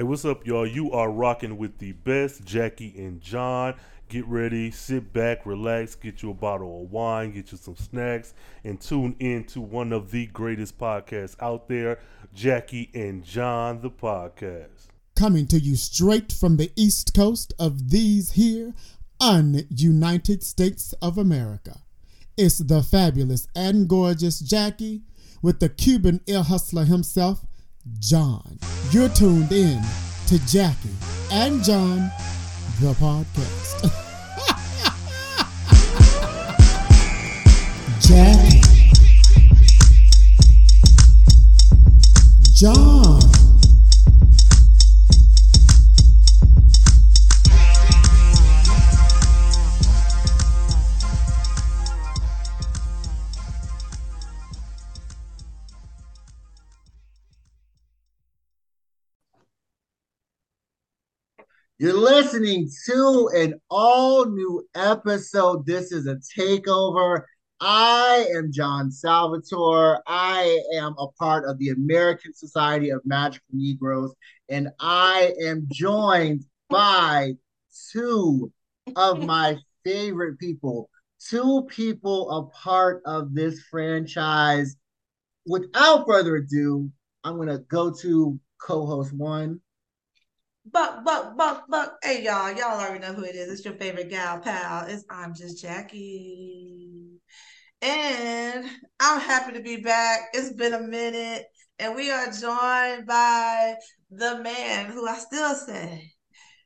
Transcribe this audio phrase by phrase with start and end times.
[0.00, 0.66] Hey, what's up, y'all?
[0.66, 3.74] You are rocking with the best, Jackie and John.
[4.08, 8.32] Get ready, sit back, relax, get you a bottle of wine, get you some snacks,
[8.64, 11.98] and tune in to one of the greatest podcasts out there,
[12.32, 14.86] Jackie and John, the podcast.
[15.16, 18.72] Coming to you straight from the east coast of these here
[19.20, 21.82] un-United States of America.
[22.38, 25.02] It's the fabulous and gorgeous Jackie
[25.42, 27.44] with the Cuban ear hustler himself,
[27.98, 28.58] John.
[28.90, 29.82] You're tuned in
[30.26, 30.90] to Jackie
[31.32, 32.10] and John,
[32.80, 33.90] the podcast.
[38.00, 38.60] Jackie.
[42.54, 43.19] John.
[61.80, 65.64] You're listening to an all new episode.
[65.64, 67.22] This is a takeover.
[67.58, 70.02] I am John Salvatore.
[70.06, 74.14] I am a part of the American Society of Magical Negroes,
[74.50, 77.32] and I am joined by
[77.90, 78.52] two
[78.94, 80.90] of my favorite people,
[81.30, 84.76] two people a part of this franchise.
[85.46, 86.90] Without further ado,
[87.24, 89.62] I'm going to go to co host one.
[90.66, 91.96] Buck, buck, buck, buck.
[92.02, 92.52] Hey, y'all.
[92.52, 93.50] Y'all already know who it is.
[93.50, 94.86] It's your favorite gal pal.
[94.86, 97.20] It's I'm just Jackie.
[97.82, 98.66] And
[99.00, 100.28] I'm happy to be back.
[100.34, 101.46] It's been a minute.
[101.78, 103.76] And we are joined by
[104.10, 106.12] the man who I still say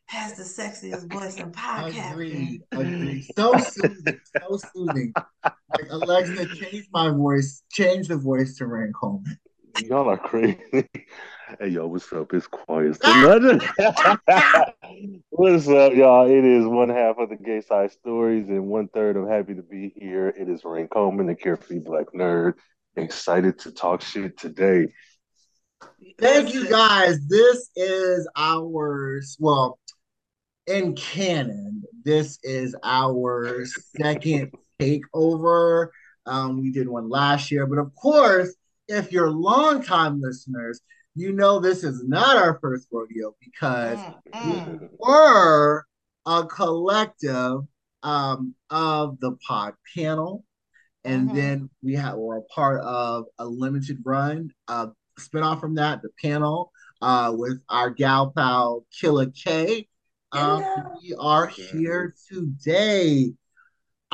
[0.06, 2.10] has the sexiest voice in podcasting.
[2.10, 2.62] Agreed.
[2.72, 3.26] Agreed.
[3.36, 4.20] So soothing.
[4.40, 5.12] So soothing.
[5.44, 7.62] Like Alexa, change my voice.
[7.70, 9.38] Change the voice to Rhayne Coleman.
[9.78, 10.58] Y'all are crazy.
[11.60, 12.32] Hey yo, what's up?
[12.32, 12.96] It's quiet.
[13.02, 13.12] So
[15.28, 16.26] what's up, y'all?
[16.26, 19.16] It is one half of the Gay Side Stories and one third.
[19.16, 20.28] I'm happy to be here.
[20.28, 22.54] It is Rhayne Coleman, the carefree black nerd.
[22.96, 24.88] Excited to talk shit today.
[26.18, 27.24] Thank you guys.
[27.28, 28.66] This is our
[29.38, 29.78] well
[30.66, 31.82] in canon.
[32.04, 34.50] This is our second
[34.80, 35.88] takeover.
[36.26, 38.54] Um, we did one last year, but of course,
[38.88, 40.80] if you're longtime listeners,
[41.14, 44.04] you know this is not our first rodeo because
[44.44, 45.84] Mm, we were
[46.26, 47.60] a collective
[48.02, 50.44] um, of the pod panel,
[51.04, 51.34] and Mhm.
[51.34, 56.10] then we had were a part of a limited run, uh, spinoff from that, the
[56.20, 59.88] panel uh, with our gal pal Killer K.
[60.32, 60.64] Um,
[61.00, 63.34] we are here today.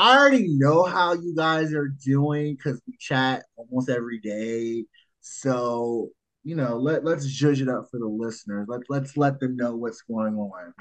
[0.00, 4.86] I already know how you guys are doing because we chat almost every day.
[5.20, 6.08] So
[6.42, 8.66] you know, let let's judge it up for the listeners.
[8.66, 10.72] Let let's let them know what's going on.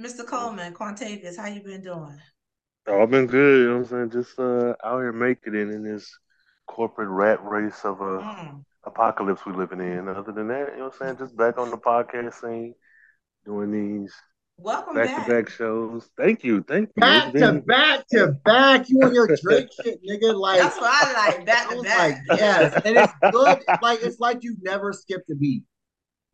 [0.00, 0.26] Mr.
[0.26, 2.18] Coleman, Quantavious, how you been doing?
[2.86, 4.22] Oh, I've been good, you know what I'm saying?
[4.22, 6.10] Just uh, out here making it in this
[6.66, 8.64] corporate rat race of a Mm.
[8.84, 10.08] apocalypse we're living in.
[10.08, 11.18] Other than that, you know what I'm saying?
[11.18, 12.74] Just back on the podcast scene,
[13.44, 14.14] doing these
[14.60, 15.26] Welcome back back.
[15.26, 16.10] to back shows.
[16.16, 17.00] Thank you, thank you.
[17.00, 20.34] Back It's to back to back, you and your Drake shit, nigga.
[20.34, 21.46] Like That's what I like.
[21.46, 21.98] Back I to oh was back.
[22.28, 23.62] like, yes, and it's good.
[23.80, 25.62] Like it's like you never skipped a beat.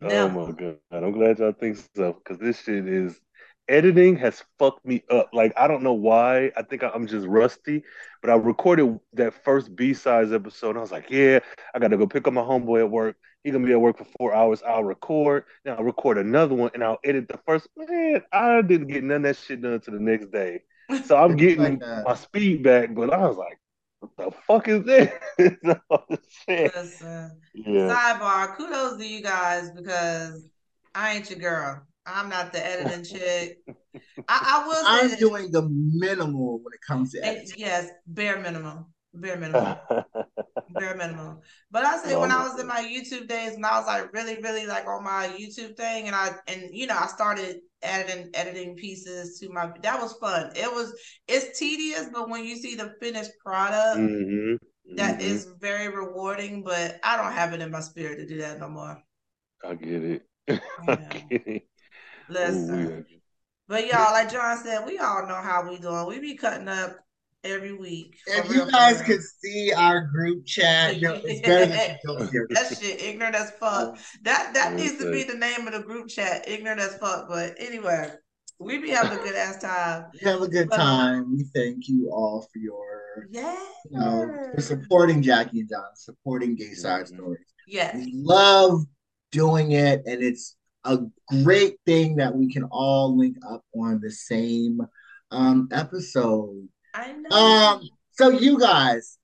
[0.00, 0.28] Oh No.
[0.30, 3.20] my god, I'm glad y'all think so because this shit is
[3.69, 5.30] editing has fucked me up.
[5.32, 6.52] Like I don't know why.
[6.56, 7.82] I think I'm just rusty.
[8.20, 10.70] But I recorded that first B sides episode.
[10.70, 11.41] And I was like, yeah,
[11.75, 13.16] I got to go pick up my homeboy at work.
[13.42, 14.62] He gonna be at work for four hours.
[14.66, 15.44] I'll record.
[15.64, 17.69] Then I'll record another one, and I'll edit the first.
[17.76, 20.62] Man, I didn't get none of that shit done to the next day.
[21.04, 22.94] So I'm getting Like my speed back.
[22.94, 23.58] But I was like,
[24.00, 25.10] what the fuck is this?
[25.91, 26.04] Oh.
[26.48, 27.94] Listen, Yeah.
[27.94, 30.48] sidebar, kudos to you guys because
[30.94, 31.86] I ain't your girl.
[32.06, 33.59] I'm not the editing chick.
[34.28, 34.75] I, I will
[35.09, 37.54] say I'm doing the minimal when it comes to editing.
[37.59, 38.87] yes, bare minimum.
[39.15, 39.76] Bare minimum.
[40.70, 41.41] bare minimum.
[41.70, 44.41] But I say when I was in my YouTube days, when I was like really,
[44.43, 48.76] really like on my YouTube thing, and I and you know I started editing editing
[48.76, 50.52] pieces to my that was fun.
[50.56, 50.93] It was
[51.28, 54.55] it's tedious, but when you see the finished product, hmm
[54.96, 56.62] that is very rewarding.
[56.62, 59.02] But I don't have it in my spirit to do that no more.
[59.64, 60.23] I get it.
[60.49, 60.58] Yeah.
[60.88, 61.69] I get it.
[62.29, 62.87] Listen.
[62.87, 63.05] Ooh.
[63.67, 66.06] But y'all, like John said, we all know how we doing.
[66.06, 66.99] We be cutting up
[67.44, 68.17] every week.
[68.26, 73.35] If you guys could see our group chat, know, it's better don't That shit ignorant
[73.35, 73.99] as fuck.
[74.23, 77.29] That that needs to be the name of the group chat, ignorant as fuck.
[77.29, 78.11] But anyway,
[78.59, 80.06] we be having a good ass time.
[80.12, 81.32] We have a good But- uh, time.
[81.32, 83.59] We thank you all for your, Yeah.
[83.91, 87.09] you know, for supporting Jackie and John, supporting Gay Side.
[87.09, 87.44] Stories.
[87.67, 87.94] Yes.
[87.94, 88.85] We love
[89.32, 90.98] doing it, and it's a
[91.42, 94.81] great thing that we can all link up on the same
[95.31, 96.69] um, episode.
[96.94, 97.36] I know.
[97.36, 99.19] Um, so you guys,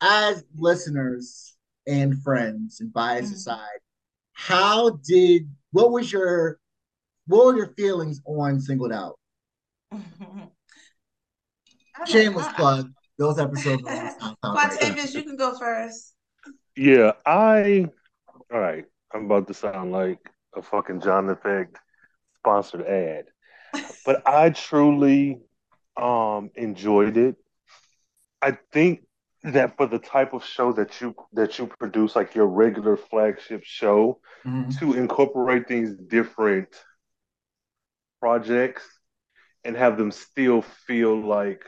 [0.00, 1.56] as listeners
[1.86, 3.34] and friends and bias Mhm.
[3.34, 3.78] aside,
[4.32, 6.58] how did what was your
[7.26, 9.18] what were your feelings on singled out?
[9.92, 9.98] I
[11.98, 12.92] don't- Shameless I- I- plug.
[13.18, 14.54] Those episodes are on SoundCloud right now.
[14.94, 16.14] Quantavious, you can go first.
[16.76, 17.86] Yeah, I.
[18.52, 20.20] All right, I'm about to sound like
[20.56, 21.76] a fucking John Effect
[22.38, 23.26] sponsored ad,
[24.04, 25.40] but I truly
[25.96, 27.36] um enjoyed it.
[28.42, 29.02] I think
[29.44, 33.62] that for the type of show that you that you produce, like your regular flagship
[33.64, 34.78] show, Mhm.
[34.78, 36.68] to incorporate these different
[38.20, 38.82] projects
[39.64, 41.64] and have them still feel like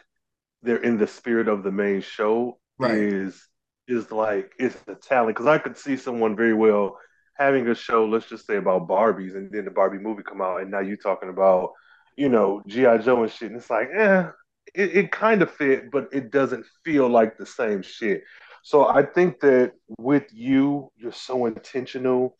[0.62, 3.12] they're in the spirit of the main show Right.
[3.14, 3.48] is
[3.88, 6.98] is like it's the talent because I could see someone very well
[7.40, 10.62] having a show, let's just say about Barbies, and then the Barbie movie come out,
[10.62, 11.72] and now you're talking about
[12.16, 14.26] you know GI Joe and shit, and it's like, eh,
[14.74, 18.24] it, it kind of fit, but it doesn't feel like the same shit.
[18.62, 22.36] So I think that with you, you're so intentional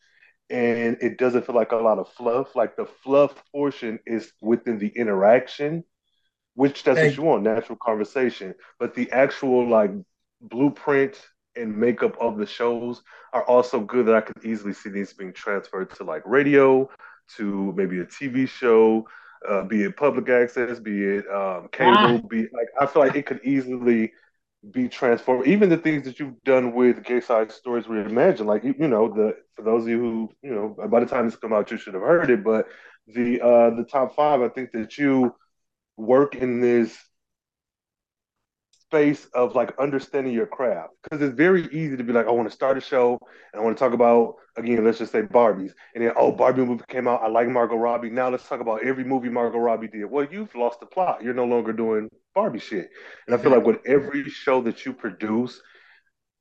[0.51, 2.55] and it doesn't feel like a lot of fluff.
[2.55, 5.83] Like the fluff portion is within the interaction,
[6.55, 7.03] which that's Hey.
[7.03, 8.55] what you want, natural conversation.
[8.79, 9.91] But the actual like
[10.41, 11.17] blueprint
[11.55, 13.01] and makeup of the shows
[13.33, 16.89] are also good that I could easily see these being transferred to like radio,
[17.37, 19.07] to maybe a TV show,
[19.47, 22.27] uh, be it public access, be it um, cable, Ah.
[22.29, 24.11] be like I feel like it could easily
[24.71, 25.47] be transformed.
[25.47, 29.07] Even the things that you've done with Gay Side Stories Reimagined, like you, you know,
[29.13, 31.77] the for those of you who you know, by the time this come out, you
[31.77, 32.43] should have heard it.
[32.43, 32.67] But
[33.07, 35.35] the uh, the top five, I think that you
[35.97, 36.97] work in this
[38.91, 42.49] space of like understanding your craft because it's very easy to be like, I want
[42.49, 43.17] to start a show
[43.53, 46.65] and I want to talk about again, let's just say Barbies, and then oh, Barbie
[46.65, 47.21] movie came out.
[47.23, 48.09] I like Margot Robbie.
[48.09, 50.05] Now let's talk about every movie Margot Robbie did.
[50.05, 51.23] Well, you've lost the plot.
[51.23, 52.89] You're no longer doing Barbie shit.
[53.27, 55.61] And I feel like with every show that you produce,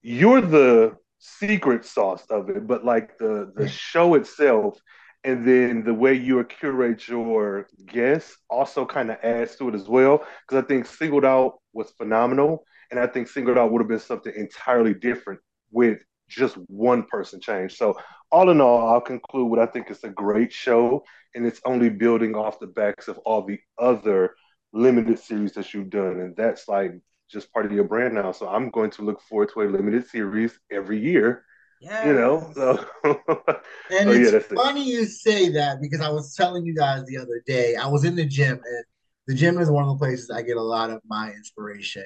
[0.02, 4.76] you're the secret sauce of it, but like the the show itself
[5.24, 9.88] and then the way you curate your guests also kind of adds to it as
[9.88, 10.24] well.
[10.48, 13.98] Because I think Singled Out was phenomenal, and I think Singled Out would have been
[13.98, 15.40] something entirely different
[15.70, 17.76] with just one person change.
[17.76, 17.98] So
[18.32, 21.90] all in all, I'll conclude what I think is a great show, and it's only
[21.90, 24.34] building off the backs of all the other
[24.72, 26.92] limited series that you've done, and that's like
[27.30, 28.32] just part of your brand now.
[28.32, 31.44] So I'm going to look forward to a limited series every year.
[31.80, 32.06] Yes.
[32.06, 32.84] You know, so
[33.90, 34.56] And Oh, yeah, it's that's it.
[34.56, 38.04] funny you say that because I was telling you guys the other day, I was
[38.04, 38.84] in the gym, and
[39.26, 42.04] the gym is one of the places I get a lot of my inspiration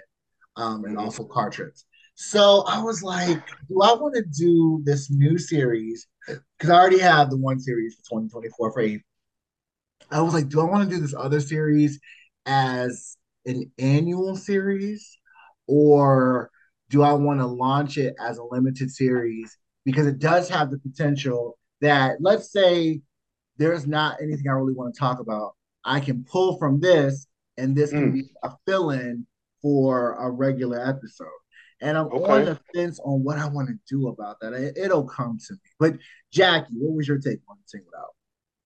[0.57, 1.01] um, and Mhm.
[1.01, 1.85] also car trips.
[2.15, 6.07] So I was like, do I want to do this new series?
[6.27, 9.03] Because I already have the one series for 2024 for eight.
[10.11, 11.99] I was like, do I want to do this other series
[12.47, 13.17] as
[13.47, 15.19] an annual series?
[15.67, 16.51] Or
[16.91, 19.57] do I want to launch it as a limited series?
[19.85, 23.01] Because it does have the potential that, let's say,
[23.57, 25.55] there's not anything I really want to talk about.
[25.85, 27.27] I can pull from this,
[27.59, 28.15] and this can Mm.
[28.15, 29.27] be a fill in
[29.61, 31.29] for a regular episode.
[31.81, 34.55] And I'm on the fence on what I want to do about that.
[34.55, 35.59] It, it'll come to me.
[35.79, 35.99] But
[36.33, 38.15] Jackie, what was your take on Singled Out?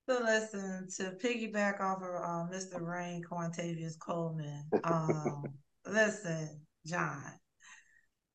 [0.08, 2.80] So listen, to piggyback off of uh, Mr.
[2.80, 5.44] Rhayne Quantavious Coleman, um,
[5.86, 7.22] listen, John,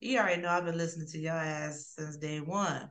[0.04, 2.90] you already know I've been listening to your ass since day one.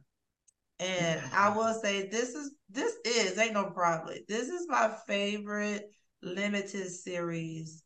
[0.80, 4.18] And I will say this is this is ain't no problem.
[4.28, 5.84] This is my favorite
[6.22, 7.84] limited series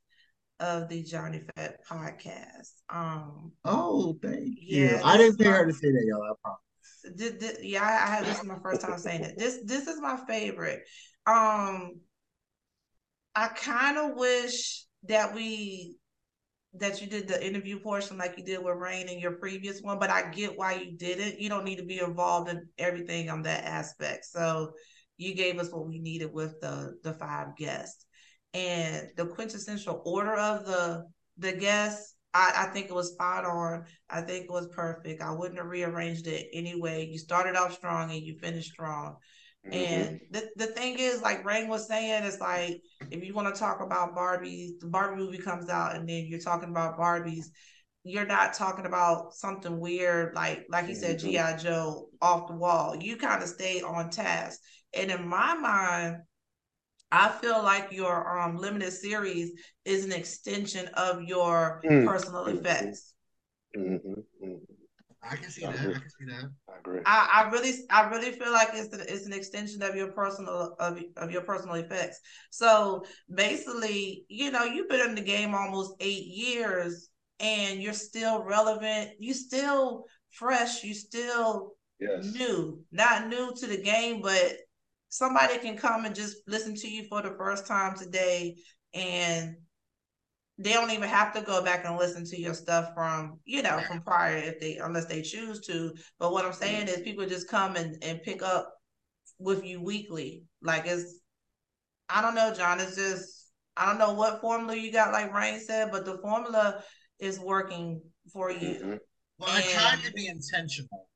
[0.59, 2.71] of the John Effect podcast.
[2.89, 4.85] Um Oh, thank you.
[4.85, 6.23] Yeah, I didn't pay her to say that, y'all.
[6.23, 7.17] I promise.
[7.17, 9.37] Did, did, yeah, I, I had this is my first time saying it.
[9.37, 10.83] This this is my favorite.
[11.25, 11.99] Um,
[13.35, 15.96] I kind of wish that we
[16.79, 19.99] that you did the interview portion like you did with Rhayne in your previous one,
[19.99, 21.39] but I get why you did it.
[21.39, 24.25] You don't need to be involved in everything on that aspect.
[24.25, 24.73] So
[25.17, 28.05] you gave us what we needed with the the five guests
[28.53, 31.05] and the quintessential order of the
[31.37, 32.15] the guests.
[32.33, 33.85] I, I think it was spot on.
[34.09, 35.21] I think it was perfect.
[35.21, 37.07] I wouldn't have rearranged it anyway.
[37.07, 39.15] You started off strong and you finished strong.
[39.71, 39.73] Mhm.
[39.73, 42.81] And the, the thing is, like Rhayne was saying, it's like
[43.11, 46.39] if you want to talk about Barbies, the Barbie movie comes out and then you're
[46.39, 47.45] talking about Barbies,
[48.03, 51.21] you're not talking about something weird like like he said, Mhm.
[51.21, 51.57] G.I.
[51.57, 52.95] Joe off the wall.
[52.95, 54.59] You kind of stay on task.
[54.93, 56.17] And in my mind,
[57.11, 59.51] I feel like your um limited series
[59.85, 62.05] is an extension of your Mm.
[62.05, 63.13] personal effects.
[63.75, 64.23] Mhm.
[64.41, 64.59] Mhm.
[65.21, 65.71] I can see that.
[65.71, 66.45] I can see that.
[66.87, 67.01] I agree.
[67.05, 70.75] I, I really I really feel like it's an, it's an extension of your personal
[70.79, 72.19] of, of your personal effects.
[72.49, 78.43] So basically, you know, you've been in the game almost eight years and you're still
[78.43, 79.11] relevant.
[79.19, 80.83] You still fresh.
[80.83, 82.33] You still yes.
[82.33, 82.83] new.
[82.91, 84.57] Not new to the game, but
[85.09, 88.57] somebody can come and just listen to you for the first time today
[88.93, 89.55] and
[90.57, 93.79] they don't even have to go back and listen to your stuff from you know
[93.87, 97.47] from prior if they unless they choose to but what i'm saying is people just
[97.47, 98.73] come and, and pick up
[99.39, 101.19] with you weekly like it's
[102.09, 105.59] i don't know john it's just i don't know what formula you got like Rhayne
[105.59, 106.83] said but the formula
[107.19, 108.99] is working for you Mhm.
[109.39, 111.07] Well, I tried to be intentional.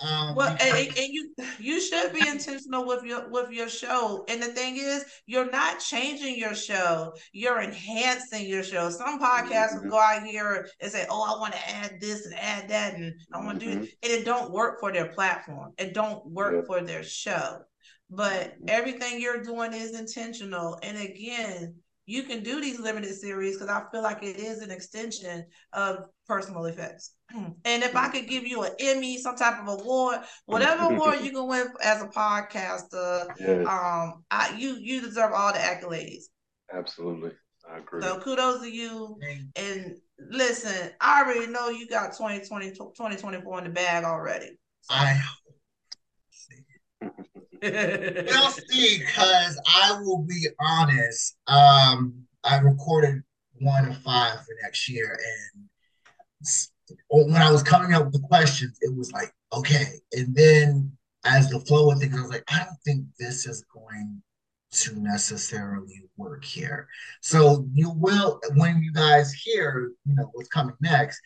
[0.00, 4.24] Um, well, and, and- you you should be intentional with your with your show.
[4.28, 8.90] And the thing is, you're not changing your show; you're enhancing your show.
[8.90, 9.82] Some podcasts Mhm.
[9.84, 12.94] will go out here and say, "Oh, I want to add this and add that,
[12.94, 13.82] and I want to do," Mhm.
[13.84, 13.94] it.
[14.04, 15.72] and it don't work for their platform.
[15.78, 16.62] It don't work Yeah.
[16.66, 17.58] for their show.
[18.10, 18.70] But Mhm.
[18.70, 20.78] everything you're doing is intentional.
[20.82, 24.70] And again, you can do these limited series because I feel like it is an
[24.70, 27.12] extension of personal effects.
[27.34, 31.32] And if I could give you an Emmy, some type of award, whatever award you
[31.32, 33.66] can win as a podcaster, Yes.
[33.66, 36.24] um, I you you deserve all the accolades.
[36.72, 37.32] Absolutely.
[37.70, 38.00] I agree.
[38.02, 39.20] So kudos to you.
[39.56, 44.58] And listen, I already know you got 2020, 2024 in the bag already.
[44.88, 45.20] I
[47.62, 51.36] We'll see, because I will be honest.
[51.46, 53.22] Um, I recorded
[53.60, 55.18] one of five for next year,
[55.54, 55.68] and
[57.08, 59.86] when I was coming up with the questions, it was like, okay.
[60.12, 60.92] And then
[61.24, 64.22] as the flow of things, I was like, I don't think this is going
[64.70, 66.88] to necessarily work here.
[67.20, 71.20] So you will, when you guys hear, you know, what's coming next,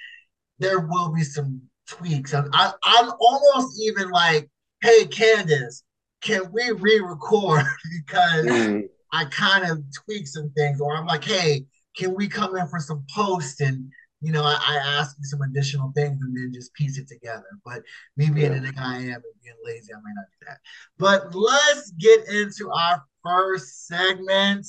[0.58, 2.32] there will be some tweaks.
[2.34, 4.48] I'm, I, I'm almost even like,
[4.80, 5.82] hey, Candace,
[6.22, 7.64] can we re-record
[8.06, 8.88] because Mhm.
[9.12, 12.80] I kind of tweak some things, or I'm like, hey, can we come in for
[12.80, 13.90] some post and
[14.24, 17.44] you know, I, I ask you some additional things and then just piece it together.
[17.64, 17.82] But
[18.16, 18.60] me being Yeah.
[18.60, 20.58] the nigga I am and being lazy, I might not do that.
[20.96, 24.64] But let's get into our first segment,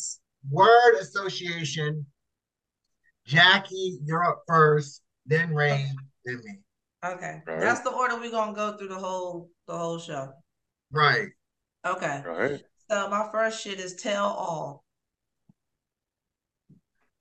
[0.50, 2.04] word association.
[3.26, 5.96] Jackie, you're up first, then Rhayne,
[6.26, 6.60] then me.
[7.06, 7.42] Okay.
[7.46, 7.60] Right.
[7.60, 10.34] That's the order we're gonna go through the whole the whole show.
[10.92, 11.28] Right.
[11.86, 12.24] Okay.
[12.26, 12.62] Right.
[12.90, 14.84] So my first shit is tell all.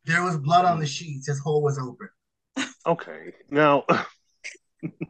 [0.05, 1.29] There was blood on the sheets.
[1.29, 2.09] His hole was open.
[2.87, 3.33] Okay.
[3.51, 3.85] Now,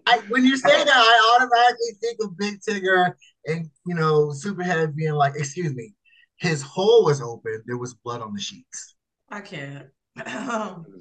[0.07, 3.15] I, when you say that, I automatically think of Big Tigger
[3.47, 5.95] and you know Superhead being like, "Excuse me,
[6.37, 7.63] his hole was open.
[7.67, 8.95] There was blood on the sheets."
[9.31, 9.87] I can't.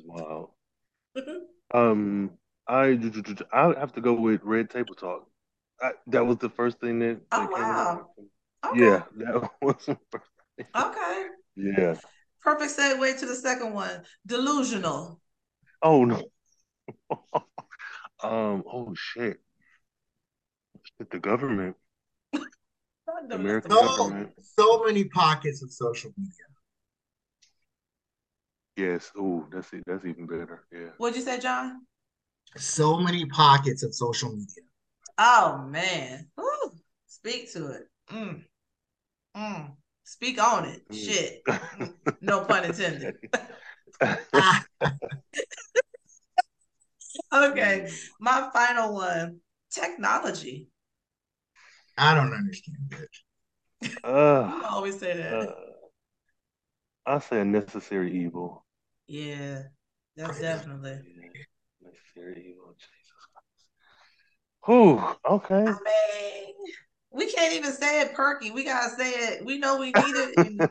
[0.05, 0.51] wow.
[1.73, 2.31] Um,
[2.67, 2.99] I
[3.53, 5.27] I have to go with Red Table Talk.
[5.81, 8.07] I, that was the first thing that, that Oh, came to wow.
[8.17, 8.29] mind.
[8.65, 8.79] Okay.
[8.79, 10.25] Yeah, that was the first
[10.57, 10.65] thing.
[10.75, 11.25] Okay.
[11.55, 11.95] Yeah.
[12.41, 14.03] Perfect segue to the second one.
[14.25, 15.19] Delusional.
[15.81, 16.23] Oh no.
[18.23, 18.63] um.
[18.65, 19.39] Oh shit.
[20.97, 21.75] Shit, The government,
[22.33, 24.31] the American So, government.
[24.41, 26.33] so many pockets of social media.
[28.77, 29.11] Yes.
[29.15, 29.83] Oh, that's it.
[29.85, 30.63] That's even better.
[30.71, 30.89] Yeah.
[30.97, 31.81] What'd you say, John?
[32.57, 34.63] So many pockets of social media.
[35.17, 36.27] Oh man.
[36.37, 36.71] Woo.
[37.07, 37.83] Speak to it.
[38.09, 38.43] Mm.
[39.35, 39.71] Mm.
[40.03, 40.87] Speak on it.
[40.89, 40.95] Mm.
[41.05, 41.41] Shit.
[42.21, 43.15] No pun intended.
[47.33, 47.89] Okay.
[48.19, 49.39] My final one.
[49.71, 50.67] Technology.
[51.97, 53.09] I don't understand it.
[53.83, 55.33] You Uh, always say that.
[55.33, 55.53] uh,
[57.05, 58.65] I say a necessary evil.
[59.07, 59.63] yeah.
[60.17, 60.99] That's definitely.
[61.05, 61.89] Yeah.
[61.89, 62.75] Necessary evil.
[62.77, 63.65] Jesus Christ.
[64.65, 65.33] Whew.
[65.35, 65.65] Okay.
[65.67, 66.55] I mean,
[67.13, 68.51] we can't even say it perky.
[68.51, 69.45] We gotta say it.
[69.45, 70.37] We know we need it.
[70.37, 70.69] and-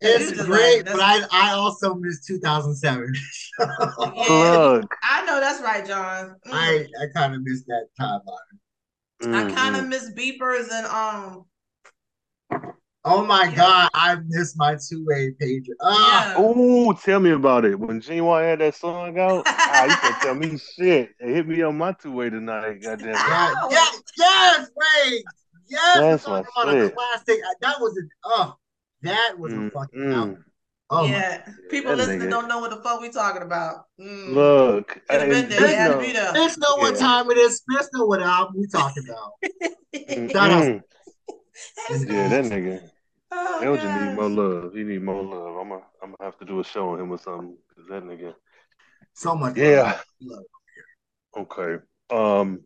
[0.00, 3.12] It's just great, like- but I I also miss 2007.
[3.60, 3.66] Yeah.
[4.28, 4.94] Look.
[5.02, 6.36] I know that's right, John.
[6.46, 6.52] Mm.
[6.52, 9.34] I I kind of miss that timeline.
[9.34, 11.44] I kind of miss beepers and um.
[13.04, 13.54] Oh my Yeah.
[13.56, 15.72] god, I missed my two-way pager.
[15.80, 16.34] Ah, Yeah.
[16.38, 17.78] Oh, tell me about it.
[17.78, 21.10] When Ginuwine had that song out, ah, you can tell me shit.
[21.18, 22.78] It hit me on my two way tonight.
[22.82, 23.08] Goddamn.
[23.08, 23.14] it.
[23.14, 25.22] yeah, yeah, yes, Ray.
[25.68, 27.40] Yes, we're talking my about a classic.
[27.60, 28.56] That was a oh,
[29.02, 30.14] that was a Mm, fucking mm.
[30.14, 30.44] album.
[30.90, 32.30] Oh my yeah, people that listening nigga.
[32.30, 33.84] don't know what the fuck we talking about.
[34.00, 34.32] Mm.
[34.32, 35.60] Look, Could have been there.
[35.60, 36.28] They you know- be there.
[36.30, 37.58] Spence know what time it is.
[37.58, 39.32] Spence know what album we talking about.
[39.94, 40.62] Mm, Shout out.
[40.64, 40.82] mm.
[41.90, 42.80] Yeah, that nigga.
[43.30, 44.74] Oh, Elgin need more love.
[44.74, 45.56] He need more love.
[45.58, 47.56] I'm gonna I'm gonna have to do a show on him or something.
[47.76, 48.32] Cause that nigga.
[49.12, 49.56] So much.
[49.56, 49.98] Yeah.
[50.22, 50.44] love.
[51.36, 51.84] Okay.
[52.10, 52.60] Um,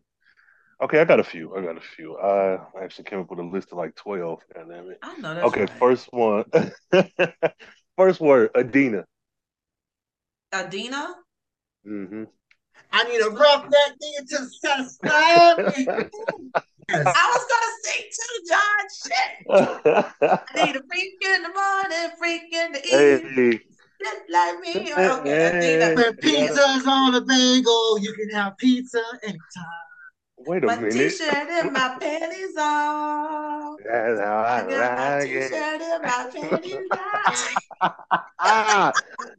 [0.83, 1.55] Okay, I got a few.
[1.55, 2.17] I got a few.
[2.17, 4.41] I actually came up with a list of like twelve.
[4.53, 4.99] God damn it.
[5.01, 5.79] I know that's Okay, right.
[5.79, 6.43] first one.
[7.97, 9.05] first word, Adina.
[10.53, 11.15] Adina.
[11.87, 12.23] Mm-hmm.
[12.91, 15.87] I need a rough that nigga to satisfy me.
[16.89, 17.07] Yes.
[17.07, 18.83] I was gonna sing too, John.
[19.07, 20.41] Shit.
[20.51, 23.61] I need a freak in the morning, freak in the evening, hey,
[24.03, 24.91] just like me.
[24.91, 25.95] Okay, Adina.
[25.95, 29.92] When pizza's on a bagel, you can have pizza anytime.
[30.45, 31.19] Wait a My minute.
[31.19, 33.77] t-shirt and my panties on.
[33.85, 35.51] That's how I I got my like it.
[35.51, 37.91] t-shirt and my panties on.
[38.39, 38.93] ah,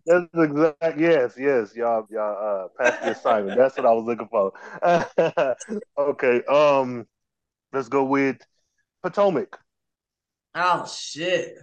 [0.06, 0.98] that's exact.
[0.98, 2.64] Yes, yes, y'all, y'all.
[2.64, 3.56] Uh, pass the assignment.
[3.56, 4.52] That's what I was looking for.
[5.98, 6.44] okay.
[6.44, 7.06] Um,
[7.72, 8.38] let's go with
[9.02, 9.58] Potomac.
[10.54, 11.58] Oh shit.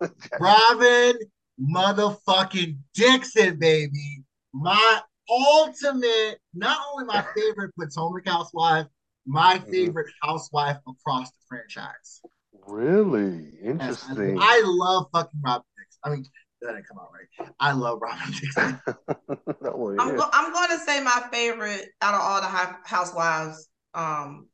[0.38, 1.14] Robin
[1.60, 4.22] motherfucking Dixon, baby.
[4.52, 8.86] My ultimate, not only my favorite Potomac housewife,
[9.26, 9.70] my Mhm.
[9.70, 12.22] favorite housewife across the franchise.
[12.66, 14.38] Really Yes, I, interesting.
[14.40, 16.00] I love fucking Robin Dixon.
[16.04, 16.24] I mean,
[16.60, 17.50] that didn't come out right.
[17.60, 18.80] I love Robin Dixon.
[18.86, 20.16] That one, I'm yeah.
[20.16, 22.48] go- I'm going to say my favorite out of all the
[22.84, 23.68] housewives.
[23.94, 24.48] Um,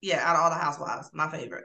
[0.00, 1.64] yeah, out of all the housewives, my favorite.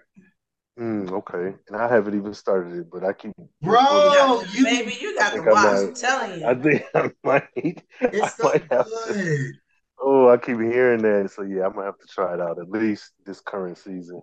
[0.79, 3.31] Mm, okay, and I haven't even started it, but I keep.
[3.61, 3.79] Bro,
[4.11, 5.63] Yeah, you- baby, you got think to I watch.
[5.63, 6.47] might- I'm telling you.
[6.47, 7.83] I think I might.
[8.01, 9.51] I so might have to.
[9.99, 12.69] Oh, I keep hearing that, so yeah, I'm gonna have to try it out at
[12.71, 14.21] least this current season.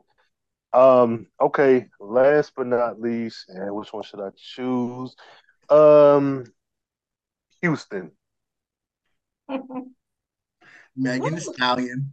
[0.73, 5.14] Um, okay, last but not least, and which one should I choose?
[5.69, 6.45] Um,
[7.62, 8.11] Houston.
[10.97, 12.12] Megan Thee Stallion.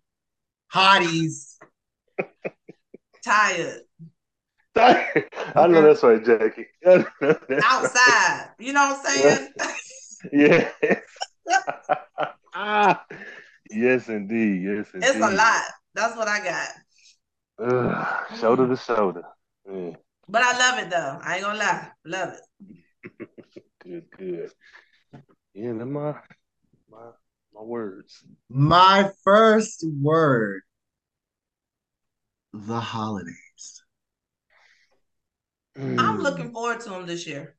[0.72, 1.58] Hotties.
[3.24, 3.82] Tired
[5.56, 6.68] I know that's right, Jackie.
[6.84, 7.08] That's
[7.64, 8.50] outside.
[8.60, 9.50] You know what I'm saying?
[10.34, 10.70] yeah.
[10.84, 11.02] Yes.
[12.54, 13.06] ah,
[13.70, 14.64] yes, indeed.
[14.64, 15.10] Yes, indeed.
[15.10, 15.64] it's a lot.
[15.94, 16.70] That's what I got.
[17.64, 19.24] Ugh, shoulder to shoulder.
[19.72, 19.92] Yeah,
[20.28, 21.20] But I love it though.
[21.22, 21.92] I ain't gonna lie.
[22.06, 23.30] Love it.
[23.84, 24.52] good, good.
[25.54, 26.13] Yeah, they're my
[26.92, 27.10] my
[27.54, 28.24] my words.
[28.50, 30.62] My first word.
[32.54, 33.47] The holidays.
[35.78, 35.98] Mm.
[36.00, 37.56] I'm looking forward to them this year.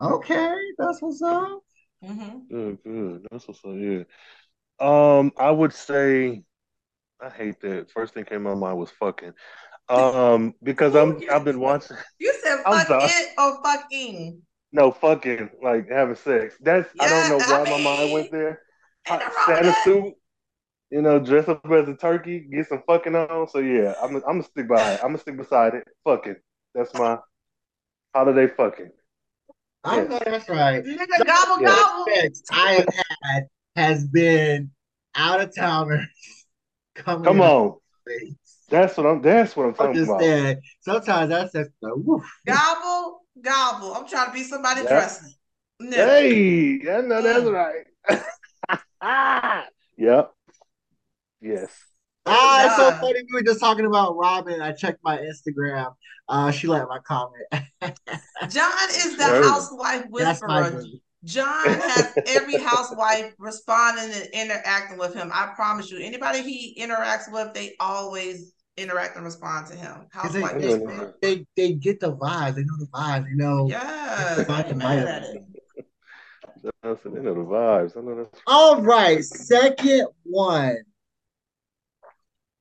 [0.00, 1.60] Okay, that's what's up.
[2.04, 3.26] hmm Good, good.
[3.30, 3.74] That's what's up.
[3.76, 4.04] Yeah.
[4.80, 6.44] Um, I would say
[7.20, 7.90] I hate that.
[7.92, 9.32] First thing came to my mind was fucking.
[9.88, 11.98] Um, because I'm I've been watching.
[12.18, 14.42] You said I'm fuck it or fucking.
[14.72, 16.54] No, fucking like having sex.
[16.60, 18.60] That's I don't know Yeah, I why my mind went there.
[19.08, 19.84] Ain't nothing Santa that.
[19.84, 20.14] suit,
[20.90, 23.48] you know, dress up as a turkey, get some fucking on.
[23.48, 25.00] So yeah, I'm I'm gonna stick by it.
[25.02, 25.88] I'm gonna stick beside it.
[26.04, 26.36] Fucking.
[26.74, 27.18] That's my
[28.18, 28.90] holiday fucking.
[29.84, 30.08] I Yes.
[30.10, 30.84] know that's right.
[30.84, 31.68] Nigga, gobble Yeah.
[31.68, 32.06] gobble.
[32.50, 32.86] I have
[33.22, 33.42] had
[33.76, 34.70] has been
[35.14, 36.06] out of towners.
[36.96, 37.78] Come on.
[38.06, 38.34] the
[38.70, 40.20] That's what I'm that's what I'm talking about.
[40.20, 40.58] Understand?
[40.80, 42.24] Sometimes that's just the woof.
[42.44, 43.94] Gobble gobble.
[43.94, 44.88] I'm trying to be somebody Yeah.
[44.88, 45.34] dressing.
[45.80, 45.94] Nigga.
[45.94, 47.84] Hey, I know that's Mm.
[49.00, 49.64] right.
[49.96, 50.32] yep.
[51.40, 51.70] Yes.
[52.26, 53.20] Ah, it's so funny.
[53.28, 54.60] We were just talking about Robin.
[54.60, 55.94] I checked my Instagram.
[56.28, 57.46] Uh, she liked my comment.
[58.50, 59.42] John is the Sure.
[59.48, 60.82] housewife whisperer.
[61.24, 65.30] John has every housewife responding and interacting with him.
[65.32, 65.98] I promise you.
[65.98, 70.02] Anybody he interacts with, they always interact and respond to him.
[70.12, 71.14] They, Housewife they- whisperer.
[71.22, 72.54] they, they get the vibes.
[72.56, 73.24] They know the vibes.
[73.24, 73.66] They know.
[73.68, 75.44] Yes, I ain't mad at it.
[76.62, 77.96] The the vibes.
[77.96, 80.76] I know that's All right, second one.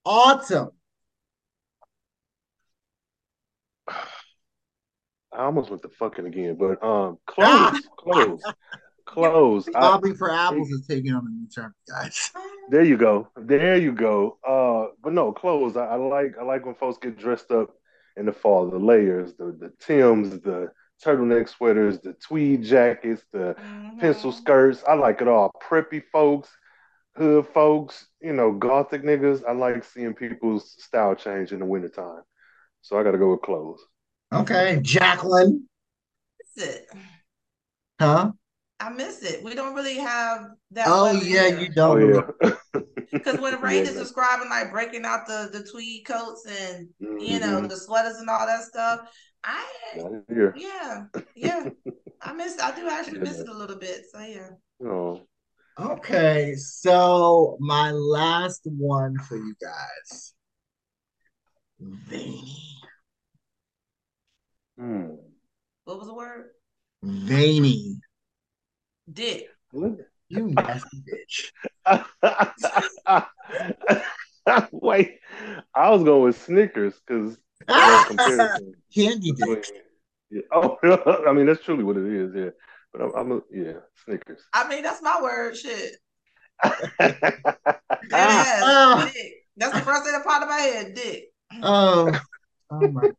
[0.07, 0.69] Autumn.
[3.89, 8.43] I almost went to fucking again, but um clothes, clothes,
[9.05, 9.67] clothes.
[9.75, 12.31] I, Bobbing for apples is taking on a new term, guys.
[12.69, 13.27] there you go.
[13.35, 14.37] There you go.
[14.47, 15.75] Uh but no, clothes.
[15.75, 17.71] I, I like I like when folks get dressed up
[18.15, 20.71] in the fall, the layers, the the Tims, the
[21.03, 23.55] turtleneck sweaters, the tweed jackets, the
[23.99, 24.35] pencil Mhm.
[24.35, 24.83] skirts.
[24.87, 25.51] I like it all.
[25.69, 26.49] Preppy folks,
[27.17, 29.43] hood folks, you know, gothic niggas.
[29.47, 32.23] I like seeing people's style change in the wintertime.
[32.81, 33.81] So I gotta go with clothes.
[34.33, 35.67] Okay, Jacqueline.
[36.39, 36.87] Miss it.
[37.99, 38.31] Huh?
[38.79, 39.43] I miss it.
[39.43, 40.91] We don't really have that.
[40.91, 41.59] Oh yeah, here.
[41.59, 41.97] you Oh don't.
[41.97, 42.21] yeah.
[43.23, 47.39] Because when Rhayne Yeah, is describing like breaking out the the tweed coats and you
[47.39, 47.67] know mhm.
[47.67, 49.01] the sweaters and all that stuff,
[49.43, 50.11] I Not
[50.55, 51.69] yeah yeah
[52.21, 54.03] I miss I do actually miss it a little bit.
[54.11, 54.49] So yeah.
[54.83, 55.27] Oh.
[55.79, 60.33] Okay, so my last one for you guys.
[61.79, 62.57] Veiny.
[64.79, 65.09] Hmm.
[65.83, 66.49] What was the word?
[67.03, 67.99] Veiny.
[69.11, 69.49] Dick.
[70.29, 71.51] You nasty bitch.
[74.71, 75.19] Wait,
[75.75, 77.37] I was going with Snickers because
[78.93, 79.65] candy dick.
[80.31, 80.41] Yeah.
[80.51, 80.77] Oh,
[81.27, 82.33] I mean that's truly what it is.
[82.35, 82.49] Yeah,
[82.97, 83.73] but I'm, I'm a, yeah
[84.05, 84.41] Snickers.
[84.53, 85.55] I mean that's my word.
[85.57, 85.95] Shit.
[88.09, 89.33] That is dick.
[89.57, 90.93] That's the first thing that popped in my head.
[90.93, 91.25] Dick.
[91.63, 92.11] Oh,
[92.71, 93.09] oh my,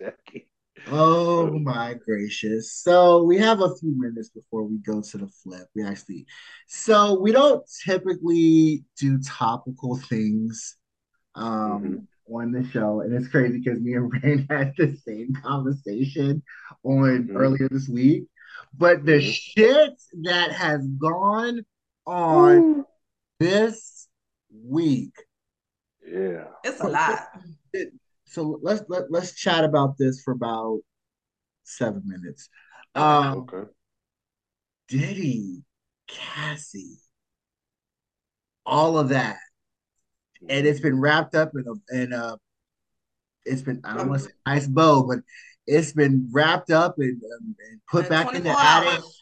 [0.00, 0.48] Jackie.
[0.88, 2.72] oh my gracious!
[2.72, 5.68] So we have a few minutes before we go to the flip.
[5.74, 6.26] We actually,
[6.66, 10.76] so we don't typically do topical things
[11.34, 16.42] um, on the show, and it's crazy because me and Rhayne had the same conversation
[16.82, 17.36] on Mhm.
[17.36, 18.24] earlier this week.
[18.76, 19.32] But the Mhm.
[19.32, 21.64] shit that has gone
[22.06, 22.84] on
[23.38, 24.08] this
[24.52, 25.14] week.
[26.06, 26.48] Yeah.
[26.62, 27.28] It's a lot.
[28.26, 30.80] So let's let, let's chat about this for about
[31.62, 32.48] seven minutes.
[32.94, 33.70] Um, Okay.
[34.88, 35.64] Diddy,
[36.06, 36.98] Cassie,
[38.66, 39.38] all of that,
[40.48, 42.38] and it's been wrapped up in a in a.
[43.46, 45.20] It's been I don't want to say nice bow, but
[45.66, 49.20] it's been wrapped up and, um, and put In back in the 24 attic, hours.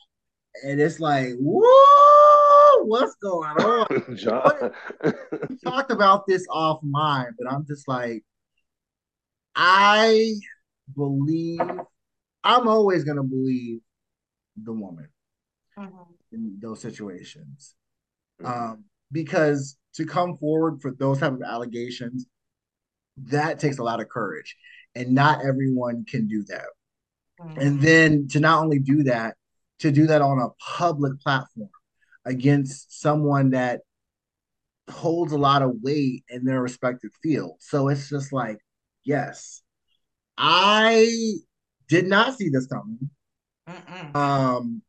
[0.65, 4.17] and it's like, whoa, what's going on?
[4.17, 4.73] John.
[5.49, 8.25] we talked about this offline, but I'm just like,
[9.55, 10.35] I
[10.95, 11.61] believe,
[12.45, 13.81] I'm always gonna believe
[14.63, 15.09] the woman
[15.79, 16.07] Mhm.
[16.33, 17.75] in those situations,
[18.45, 22.27] um, because to come forward for those type of allegations,
[23.17, 24.57] that takes a lot of courage,
[24.95, 26.67] and not everyone can do that.
[27.57, 29.37] And then to not only do that,
[29.81, 31.71] to do that on a public platform
[32.25, 33.81] against someone that
[34.91, 37.57] holds a lot of weight in their respective field.
[37.61, 38.59] So it's just like,
[39.05, 39.63] yes,
[40.37, 41.09] I
[41.89, 43.11] did not see this coming.
[43.69, 44.17] Mm-mm.
[44.17, 44.83] Um,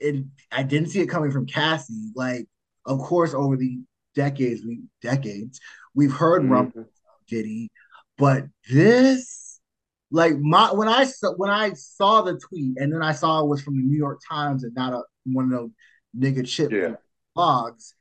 [0.00, 2.10] and I didn't see it coming from Cassie.
[2.14, 2.46] Like,
[2.84, 3.80] of course, over the
[4.14, 5.60] decades, we decades,
[5.94, 6.50] we've heard Mhm.
[6.50, 7.70] rumblings of Diddy,
[8.18, 9.60] but this,
[10.10, 13.48] like, my when I saw when I saw the tweet, and then I saw it
[13.48, 15.70] was from the New York Times and not a one of those
[16.16, 16.94] nigga chip Yeah.
[17.36, 17.92] blogs.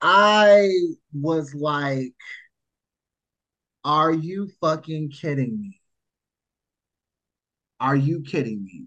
[0.00, 0.70] I
[1.12, 2.14] was like,
[3.84, 5.80] "Are you fucking kidding me?
[7.80, 8.86] Are you kidding me?"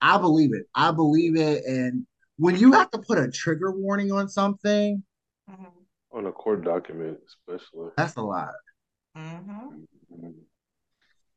[0.00, 0.66] I believe it.
[0.74, 1.64] I believe it.
[1.64, 5.04] And when you have to put a trigger warning on something,
[5.48, 5.72] Mhm.
[6.10, 7.90] On a court document, especially.
[7.96, 8.52] that's a lot.
[9.16, 9.86] Mhm.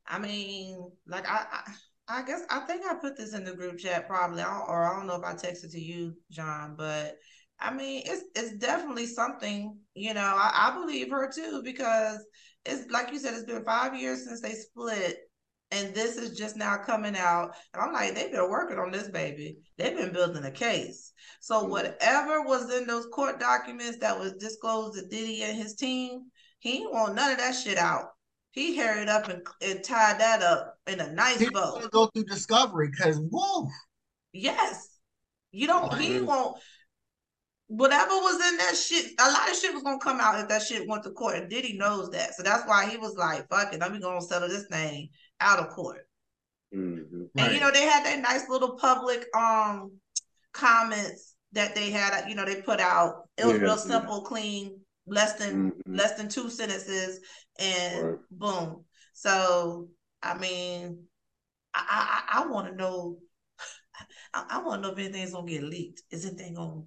[0.08, 3.80] I mean, like I, I, I guess I think I put this in the group
[3.80, 7.16] chat probably, I or I don't know if I texted to you, John, but
[7.60, 9.78] I mean, it's it's definitely something.
[9.96, 12.24] You know, I, I believe her too because
[12.66, 15.18] it's like you said, it's been five years since they split,
[15.72, 19.10] and this is just now coming out, and I'm like, they've been working on this
[19.10, 19.58] baby.
[19.78, 21.14] They've been building a case.
[21.40, 21.70] So Mhm.
[21.70, 26.86] whatever was in those court documents that was disclosed to Diddy and his team, he
[26.86, 28.15] want none of that shit out.
[28.56, 31.74] He hurried up and, and tied that up in a nice He bow.
[31.74, 33.68] want to go through discovery because whoa,
[34.32, 34.88] Yes.
[35.52, 36.26] You don't he Mhm.
[36.26, 36.58] won't
[37.68, 40.62] whatever was in that shit, a lot of shit was gonna come out if that
[40.62, 41.36] shit went to court.
[41.36, 42.36] And Diddy knows that.
[42.36, 45.10] So that's why he was like, fuck it, I'm gonna settle this thing
[45.42, 46.08] out of court.
[46.74, 47.30] Mhm.
[47.36, 50.00] And you know, they had that nice little public um
[50.54, 53.28] comments that they had, you know, they put out.
[53.38, 53.82] It was Yeah, real yeah.
[53.82, 55.98] simple, clean, less than Mhm.
[55.98, 57.20] less than two sentences,
[57.60, 58.20] and Right.
[58.32, 58.86] boom.
[59.14, 59.90] So
[60.22, 61.04] I mean,
[61.74, 63.18] I I, I want to know.
[64.34, 66.02] I, I want to know if anything's gonna get leaked.
[66.12, 66.84] Is anything gonna?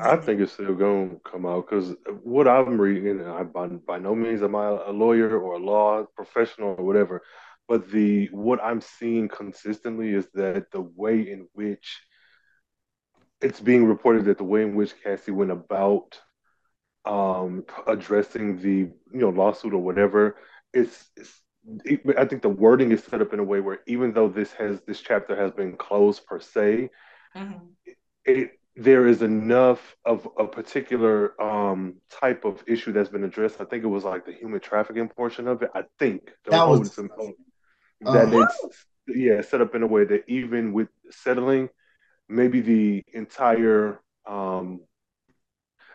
[0.00, 3.66] I think it's still going to come out because what I'm reading, and I by,
[3.66, 7.22] by no means am I a lawyer or a law professional or whatever,
[7.68, 12.00] but the what I'm seeing consistently is that the way in which
[13.40, 16.20] it's being reported that the way in which Cassie went about
[17.04, 18.76] um, addressing the
[19.12, 20.36] you know lawsuit or whatever,
[20.72, 21.42] it's, it's
[22.18, 24.80] I think the wording is set up in a way where even though this has
[24.82, 26.90] this chapter has been closed per se,
[27.36, 27.60] Mhm.
[28.24, 33.60] it there is enough of a particular um, type of issue that's been addressed.
[33.60, 35.70] I think it was like the human trafficking portion of it.
[35.74, 37.34] I think That was- hold it to
[38.12, 41.68] that Uh, it's yeah set up in a way that even with settling,
[42.28, 44.80] maybe the entire um,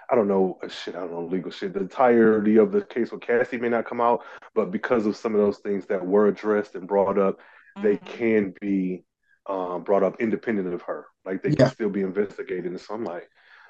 [0.09, 0.95] I don't know shit.
[0.95, 1.73] I don't know legal shit.
[1.73, 4.23] The entirety of the case with Cassie may not come out,
[4.55, 7.39] but because of some of those things that were addressed and brought up,
[7.83, 8.05] they Mhm.
[8.05, 9.03] can be
[9.47, 11.07] um, brought up independent of her.
[11.25, 11.55] Like they Yeah.
[11.55, 12.65] can still be investigated.
[12.65, 13.29] And so I'm like,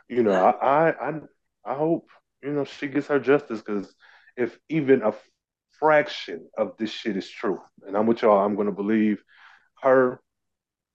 [0.09, 1.21] you know, I I I,
[1.65, 2.09] I hope
[2.43, 3.93] you know she gets her justice because
[4.35, 5.13] if even a
[5.79, 9.23] fraction of this shit is true, and I'm with y'all, I'm going to believe
[9.81, 10.19] her.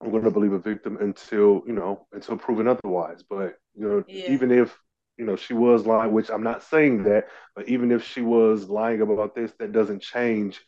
[0.01, 3.23] I'm going to believe a victim until you know until proven otherwise.
[3.29, 4.31] But you know, Yeah.
[4.33, 4.77] even if
[5.19, 8.69] you know she was lying, which I'm not saying that, but even if she was
[8.69, 10.61] lying about this, that doesn't change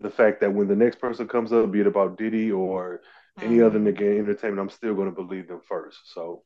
[0.00, 3.00] the fact that when the next person comes up, be it about Diddy or
[3.40, 3.66] any mm-hmm.
[3.66, 5.98] other nigga in entertainment, I'm still going to believe them first.
[6.12, 6.42] So,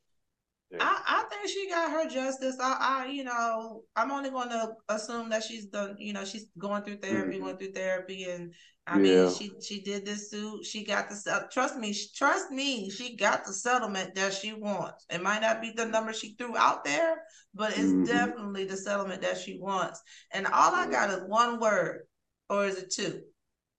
[0.70, 0.78] yeah.
[0.81, 2.57] I, I think she got her justice.
[2.61, 5.96] I, I, you know, I'm only going to assume that she's done.
[5.98, 7.40] You know, she's going through therapy, Mhm.
[7.40, 8.54] going through therapy, and
[8.87, 9.24] I Yeah.
[9.24, 10.64] mean, she she did this suit.
[10.64, 12.90] She got the trust me, trust me.
[12.90, 15.04] She got the settlement that she wants.
[15.11, 17.22] It might not be the number she threw out there,
[17.54, 18.07] but it's Mhm.
[18.07, 20.00] definitely the settlement that she wants.
[20.33, 22.07] And all I got is one word,
[22.48, 23.22] or is it two?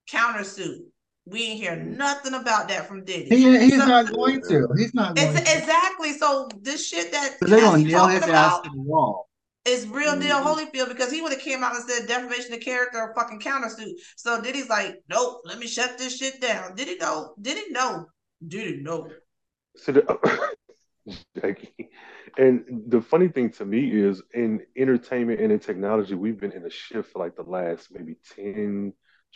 [0.08, 0.92] Countersuit.
[1.30, 3.30] We ain't hear nothing about that from Diddy.
[3.36, 4.68] He, he's So- not going to.
[4.78, 5.40] He's not going to.
[5.42, 6.14] exactly.
[6.14, 9.30] So this shit that they're gonna Cassie nail his ass about to the wall.
[9.66, 10.44] is real deal Mhm.
[10.72, 13.94] Holyfield because he would have came out and said defamation of character or fucking countersuit.
[14.16, 16.74] So Diddy's like, nope, let me shut this shit down.
[16.76, 17.36] Did he know?
[17.40, 18.08] Did he know?
[18.48, 19.10] Did he know?
[19.76, 20.56] So the,
[21.40, 21.90] Jackie,
[22.38, 26.66] and the funny thing to me is in entertainment and in technology, we've been in
[26.66, 28.94] a shift for like the last maybe 10,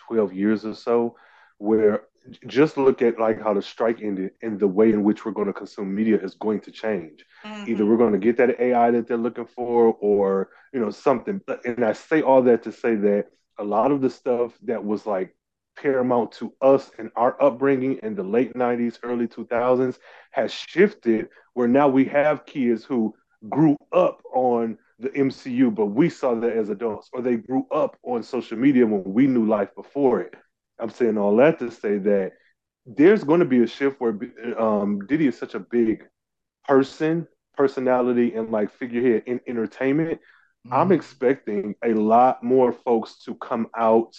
[0.07, 1.15] 12 years or so,
[1.57, 2.03] where
[2.47, 5.47] just look at like how the strike ended and the way in which we're going
[5.47, 7.25] to consume media is going to change.
[7.65, 7.87] Either Mhm.
[7.87, 11.41] we're going to get that AI that they're looking for or, you know, something.
[11.65, 15.05] And I say all that to say that a lot of the stuff that was
[15.05, 15.35] like
[15.75, 19.99] paramount to us and our upbringing in the late 90s, early 2000s
[20.31, 23.15] has shifted where now we have kids who
[23.49, 27.97] grew up on the MCU, but we saw that as adults, or they grew up
[28.03, 30.35] on social media when we knew life before it.
[30.83, 32.33] I'm saying all that to say that
[32.85, 34.17] there's going to be a shift where
[34.59, 36.05] um, Diddy is such a big
[36.67, 40.19] person, personality, and like figurehead in entertainment.
[40.71, 40.93] I'm Mhm.
[40.93, 44.13] expecting a lot more folks to come out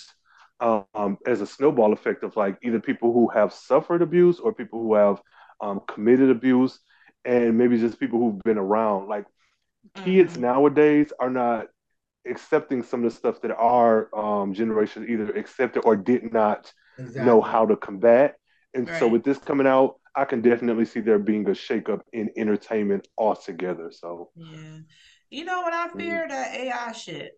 [0.60, 4.80] um, as a snowball effect of like either people who have suffered abuse or people
[4.82, 5.20] who have
[5.60, 6.78] um, committed abuse,
[7.24, 9.08] and maybe just people who've been around.
[9.08, 9.26] Like
[9.94, 10.38] kids Mhm.
[10.38, 11.68] nowadays are not
[12.28, 17.24] accepting some of the stuff that our um, generation either accepted or did not Exactly.
[17.26, 18.36] know how to combat.
[18.74, 22.30] And so with this coming out, I can definitely see there being a shakeup in
[22.36, 23.90] entertainment altogether.
[23.92, 24.78] So Yeah.
[25.30, 25.98] You know what I Mm-hmm.
[25.98, 26.26] fear?
[26.28, 27.32] That AI shit.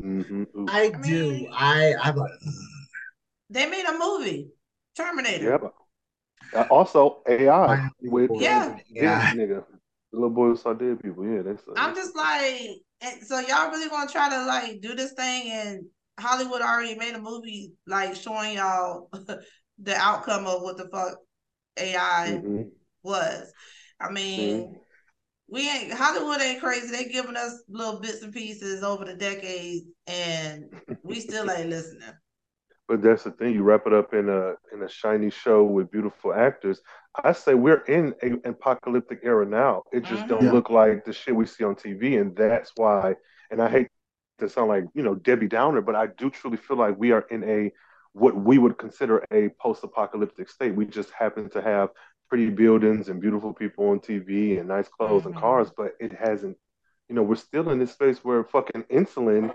[0.00, 0.66] mhm, ooh.
[0.68, 1.30] I I do.
[1.30, 2.32] mean- I I'm like,
[3.50, 4.50] They made a movie,
[4.96, 5.50] Terminator.
[5.52, 5.72] Yep.
[6.54, 8.76] Uh, also, AI with Yeah.
[8.90, 9.30] Yeah.
[9.32, 9.64] nigga,
[10.12, 11.24] the little boy who saw dead people.
[11.26, 11.62] Yeah, that's.
[11.76, 15.50] I'm just like, and so y'all really want to try to like do this thing,
[15.50, 15.84] and
[16.18, 19.08] Hollywood already made a movie like showing y'all
[19.78, 21.16] the outcome of what the fuck
[21.78, 22.70] AI Mhm.
[23.02, 23.52] was.
[24.00, 24.76] I mean,
[25.48, 26.90] we ain't Hollywood ain't crazy.
[26.90, 30.64] They giving us little bits and pieces over the decades, and
[31.02, 32.12] we still ain't listening.
[32.90, 33.54] But that's the thing.
[33.54, 36.82] You wrap it up in a in a shiny show with beautiful actors.
[37.24, 39.84] I say we're in a, an apocalyptic era now.
[39.92, 40.52] It just don't Yeah.
[40.52, 43.14] look like the shit we see on TV, and that's why.
[43.52, 43.88] And I hate
[44.40, 47.26] to sound like you know Debbie Downer, but I do truly feel like we are
[47.30, 47.72] in a
[48.12, 50.74] what we would consider a post-apocalyptic state.
[50.74, 51.90] We just happen to have
[52.28, 55.40] pretty buildings and beautiful people on TV and nice clothes and Mhm.
[55.40, 56.58] cars, but it hasn't.
[57.08, 59.54] You know, we're still in this space where fucking insulin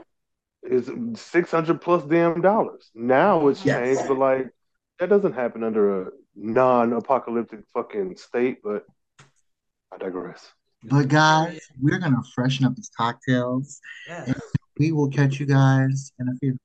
[0.65, 2.89] is six hundred plus damn dollars.
[2.93, 3.97] Now it's Yes.
[3.97, 4.49] changed, but like
[4.99, 8.59] that doesn't happen under a non-apocalyptic fucking state.
[8.63, 8.85] But
[9.91, 10.51] I digress.
[10.83, 13.79] But guys, we're gonna freshen up these cocktails.
[14.07, 14.33] Yeah.
[14.77, 16.57] We will catch you guys in a few.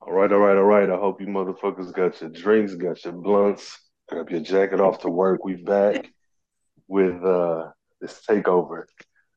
[0.00, 0.90] All right, all right, all right.
[0.90, 5.08] I hope you motherfuckers got your drinks, got your blunts, grab your jacket off to
[5.08, 5.44] work.
[5.44, 6.10] We back
[6.88, 8.84] with uh this takeover.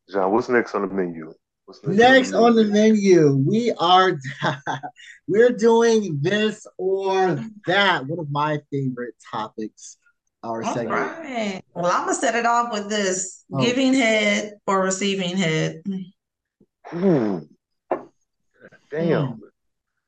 [0.10, 1.34] John, what's next on the menu?
[1.66, 4.18] What's Next on the menu, we are
[5.28, 8.06] we're doing this or that.
[8.06, 9.98] One of my favorite topics.
[10.44, 10.92] Our All segment.
[10.92, 11.62] right.
[11.74, 13.62] Well, I'm gonna set it off with this: Oh.
[13.62, 15.82] giving head or receiving head.
[16.96, 17.50] Ooh.
[18.90, 19.28] Damn.
[19.28, 19.40] Hmm.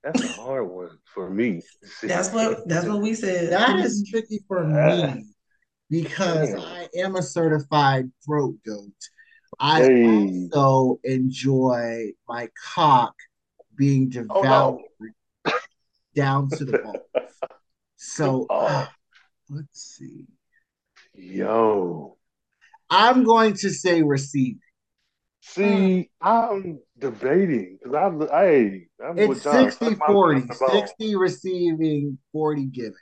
[0.03, 1.61] That's a hard one for me.
[2.03, 3.51] That's what that's what we said.
[3.51, 5.25] That is tricky for me
[5.89, 6.61] because Damn.
[6.61, 8.93] I am a certified throat goat.
[9.59, 10.49] I Hey.
[10.53, 13.15] also enjoy my cock
[13.75, 14.81] being Oh, devoured
[15.45, 15.51] no.
[16.15, 16.97] down to the balls.
[18.01, 18.65] So Oh.
[18.65, 18.87] Uh,
[19.49, 20.25] let's see.
[21.13, 22.17] Yo.
[22.89, 24.57] I'm going to say receive.
[25.41, 26.27] See, hmm.
[26.27, 29.69] I'm debating because I, I, I'm It's John.
[29.71, 32.93] 60 40, 60 receiving, 40 giving.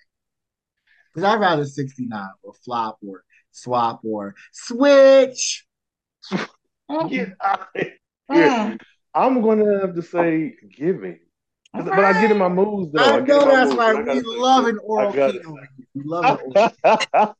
[1.13, 5.66] Because I'd rather 69 or flop or swap or switch.
[7.09, 7.93] Get out of here.
[8.31, 8.79] Mm.
[9.13, 11.19] I'm gonna have to say giving.
[11.73, 13.03] But I get in my moods though.
[13.03, 13.95] I get know that's moods, right.
[13.95, 14.85] I We gotta say love an given.
[14.85, 15.57] Oral got king.
[15.93, 16.71] We love an oral.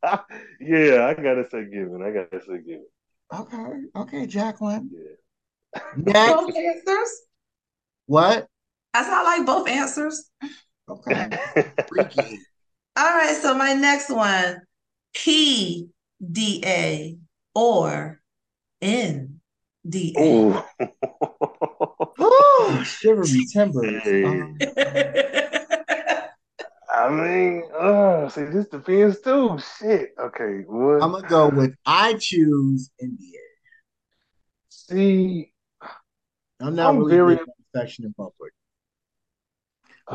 [0.59, 2.01] yeah, I gotta say giving.
[2.03, 2.85] I gotta say giving.
[3.33, 4.89] Okay, okay, Jacqueline.
[4.93, 5.81] Yeah.
[5.97, 7.21] Next, Both answers.
[8.05, 8.47] what?
[8.93, 10.29] I sound like both answers.
[10.89, 11.29] Okay.
[12.97, 14.61] All right, so my next one,
[15.15, 17.17] PDA
[17.53, 18.16] or
[18.81, 20.17] NDA.
[20.19, 20.61] Ooh.
[22.19, 24.03] Oh, shiver me timbers.
[24.03, 24.23] Hey.
[24.25, 24.57] Um,
[26.91, 29.57] I mean, uh, see, this depends too.
[29.79, 30.13] Shit.
[30.19, 30.63] Okay.
[30.67, 31.03] What?
[31.03, 33.37] I'm gonna go with I choose NDA.
[34.69, 35.53] see.
[36.59, 38.51] I'm not I'm really very- big on affection in public.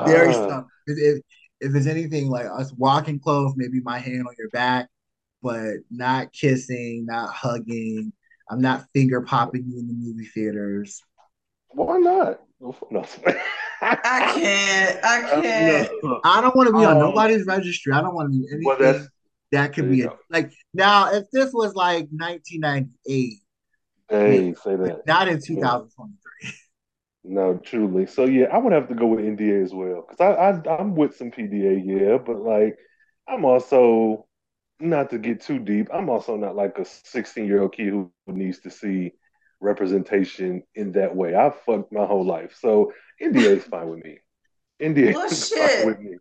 [0.06, 0.64] Very uh, stuff.
[0.86, 1.22] If, if
[1.60, 4.88] if it's anything like us walking close, maybe my hand on your back,
[5.42, 8.12] but not kissing, not hugging.
[8.50, 11.00] I'm not finger popping you in the movie theaters.
[11.70, 12.40] Why not?
[12.60, 13.04] No.
[13.80, 15.04] I can't.
[15.04, 15.90] I can't.
[16.02, 16.20] No.
[16.24, 17.92] I don't want to be on Um, nobody's registry.
[17.92, 19.08] I don't want to be anything Well, that's
[19.50, 21.12] that could be a, like now.
[21.12, 23.38] If this was like 1998,
[24.08, 25.06] Hey, say that.
[25.06, 26.52] not in 2023.
[27.24, 28.06] No, truly.
[28.06, 30.96] So yeah, I would have to go with NDA as well because I, I I'm
[30.96, 32.76] with some PDA, yeah, but like
[33.28, 34.26] I'm also
[34.82, 35.88] not to get too deep.
[35.92, 39.12] I'm also not like a 16 year old kid who needs to see
[39.60, 41.34] representation in that way.
[41.34, 44.18] I've fucked my whole life, so NDA is fine with me.
[44.80, 45.70] NDA Well, is shit.
[45.70, 46.16] fine with me.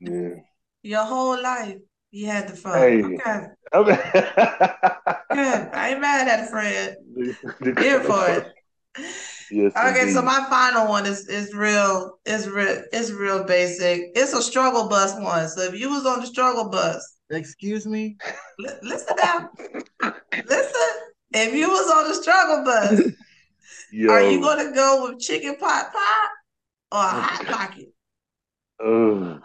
[0.00, 0.34] Yeah.
[0.82, 1.78] Your whole life,
[2.12, 2.78] you had the fun.
[2.78, 3.02] Hey.
[3.02, 5.68] Okay, I good.
[5.74, 6.96] I ain't mad at Fred.
[7.78, 8.52] Here for it.
[9.50, 9.72] Yes.
[9.76, 14.10] Okay, so my final one is is real, is real, it's real basic.
[14.14, 15.48] It's a struggle bus one.
[15.48, 18.16] So if you was on the struggle bus, Excuse me.
[18.58, 19.50] li- listen now,
[20.46, 20.92] listen.
[21.32, 23.00] If you was on the struggle bus,
[23.92, 24.10] Yo.
[24.12, 26.28] are you gonna go with chicken pot pie
[26.92, 27.92] or a hot pocket?
[28.84, 29.42] Ugh.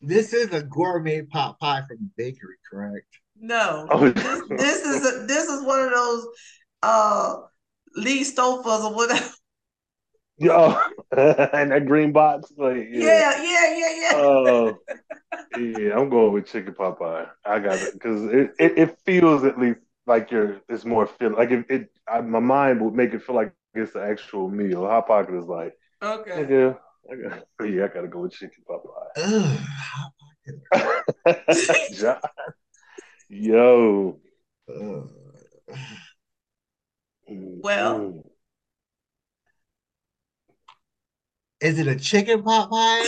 [0.00, 3.06] This is a gourmet pot pie from the bakery, correct?
[3.38, 6.26] No, Oh, this, this is a, this is one of those
[6.82, 7.36] uh
[7.96, 9.28] Lee Stouffer's or whatever.
[10.38, 10.78] Yo,
[11.16, 14.12] and that green box, like Yeah, yeah, yeah, yeah.
[14.14, 14.78] Oh,
[15.56, 17.26] yeah, I'm going with chicken pot pie.
[17.44, 20.60] I got it because it, it, it feels at least like you're.
[20.68, 21.66] It's more feel like it.
[21.70, 24.86] it I, my mind would make it feel like it's an actual meal.
[24.86, 26.46] Hot pocket is like, okay.
[26.50, 26.74] yeah,
[27.10, 28.82] I got, yeah, I gotta go with chicken pot
[29.16, 29.60] Ugh.
[31.24, 31.36] pie.
[31.92, 32.18] John,
[33.28, 34.18] yo,
[34.68, 35.10] Ugh.
[37.30, 37.98] Mm, well.
[38.00, 38.22] Mm.
[41.60, 43.04] Is it a chicken pot pie?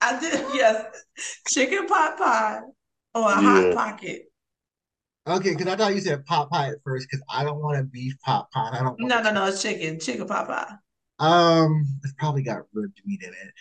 [0.00, 1.04] I did yes,
[1.48, 2.60] chicken pot pie
[3.14, 3.40] or a Yeah.
[3.40, 4.22] hot pocket.
[5.26, 7.06] Okay, because I thought you said pot pie at first.
[7.08, 8.70] Because I don't want a beef pot pie.
[8.72, 8.98] I don't.
[8.98, 10.74] Want No, no, no, it's chicken, chicken pot pie.
[11.18, 13.52] Um, it's probably got ribbed meat in it.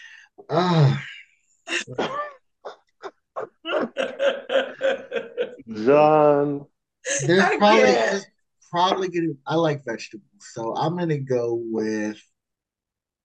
[0.49, 0.97] Ugh.
[5.85, 6.65] John,
[7.25, 8.25] There's I probably can't.
[8.71, 9.33] probably gonna.
[9.45, 12.19] I like vegetables, so I'm gonna go with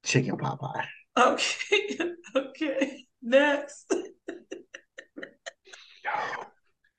[0.07, 0.89] chicken pot pie.
[1.19, 1.99] okay,
[2.37, 3.05] okay.
[3.23, 3.93] Next.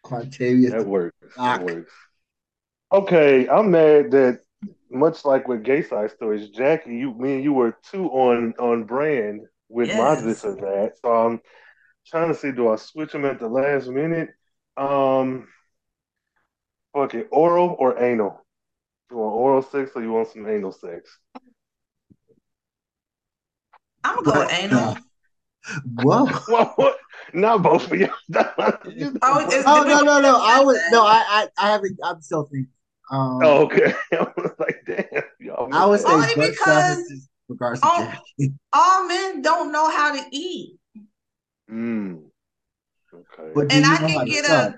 [0.03, 0.71] Quantavious.
[0.71, 1.17] that works.
[1.37, 1.93] That works.
[2.91, 4.39] Okay, I'm mad that
[4.89, 8.83] much like with gay side stories, Jackie, you me and you were too on on
[8.85, 10.97] brand with my this or that.
[11.01, 11.41] So I'm
[12.05, 14.29] trying to see do I switch them at the last minute?
[14.77, 15.47] Um
[16.93, 18.45] fuck it, oral or anal?
[19.11, 21.17] You want oral sex or you want some anal sex?
[24.09, 24.97] I'm gonna go with anal.
[26.01, 26.25] Whoa.
[26.47, 26.97] Well, what?
[27.33, 28.07] Not both of you.
[28.37, 30.39] Oh, it's- Oh no no no!
[30.41, 31.99] I was no I I, I haven't.
[32.03, 32.71] I'm still thinking.
[33.11, 33.93] Um, oh, okay.
[34.13, 35.69] I was like, damn, y'all.
[35.73, 38.13] I would say Only because- stuff in regards to Oh.
[38.73, 40.77] All men don't know how to eat,
[41.69, 42.23] Mm.
[43.13, 43.51] Okay.
[43.53, 44.71] But and I can to get suck?
[44.73, 44.75] a,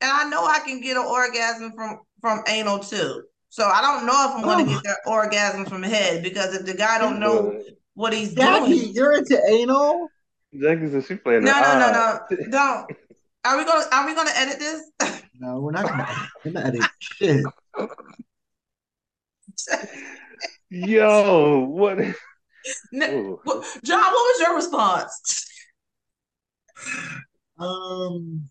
[0.00, 3.24] and I know I can get an orgasm from from anal too.
[3.50, 4.66] So I don't know if I'm gonna Oh.
[4.74, 7.60] get that orgasm from head because if the guy don't know
[7.94, 10.08] what he's Jackie, doing, you're into anal?
[10.54, 12.18] Jackie said she playing no, no, no, no,
[12.50, 12.90] don't.
[13.44, 14.90] Are we gonna Are we gonna edit this?
[15.34, 16.06] No, we're not gonna.
[16.44, 17.44] We're not edit shit.
[20.70, 21.98] Yo, what?
[22.92, 23.40] Ne- Ooh.
[23.42, 25.48] what- John, what was your response?
[27.58, 28.48] Um,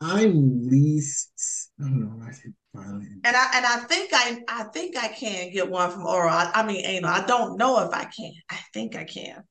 [0.00, 1.70] I'm least.
[1.78, 2.24] I don't know.
[2.26, 2.54] I said violent.
[2.74, 6.30] And I and I think I I think I can get one from oral.
[6.30, 7.10] I, I mean anal.
[7.10, 8.32] I don't know if I can.
[8.50, 9.42] I think I can.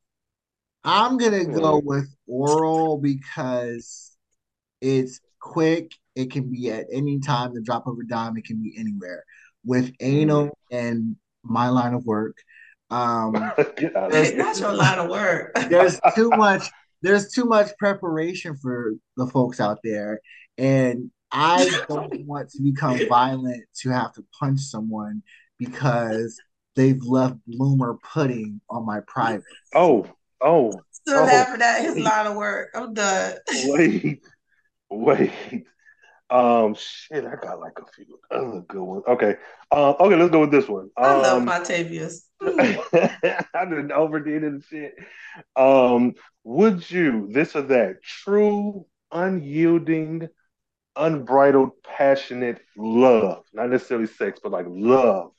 [0.83, 1.87] I'm gonna go Hmm.
[1.87, 4.15] with oral because
[4.81, 5.91] it's quick.
[6.15, 8.37] It can be at any time, the drop of a dime.
[8.37, 9.23] It can be anywhere.
[9.65, 12.37] With anal and my line of work,
[12.89, 13.33] Um,
[13.77, 14.37] Get out There's- here.
[14.37, 15.51] That's your line of work.
[15.69, 16.69] there's too much
[17.01, 20.19] there's too much preparation for the folks out there
[20.57, 25.21] and i don't want to become violent to have to punch someone
[25.57, 26.39] because
[26.75, 29.43] they've left bloomer pudding on my private
[29.75, 30.07] Oh,
[30.41, 31.25] oh, Still Oh.
[31.25, 32.69] laughing at his line of work.
[32.73, 33.35] I'm done.
[33.67, 34.21] wait,
[34.89, 35.31] wait.
[36.31, 39.03] Um, shit, I got like a few other good ones.
[39.07, 39.35] Okay,
[39.71, 40.89] um, okay, let's go with this one.
[40.97, 42.27] I love Um, Octavius.
[42.41, 44.95] I didn't overdid it and shit.
[45.55, 46.13] Um,
[46.43, 50.29] would you this or that true, unyielding,
[50.99, 55.31] unbridled, passionate love, not necessarily sex, but like love,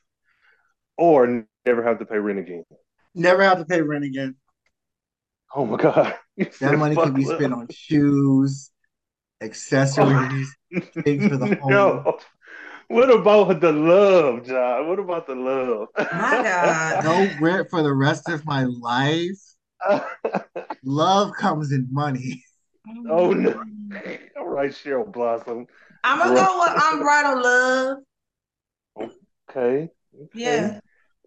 [0.99, 2.65] or never have to pay rent again?
[3.15, 4.37] never have to pay rent again
[5.55, 6.15] Oh my god,
[6.61, 7.37] that money can be love.
[7.39, 8.71] spent on shoes
[9.41, 10.55] accessories
[11.05, 12.19] things for the home No.
[12.89, 14.89] What about the love, John?
[14.89, 15.89] What about the love?
[16.13, 17.05] My God.
[17.05, 19.39] no rent for the rest of my life
[20.85, 22.45] love comes in money
[23.09, 23.61] oh no!
[24.51, 25.69] All right, Cheryl Blossom.
[26.03, 27.97] I'm gonna go with Unbridled Love.
[29.49, 29.89] Okay.
[30.25, 30.31] okay.
[30.35, 30.81] Yeah.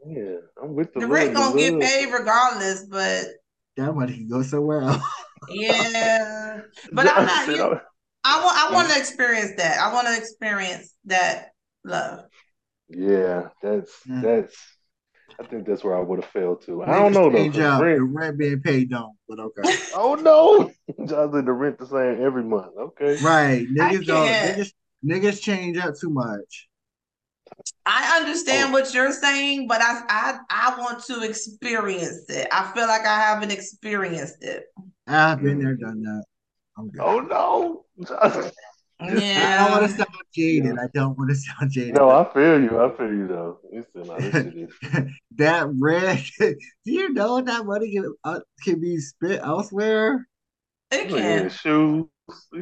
[0.05, 1.81] Yeah, I'm with the, The love, rent the gonna get love.
[1.81, 3.25] paid regardless, but
[3.77, 5.01] that money can go somewhere else
[5.49, 6.59] yeah.
[6.91, 7.45] But I'm not.
[7.45, 7.79] Said, You,
[8.25, 8.57] I want.
[8.57, 9.79] I want to experience that.
[9.79, 11.51] I want to experience that
[11.85, 12.25] love.
[12.89, 14.21] Yeah, that's Mm.
[14.21, 14.55] that's.
[15.39, 16.83] I think that's where I would have failed to.
[16.83, 17.37] I don't know though.
[17.37, 17.79] Change 'cause up.
[17.79, 19.61] The rent- rent being paid don't, but okay.
[19.93, 20.71] oh no,
[21.05, 22.73] John said the rent the same every month.
[22.77, 23.17] Okay.
[23.21, 23.65] Right.
[23.67, 24.57] Niggas don't can't.
[24.57, 24.73] niggas,
[25.05, 26.69] niggas change up too much.
[27.85, 28.71] I understand Oh.
[28.71, 32.47] what you're saying, but I, I I want to experience it.
[32.51, 34.65] I feel like I haven't experienced it.
[35.07, 35.63] I've been mm.
[35.63, 36.23] there, done that.
[36.77, 37.01] I'm good.
[37.01, 37.85] Oh no.
[39.09, 40.77] John- I don't want to sound jaded.
[40.79, 41.95] I don't want to sound jaded.
[41.95, 42.79] No, I feel you.
[42.79, 43.59] I feel you though.
[43.71, 45.09] You still know this shit is.
[45.37, 46.23] that red.
[46.39, 50.27] do you know that money can, uh, can be spent elsewhere?
[50.91, 51.49] It Oh, yeah, can.
[51.49, 52.05] shoes.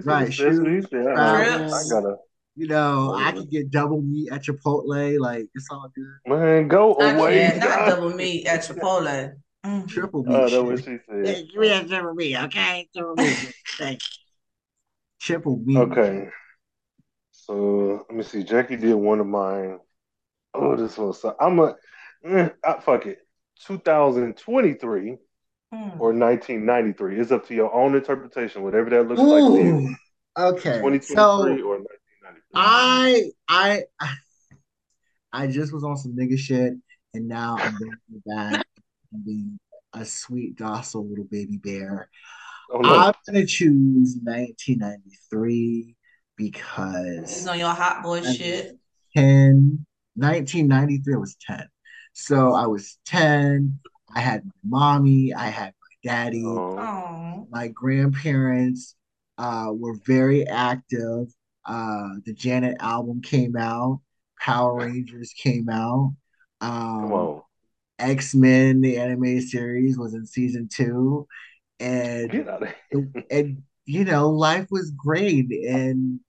[0.06, 1.66] Right, shoes, Yeah, I.
[1.68, 2.16] I gotta
[2.56, 5.20] You know, I can get double meat at Chipotle.
[5.20, 6.32] Like it's all good.
[6.32, 7.34] man go I away.
[7.50, 7.58] can't.
[7.60, 9.34] Not double meat at Chipotle.
[9.66, 9.88] Mm.
[9.88, 10.36] Triple meat.
[10.36, 11.00] Oh, that's what she Hey,
[11.36, 11.48] said.
[11.52, 12.88] give me that triple meat, okay?
[12.96, 13.38] Triple meat.
[13.78, 14.21] Thank you.
[15.22, 15.78] Triple meat.
[15.78, 16.30] Okay.
[17.32, 18.44] So let me see.
[18.44, 19.80] Jackie did one of mine.
[20.54, 21.14] Oh, this one.
[21.14, 21.76] So I'm a
[22.26, 23.20] eh, ah, fuck it.
[23.66, 25.18] 2023
[25.74, 26.02] Mm.
[26.02, 27.18] or 1993.
[27.18, 29.76] It's up to your own interpretation, whatever that looks like to you.
[29.78, 29.96] Ooh.
[30.38, 30.82] Okay.
[30.82, 31.24] 2023 So
[31.62, 32.52] or 1993.
[32.54, 33.84] I I
[35.32, 36.74] I just was on some nigga shit,
[37.14, 38.66] and now I'm bringing back
[39.14, 39.60] and being
[39.94, 42.10] a sweet, docile little baby bear.
[42.74, 42.96] Oh no.
[42.96, 45.96] I'm gonna choose 1993
[46.38, 48.78] He's because on your hot boy shit.
[49.16, 51.68] 10 1993 I was 10.
[52.14, 53.80] So I was 10.
[54.14, 56.78] I had my mommy, I had my daddy, Oh.
[56.80, 57.48] Oh.
[57.52, 58.96] my grandparents
[59.38, 61.28] uh, were very active.
[61.66, 64.02] Uh, the Janet album came out,
[64.40, 66.14] Power Rangers came out.
[66.60, 67.42] Come Um.
[68.00, 71.28] X Men, the anime series, was in season two,
[71.82, 72.64] and Get out
[73.30, 75.52] and you know life was great.
[75.52, 76.20] And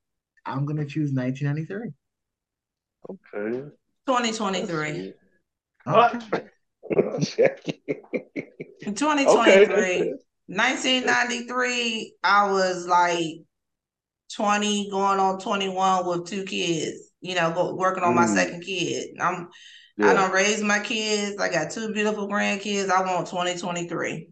[0.46, 1.92] I'm gonna choose 1993.
[3.11, 3.68] Okay.
[4.07, 5.12] 2023.
[5.84, 6.22] What?
[7.20, 7.82] Jackie.
[8.84, 9.72] 2023.
[9.72, 10.12] Okay.
[10.46, 13.26] 1993, I was like
[14.34, 18.34] 20, going on 21 with two kids, you know, go, working on my Mm.
[18.34, 19.11] second kid.
[19.20, 19.48] I'm
[20.00, 21.40] I don't raise my kids.
[21.40, 22.90] I got two beautiful grandkids.
[22.90, 24.32] I want 2023.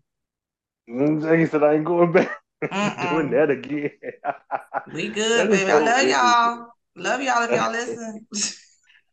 [0.90, 2.30] Jackie said I ain't going back.
[2.60, 3.90] Doing that again.
[4.92, 5.70] We good, baby.
[5.70, 6.66] I love y'all.
[6.96, 8.26] Love y'all if y'all listen.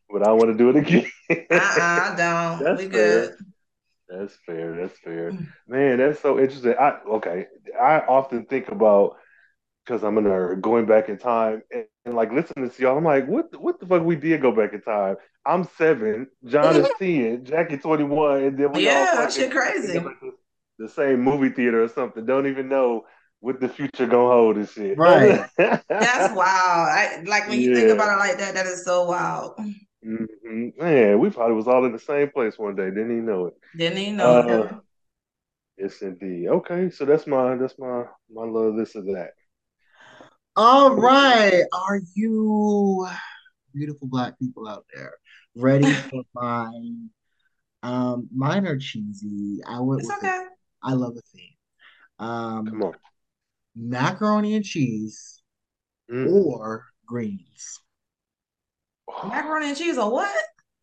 [0.09, 1.05] But I want to do it again.
[1.29, 2.63] uh-uh, I don't.
[2.63, 3.11] That's we fair.
[3.11, 3.35] good.
[4.07, 4.75] That's fair.
[4.77, 5.33] That's fair.
[5.67, 6.75] Man, that's so interesting.
[6.79, 7.47] I okay.
[7.77, 9.17] I often think about
[9.85, 12.97] because I'm a nerd going back in time and, and like listening to y'all.
[12.97, 15.17] I'm like, what the, what the fuck we did go back in time?
[15.45, 19.99] I'm seven, John is ten, Jackie 21, and then we Yeah, all fucking shit crazy.
[20.79, 22.25] In like the, the same movie theater or something.
[22.25, 23.05] Don't even know
[23.39, 24.97] what the future gonna hold and shit.
[24.97, 25.49] Right.
[25.99, 26.89] That's wild.
[26.89, 29.55] I, like when you think about it like that, that is so wild.
[30.05, 30.77] Mhm.
[30.77, 32.89] Man, we probably was all in the same place one day.
[32.89, 33.53] Didn't he know it.
[33.75, 34.65] Didn't he know.
[34.71, 34.81] Uh,
[35.77, 36.47] Yes, indeed.
[36.49, 39.33] Okay, so that's my that's my my love this or that.
[40.55, 43.07] All right, are you
[43.73, 45.13] beautiful black people out there
[45.55, 47.09] ready for mine?
[47.83, 49.61] Um, mine are cheesy.
[49.67, 50.45] I went it's with okay.
[50.87, 50.91] It.
[50.91, 51.53] I love a theme.
[52.19, 52.93] Um, Come on.
[53.75, 55.41] macaroni and cheese
[56.09, 56.31] Mm.
[56.31, 57.79] or greens.
[59.25, 60.33] Macaroni and cheese or what?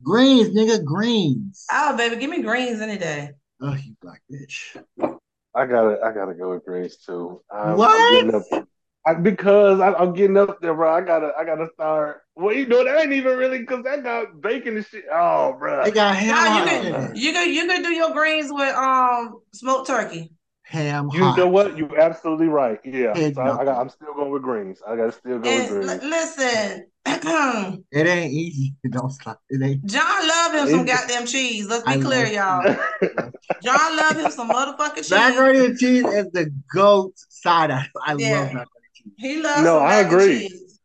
[0.03, 1.67] Greens, nigga, greens.
[1.73, 3.31] Oh, baby, give me greens any day.
[3.63, 4.77] Oh, you black bitch.
[5.55, 7.41] I gotta, I gotta go with greens too.
[7.51, 7.91] I'm, What?
[7.99, 8.69] I'm getting up,
[9.07, 10.93] I, because I, I'm getting up there, bro.
[10.95, 12.23] I gotta, I gotta start.
[12.37, 15.05] Well, you know that ain't even really because that got bacon and shit.
[15.13, 15.85] Oh, bro.
[15.85, 19.41] They got ham Nah, you can you can you can do your greens with um
[19.53, 20.33] smoked turkey.
[20.67, 21.37] Ham You hot.
[21.37, 21.77] know what?
[21.77, 22.81] You absolutely right.
[22.85, 24.81] Yeah, Head so I, I, got, I'm still going with greens.
[24.87, 26.03] I gotta still go with greens.
[26.03, 26.87] l- listen,
[27.93, 28.75] It ain't easy.
[28.91, 29.41] Don't stop.
[29.51, 29.85] It ain't.
[29.85, 31.69] John love him some goddamn cheese.
[31.69, 32.77] Let's be I clear, love- y'all.
[33.63, 35.11] John love him some motherfucking cheese.
[35.11, 37.71] Macaroni and cheese is the goat side.
[37.71, 38.31] I, I Yeah.
[38.41, 38.84] love macaroni and cheese.
[39.17, 40.49] He loves No, some I mac and agree.
[40.49, 40.81] cheese.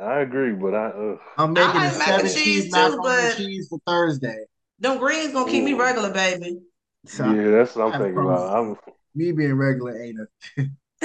[0.00, 1.18] I agree, but I, ugh.
[1.38, 4.44] I'm making like a mac and cheese cheese too, but- cheese for Thursday.
[4.80, 6.60] Them greens gonna keep me regular, baby.
[7.06, 8.56] So yeah, that's what I'm I thinking about.
[8.58, 8.76] I'm,
[9.16, 10.26] me being regular ain't a.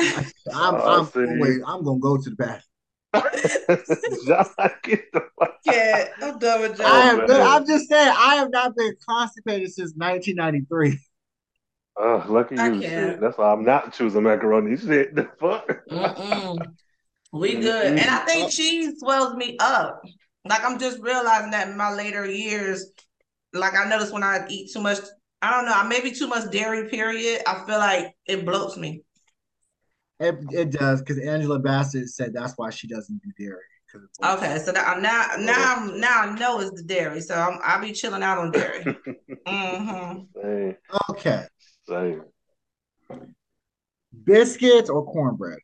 [0.54, 1.26] I'm, Oh, I'm see.
[1.26, 2.62] always, I'm gonna go to the bathroom.
[4.28, 4.46] John,
[4.84, 7.06] get the fuck Yeah, I'm done with Oh, I John.
[7.06, 7.28] have man.
[7.28, 11.00] been, I'm just saying I have not been constipated since 1993.
[12.02, 12.84] Ugh, lucky I you, can't.
[12.84, 13.22] shit.
[13.22, 14.76] That's why I'm not choosing macaroni.
[14.84, 15.68] Shit, the fuck.
[17.32, 17.98] We good.
[17.98, 20.02] And I think cheese swells me up.
[20.46, 22.92] Like I'm just realizing that in my later years,
[23.54, 25.00] like I notice when I eat too much,
[25.42, 27.42] I don't know, I maybe too much dairy, period.
[27.48, 29.04] I feel like it bloats me.
[30.20, 33.62] It, it does because Angela Bassett said that's why she doesn't do dairy.
[34.24, 37.22] Okay, so that, now now I'm now I know it's the dairy.
[37.22, 38.84] So I'm I'll be chilling out on dairy.
[39.48, 40.72] mm-hmm.
[41.12, 41.46] Okay,
[41.88, 42.24] same.
[44.26, 45.60] biscuits or cornbread?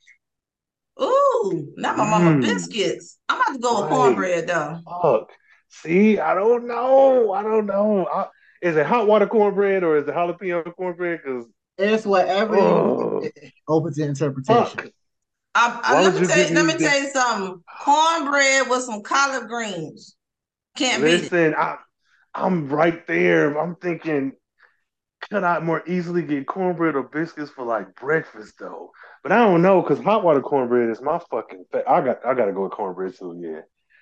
[1.02, 2.42] Ooh, not my mama Mm.
[2.42, 3.18] biscuits.
[3.30, 3.96] I'm about to go with Right.
[3.98, 4.80] cornbread though.
[5.02, 5.32] Fuck.
[5.70, 7.32] See, I don't know.
[7.32, 8.08] I don't know.
[8.08, 8.28] I,
[8.62, 11.22] is it hot water cornbread or is it jalapeno cornbread?
[11.24, 11.46] Because
[11.78, 13.20] It's whatever you Oh.
[13.24, 14.66] it- it- open to interpretation.
[14.66, 14.88] fuck.
[15.56, 17.64] I, I, let me tell you, let me me tell you something.
[17.84, 20.16] Cornbread with some collard greens.
[20.76, 21.22] Can't beat it.
[21.32, 21.78] Listen, I,
[22.36, 23.58] I'm right there.
[23.58, 24.34] I'm thinking,
[25.22, 28.92] could I more easily get cornbread or biscuits for like breakfast though?
[29.24, 31.66] But I don't know because hot water cornbread is my fucking.
[31.72, 32.26] Fa- I got.
[32.26, 33.38] I got to go with cornbread too.
[33.40, 33.62] Yeah.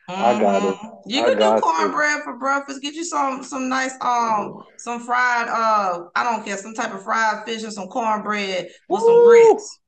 [0.09, 0.75] I got it.
[0.75, 1.01] Mhm.
[1.05, 1.61] You I can do got to.
[1.61, 2.81] cornbread for breakfast.
[2.81, 7.03] Get you some some nice um some fried uh I don't care some type of
[7.03, 9.79] fried fish and some cornbread with some grits.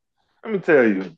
[0.43, 1.17] Let me tell you,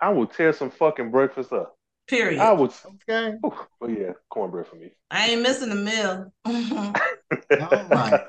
[0.00, 1.76] I will tear some fucking breakfast up.
[2.10, 2.40] Period.
[2.40, 2.72] I would.
[3.08, 3.36] Okay.
[3.46, 4.90] Ooh, but yeah, cornbread for me.
[5.10, 6.32] I ain't missing the meal.
[6.44, 8.20] All right.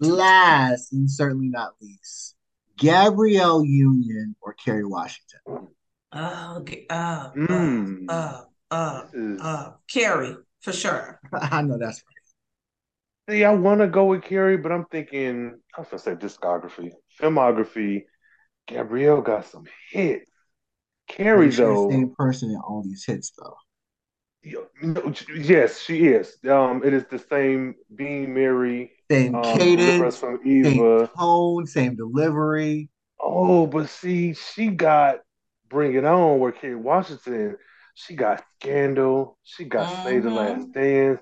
[0.00, 2.36] Last and certainly not least,
[2.78, 5.40] Gabrielle Union or Kerry Washington.
[6.12, 6.86] oh, okay.
[6.88, 8.06] uh, Mm.
[8.08, 11.20] uh, uh, This is- uh, Kerry for sure.
[11.32, 12.02] I know that's
[13.28, 16.90] See, I want to go with Kerry, but I'm thinking, I was gonna say discography,
[17.20, 18.02] filmography.
[18.66, 20.26] Gabrielle got some hits.
[21.08, 23.56] Kerry, the same person in all these hits though.
[25.34, 26.36] yes, she is.
[26.48, 32.88] Um, it is the same Being Mary, Same um, cadence, from same tone, same delivery.
[33.20, 35.20] Oh, but see, she got
[35.68, 37.56] Bring It On, where Kerry Washington,
[37.94, 40.30] she got Scandal, she got Save the.
[40.30, 41.20] Last Dance.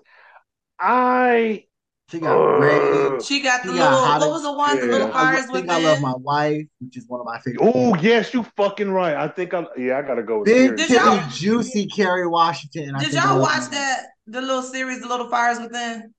[0.78, 1.64] I,
[2.11, 3.21] She got uh, Ray.
[3.23, 4.93] She got the She little how to- what was the one the Yeah.
[4.93, 5.71] little I, fires think within.
[5.71, 7.61] I love my wife, which is one of my favorite.
[7.75, 9.15] oh yes, you fucking right.
[9.15, 10.77] I think I, yeah, I gotta go with Big Kerry.
[10.77, 12.95] Did titty, y'all- juicy Kerry Washington.
[12.97, 16.13] I Did I y'all watch that the little series, the little fires within?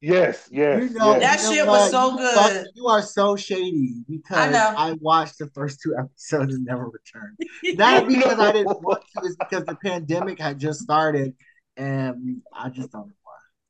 [0.00, 1.20] Yes, yes, You know, yes.
[1.42, 1.90] That you shit know was what?
[1.90, 2.34] so You good.
[2.34, 4.90] fuck- You are so shady because I.
[4.90, 7.38] I watched the first two episodes and never returned.
[7.78, 11.34] Not because I didn't want to, it's because the pandemic had just started
[11.78, 13.23] and I just don't know why.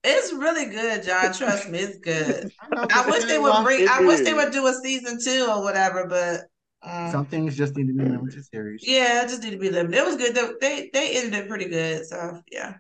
[0.05, 1.33] It's really good, John.
[1.33, 2.51] Trust me, it's good.
[2.61, 3.83] I, know, I wish they would bring.
[3.89, 6.07] I wish they would do a season two or whatever.
[6.07, 6.43] But
[6.89, 8.83] um, Some things just need to be limited series.
[8.83, 9.99] yeah, it just need to be limited.
[9.99, 10.35] It was good.
[10.35, 12.07] They they, they ended it pretty good.
[12.07, 12.75] So yeah,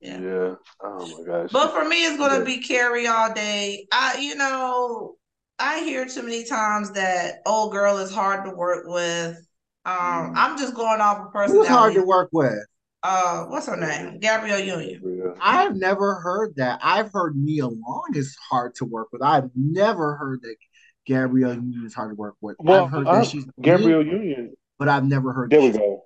[0.00, 0.18] Yeah.
[0.20, 0.54] yeah.
[0.82, 1.52] Oh my gosh.
[1.52, 2.44] But for me, it's gonna Yeah.
[2.44, 3.86] be Kerry all day.
[3.92, 5.16] I, you know,
[5.58, 9.36] I hear too many times that old girl is hard to work with.
[9.84, 10.34] Um, Mm.
[10.36, 11.58] I'm just going off of personality.
[11.68, 12.64] Who's hard to work with?
[13.02, 14.18] Uh, what's her name?
[14.20, 15.34] Gabrielle Union.
[15.40, 16.80] I've never heard that.
[16.82, 19.22] I've heard Nia Long is hard to work with.
[19.22, 20.56] I've never heard that
[21.04, 22.56] Gabrielle Union is hard to work with.
[22.60, 24.54] Well, I've heard I- that she's Gabrielle mean, Union.
[24.78, 26.04] but I've never heard There that we go.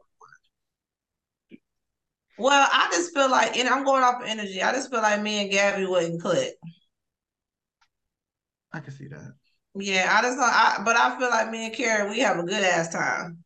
[2.38, 4.62] Well, I just feel like, and I'm going off of energy.
[4.62, 6.54] I just feel like me and Gabby wouldn't click.
[8.72, 9.32] I can see that.
[9.74, 12.62] Yeah, I just, I, but I feel like me and Kerry, we have a good
[12.62, 13.42] ass time.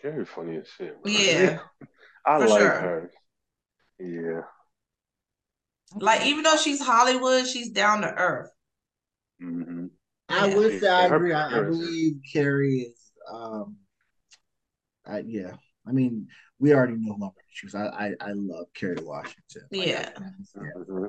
[0.00, 1.00] Kerry funny as shit.
[1.00, 1.10] bro.
[1.12, 1.58] Yeah,
[2.24, 2.80] I for like sure.
[2.80, 3.10] her.
[3.98, 4.42] Yeah.
[6.00, 8.50] Like even though she's Hollywood, she's down to earth.
[9.40, 9.86] hmm
[10.28, 10.54] I Yeah.
[10.56, 11.32] would say I agree.
[11.32, 13.76] I, I believe Kerry is um
[15.10, 15.54] uh, yeah.
[15.86, 17.74] I mean, we already know who I'm choose.
[17.74, 19.68] I, I I love Kerry Washington.
[19.76, 20.10] Like, yeah.
[20.56, 21.06] Mm-hmm.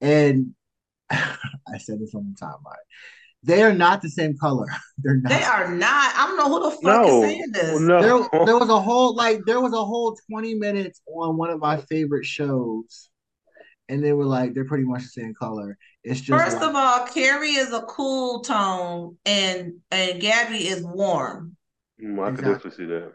[0.00, 0.54] And
[1.10, 2.74] I said this on the timeline.
[3.46, 4.66] They are not the same color.
[4.98, 5.28] They're not.
[5.28, 6.14] They are not.
[6.16, 7.80] I don't know who the fuck No, is saying this.
[7.80, 8.00] no.
[8.00, 11.60] There, there was a whole like there was a whole 20 minutes on one of
[11.60, 13.10] my favorite shows,
[13.88, 15.76] and they were like they're pretty much the same color.
[16.04, 20.82] It's just First like- of all, Kerry is a cool tone, and and Gabby is
[20.82, 21.56] warm.
[22.02, 23.12] Mm, I could definitely see that.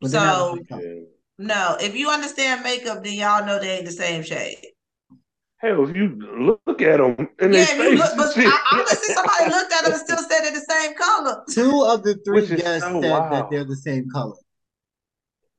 [0.00, 0.82] but they're not the so- same color.
[0.82, 1.04] Yeah.
[1.40, 4.58] No, if you understand makeup, then y'all know they ain't the same shade.
[5.60, 6.08] Hell, if you
[6.66, 8.46] look at them in Yeah, their if you face, look, but shit.
[8.46, 11.42] I, honestly, somebody looked at them and still said they're the same color.
[11.50, 13.32] Two of the three Which guests so said wild.
[13.32, 14.36] that they're the same color.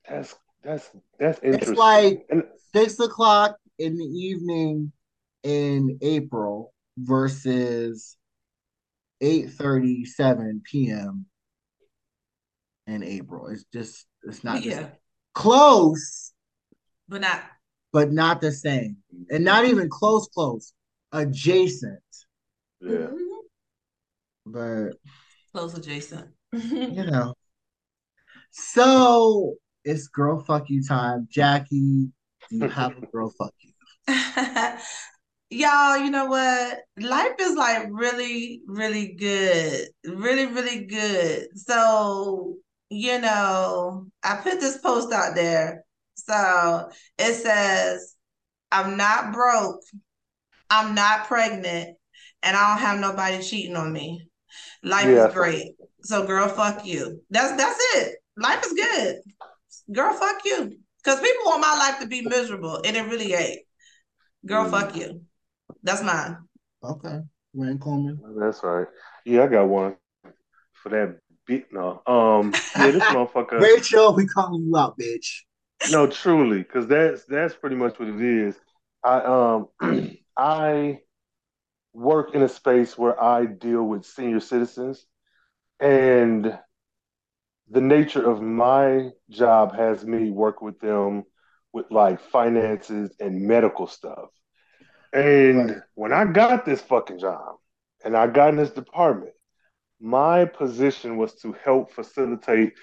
[0.08, 0.90] That's that's
[1.20, 1.72] that's interesting.
[1.74, 2.44] It's like- and
[2.74, 4.92] Six o'clock in the evening
[5.42, 8.16] in April versus
[9.22, 11.26] eight thirty-seven p.m.
[12.86, 13.48] in April.
[13.48, 14.88] It's just it's not Yeah, same.
[15.34, 16.32] close,
[17.08, 17.42] but not
[17.92, 18.98] but not the same,
[19.30, 20.28] and not even close.
[20.28, 20.74] Close,
[21.12, 22.00] adjacent,
[22.82, 23.08] yeah,
[24.46, 24.92] but
[25.52, 26.28] close adjacent.
[26.54, 27.34] you know.
[28.52, 32.10] So it's girl fuck you time, Jackie.
[32.50, 33.74] Do you have a girl fuck you?
[35.52, 36.80] Y'all, you know what?
[37.00, 39.88] Life is like really, really good.
[40.06, 41.48] Really, really good.
[41.58, 42.58] So,
[42.90, 45.86] you know, I put this post out there.
[46.26, 48.16] So it says,
[48.72, 49.82] I'm not broke,
[50.70, 51.98] I'm not pregnant,
[52.44, 54.28] and I don't have nobody cheating on me.
[54.84, 55.76] Life Yeah, is great.
[56.04, 57.22] So girl, fuck you.
[57.30, 58.16] That's that's it.
[58.38, 59.16] Life is good.
[59.92, 60.78] Girl, fuck you.
[61.04, 63.62] Because people want my life to be miserable, and it really ain't.
[64.46, 64.72] Girl, Mm.
[64.72, 65.22] fuck you.
[65.84, 66.38] That's mine.
[66.84, 67.22] Okay,
[67.54, 68.20] Rand Coleman.
[68.38, 68.88] that's right.
[69.26, 69.96] Yeah, I got one
[70.74, 71.72] for that bit.
[71.74, 73.60] No, um, yeah, this motherfucker.
[73.62, 75.44] Rachel, we calling you out, bitch.
[75.86, 78.60] No, truly, because that's that's pretty much what it is.
[79.04, 79.68] I um
[80.38, 81.00] I
[81.94, 85.06] work in a space where I deal with senior citizens,
[85.80, 86.58] and
[87.70, 91.24] the nature of my job has me work with them
[91.72, 94.30] with like finances and medical stuff.
[95.14, 95.84] And Right.
[95.96, 97.56] when I got this fucking job
[98.04, 99.34] and I got in this department,
[100.00, 102.74] my position was to help facilitate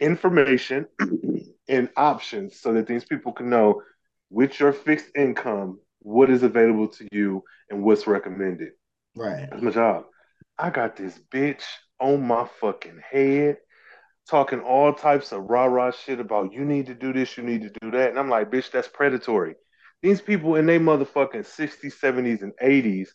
[0.00, 0.86] information
[1.68, 3.82] and options so that these people can know
[4.30, 8.72] with your fixed income what is available to you and what's recommended.
[9.14, 9.48] Right.
[9.50, 10.04] That's my job.
[10.58, 11.62] I got this bitch
[12.00, 13.58] on my fucking head
[14.28, 17.62] talking all types of rah rah shit about you need to do this, you need
[17.62, 18.10] to do that.
[18.10, 19.54] And I'm like, bitch, that's predatory.
[20.02, 23.08] These people in their motherfucking 60s, 70s, and 80s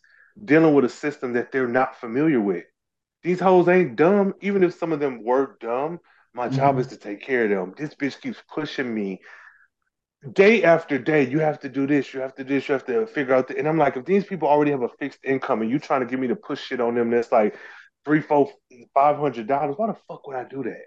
[0.44, 2.64] dealing with a system that they're not familiar with.
[3.22, 4.34] These hoes ain't dumb.
[4.40, 6.00] Even if some of them were dumb,
[6.34, 6.80] my job Mhm.
[6.80, 7.74] is to take care of them.
[7.76, 9.20] This bitch keeps pushing me
[10.32, 11.26] day after day.
[11.28, 13.48] You have to do this, you have to do this, you have to figure out.
[13.48, 16.00] The, and I'm like, if these people already have a fixed income and you trying
[16.00, 17.56] to get me to push shit on them that's like
[18.04, 18.50] three, four,
[18.94, 20.82] five hundred dollars, why the fuck would I do that?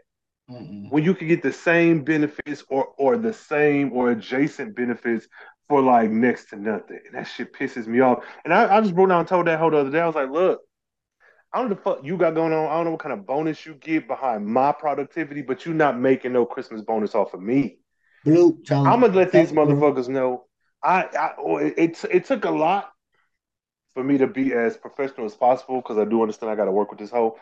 [0.49, 0.89] Mm-mm.
[0.91, 5.27] when you can get the same benefits or or the same or adjacent benefits
[5.67, 6.99] for like next to nothing.
[7.07, 8.23] And that shit pisses me off.
[8.43, 10.15] And I, I just broke down and told that hoe the other day, I was
[10.15, 10.61] like, look,
[11.55, 12.65] I don't know the fuck you got going on.
[12.67, 15.97] I don't know what kind of bonus you get behind my productivity, but you're not
[15.97, 17.77] making no Christmas bonus off of me.
[18.25, 18.61] Blue.
[18.69, 20.47] I'm gonna let these motherfuckers know.
[20.83, 22.91] I, I oh, it, it took a lot
[23.93, 26.73] for me to be as professional as possible because I do understand I got to
[26.73, 27.37] work with this hoe.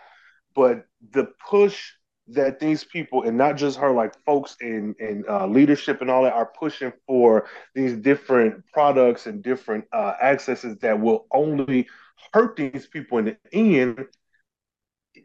[0.54, 1.94] But the push
[2.28, 6.22] that these people and not just her, like folks in in uh, leadership and all
[6.22, 11.88] that, are pushing for these different products and different uh, accesses that will only
[12.32, 14.06] hurt these people in the end.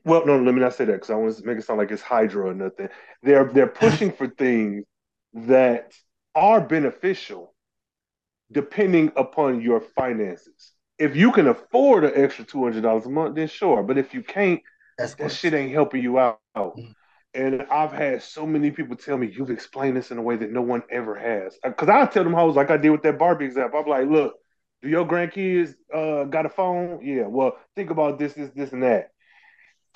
[0.04, 1.90] Well, no, let me not say that because I want to make it sound like
[1.90, 2.88] it's Hydra or nothing.
[3.22, 4.84] They're they're pushing for things
[5.34, 5.92] that
[6.34, 7.54] are beneficial
[8.50, 10.72] depending upon your finances.
[10.98, 13.82] If you can afford an extra two hundred dollars a month, then sure.
[13.82, 14.60] But if you can't,
[14.96, 16.40] That's that shit ain't helping you out.
[16.56, 16.94] Mhm.
[17.34, 20.50] And I've had so many people tell me you've explained this in a way that
[20.50, 21.56] no one ever has.
[21.62, 23.78] Because I tell them hoes like I did with that Barbie example.
[23.80, 24.34] I'm like, look,
[24.82, 27.00] do your grandkids uh, got a phone?
[27.04, 27.26] Yeah.
[27.26, 29.10] Well, think about this, this, this, and that.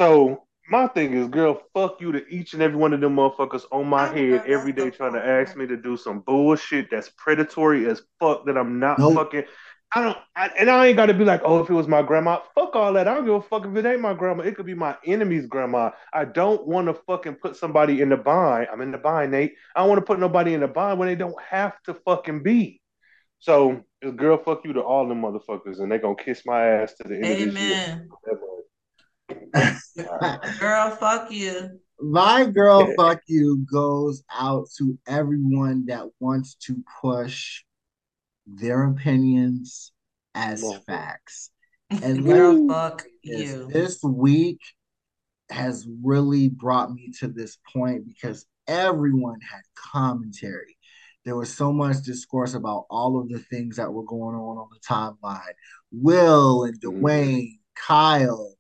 [0.00, 3.64] So my thing is, girl, fuck you to each and every one of them motherfuckers
[3.70, 7.88] on my head every day trying to ask me to do some bullshit that's predatory
[7.88, 9.14] as fuck that I'm not Nope.
[9.14, 9.44] fucking.
[9.94, 12.00] I don't, I, and I ain't got to be like, oh, if it was my
[12.02, 13.06] grandma, fuck all that.
[13.06, 14.42] I don't give a fuck if it ain't my grandma.
[14.42, 15.90] It could be my enemy's grandma.
[16.14, 18.68] I don't want to fucking put somebody in the bind.
[18.72, 19.54] I'm in the bind, Nate.
[19.76, 22.42] I don't want to put nobody in the bind when they don't have to fucking
[22.42, 22.80] be.
[23.42, 23.82] So,
[24.14, 27.16] girl, fuck you to all them motherfuckers, and they gonna kiss my ass to the
[27.16, 28.08] end of this year.
[29.52, 29.78] Amen.
[30.60, 31.80] Girl, fuck you.
[32.00, 37.64] My girl, fuck you, goes out to everyone that wants to push
[38.46, 39.90] their opinions
[40.36, 41.50] as Well, facts.
[41.90, 43.68] And Girl, let me fuck is you.
[43.72, 44.60] this week
[45.50, 50.76] has really brought me to this point because everyone had commentary.
[51.24, 54.68] There was so much discourse about all of the things that were going on on
[54.72, 55.54] the timeline.
[55.92, 57.00] Will and Mhm.
[57.02, 58.54] Dwayne, Kyle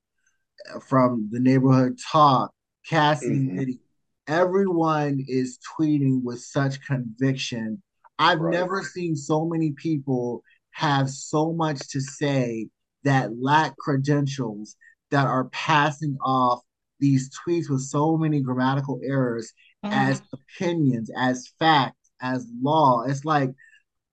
[0.72, 2.52] uh, from the neighborhood talk,
[2.88, 3.56] Cassie Mhm.
[3.56, 3.80] Diddy.
[4.28, 7.82] Everyone is tweeting with such conviction.
[8.18, 8.52] I've Right.
[8.52, 12.68] never seen so many people have so much to say
[13.02, 14.76] that lack credentials
[15.10, 16.62] that are passing off
[17.00, 19.52] these tweets with so many grammatical errors
[19.82, 20.28] as Mhm.
[20.32, 23.04] opinions, as facts, as law.
[23.04, 23.50] It's like,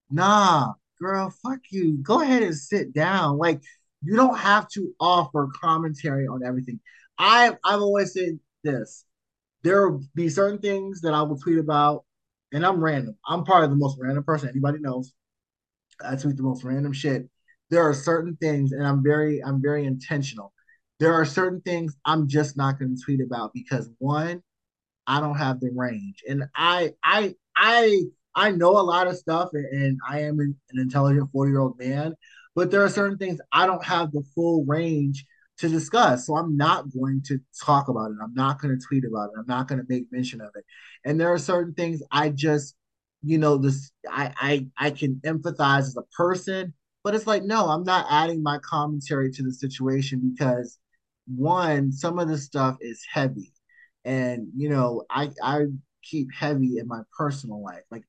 [0.10, 1.98] nah, girl, fuck you.
[1.98, 3.38] Go ahead and sit down.
[3.38, 3.62] Like,
[4.04, 6.80] you don't have to offer commentary on everything.
[7.18, 9.06] I I've always said this.
[9.64, 12.06] There will be certain things that I will tweet about,
[12.54, 13.18] and I'm random.
[13.28, 15.14] I'm probably the most random person anybody knows.
[16.04, 17.30] I tweet the most random shit.
[17.70, 20.54] There are certain things, and I'm very, I'm very intentional.
[21.00, 24.42] There are certain things I'm just not going to tweet about because one,
[25.08, 28.04] I don't have the range, and I, I, I,
[28.36, 31.80] I know a lot of stuff, and, I am an, an intelligent 40 year old
[31.80, 32.16] man,
[32.56, 35.26] but there are certain things I don't have the full range
[35.60, 38.18] to discuss, so I'm not going to talk about it.
[38.24, 39.40] I'm not going to tweet about it.
[39.40, 40.66] I'm not going to make mention of it,
[41.06, 42.76] and there are certain things I just
[43.24, 46.74] you know this I, I i can empathize as a person
[47.04, 50.78] but it's like no i'm not adding my commentary to the situation because
[51.28, 53.52] one some of this stuff is heavy
[54.06, 55.66] and you know i i
[56.04, 58.04] keep heavy in my personal life like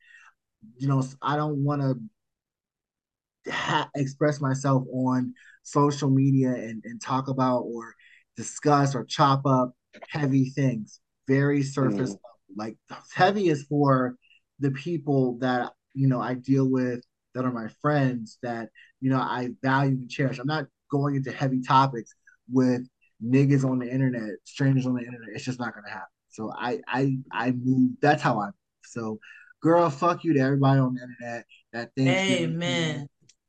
[0.76, 7.28] you know i don't want to ha- express myself on social media and, and talk
[7.28, 7.94] about or
[8.36, 9.72] discuss or chop up
[10.08, 12.18] heavy things very surface Mhm.
[12.18, 12.20] level
[12.56, 12.76] like
[13.14, 14.16] heavy is for
[14.58, 18.70] the people that you know I deal with that are my friends that
[19.00, 20.38] you know I value and cherish.
[20.38, 22.12] I'm not going into heavy topics
[22.50, 22.86] with
[23.24, 25.28] niggas on the internet, strangers on the internet.
[25.34, 26.08] It's just not gonna happen.
[26.28, 27.92] So I I I move.
[28.00, 28.54] That's how I move.
[28.84, 29.18] So,
[29.60, 33.06] girl, fuck you to everybody on the internet that thinks Amen.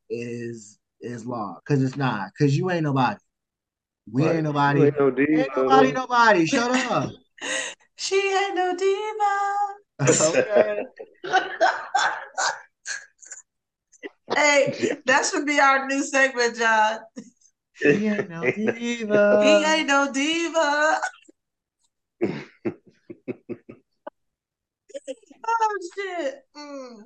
[0.10, 2.30] is is law because it's not.
[2.38, 3.20] Because you ain't nobody.
[4.12, 4.36] We Right.
[4.36, 4.82] ain't nobody.
[4.84, 5.92] ain't no Ain't nobody.
[5.92, 6.46] Nobody.
[6.46, 7.12] Shut up.
[7.96, 9.78] She ain't no diva.
[10.24, 10.86] okay.
[14.36, 17.00] hey, that should be our new segment, John.
[17.82, 19.40] She ain't no diva.
[19.42, 19.70] He diva.
[19.70, 21.02] ain't no diva.
[25.44, 26.36] Oh shit.
[26.56, 27.02] Mm.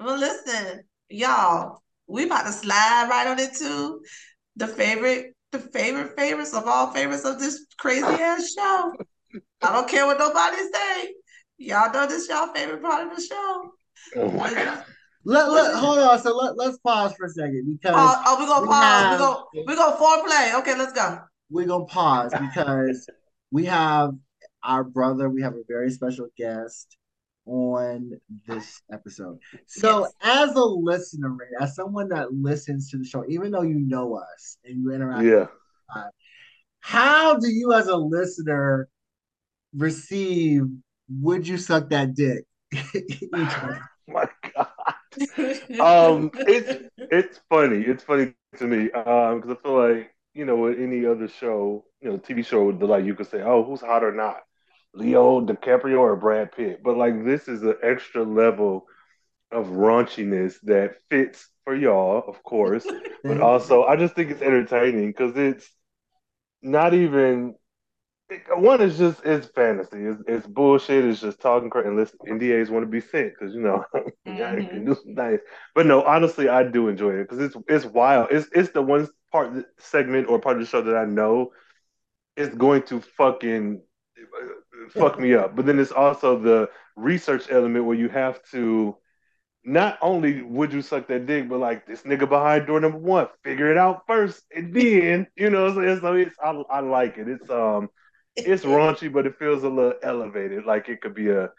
[0.00, 4.00] Well, listen, y'all, we about to slide right on into
[4.56, 8.92] the favorite, the favorite favorites of all favorites of this crazy ass show.
[9.62, 11.14] I don't care what nobody say.
[11.58, 13.70] Y'all know this y'all favorite part of the show.
[14.16, 14.84] Oh my god.
[15.24, 16.18] Let, let, hold on.
[16.20, 18.82] So let, let's pause for a second because Oh, oh, we gonna we pause.
[18.82, 19.48] have- We go.
[19.66, 20.58] We go foreplay.
[20.60, 21.20] Okay, let's go.
[21.50, 23.08] we're going to pause because
[23.50, 24.12] we have
[24.62, 26.96] our brother, we have a very special guest
[27.46, 28.12] on
[28.46, 29.38] this episode.
[29.66, 30.12] So, Yes.
[30.22, 34.56] as a listener, as someone that listens to the show, even though you know us
[34.64, 35.46] and you interact, Yeah.
[36.80, 38.88] how do you, as a listener,
[39.76, 40.64] receive
[41.20, 42.44] "Would you suck that dick"?
[42.72, 43.02] Each
[44.08, 44.68] my god.
[45.78, 46.76] Um, it's
[47.10, 47.82] it's funny.
[47.82, 51.84] It's funny to me um because I feel like you know with any other show,
[52.00, 54.38] you know, TV show, the like you could say, oh, who's hot or not,
[54.94, 56.82] Leo DiCaprio or Brad Pitt.
[56.82, 58.86] But like this is an extra level
[59.52, 62.92] of raunchiness that fits for y'all, of course.
[63.26, 65.70] but also, I just think it's entertaining because it's
[66.62, 67.54] not even
[68.56, 70.04] one is just it's fantasy.
[70.06, 71.04] It's, it's bullshit.
[71.04, 71.86] It's just talking crap.
[71.86, 74.70] And listen, NDAs want to be sent because you know y'all Mhm.
[74.70, 75.40] can do some things.
[75.74, 78.28] But no, honestly, I do enjoy it because it's it's wild.
[78.30, 81.50] It's it's the one part segment or part of the show that I know
[82.36, 83.82] is going to fucking
[84.18, 85.56] uh, fuck me up.
[85.56, 88.96] But then it's also the research element where you have to
[89.64, 93.28] not only would you suck that dick, but like this nigga behind door number one,
[93.42, 95.72] figure it out first, and then you know.
[95.74, 97.28] So it's I, I like it.
[97.28, 97.88] It's um
[98.36, 100.64] it's raunchy, but it feels a little elevated.
[100.64, 101.50] Like it could be a,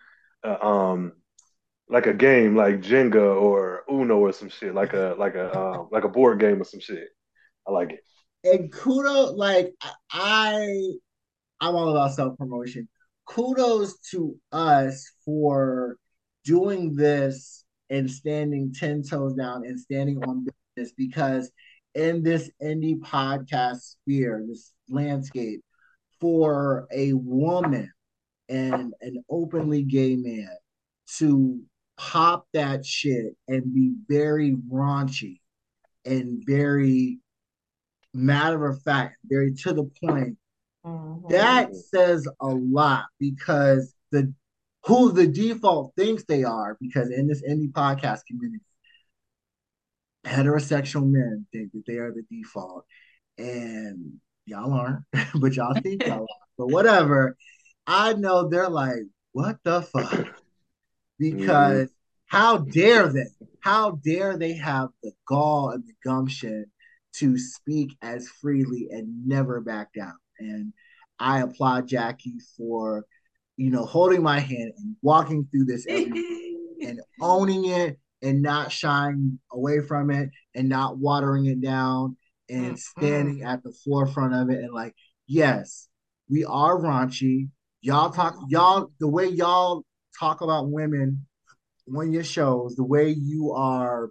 [0.44, 1.14] a um
[1.90, 5.90] like a game like Jenga or Uno or some shit, like a like a um,
[5.92, 7.08] like a board game or some shit.
[7.68, 8.02] I like it.
[8.44, 9.74] and kudos like
[10.12, 10.68] i
[11.60, 12.88] i'm all about self-promotion
[13.26, 15.98] kudos to us for
[16.44, 20.46] doing this and standing 10 toes down and standing on
[20.76, 21.50] business because
[21.96, 25.64] in this indie podcast sphere this landscape
[26.26, 27.92] for a woman
[28.50, 30.50] and an openly gay man
[31.20, 31.62] to
[31.98, 35.40] pop that shit and be very raunchy
[36.04, 37.20] and very
[38.16, 40.36] matter of fact, very to the point,
[40.84, 41.30] Mhm.
[41.30, 44.34] that says a lot because the
[44.88, 48.66] who the default thinks they are, because in this indie podcast community,
[50.24, 52.84] heterosexual men think that they are the default.
[53.38, 55.04] And y'all aren't,
[55.36, 56.28] but y'all think y'all are.
[56.58, 57.36] But whatever.
[57.88, 60.28] I know they're like, what the fuck?
[61.22, 61.40] Mm-hmm.
[61.40, 61.90] Because
[62.26, 63.28] how dare they?
[63.62, 66.66] How dare they have the gall and the gumption
[67.14, 70.18] to speak as freely and never back down?
[70.40, 70.74] And
[71.18, 73.06] I applaud Jackie for,
[73.56, 79.40] you know, holding my hand and walking through this and owning it and not shying
[79.54, 82.18] away from it and not watering it down
[82.50, 82.80] and Mhm.
[82.80, 84.96] standing at the forefront of it and like,
[85.28, 85.88] yes,
[86.30, 87.50] we are raunchy.
[87.82, 89.86] Y'all talk y'all the way y'all
[90.20, 91.26] talk about women
[91.96, 94.10] on your shows, the way you are,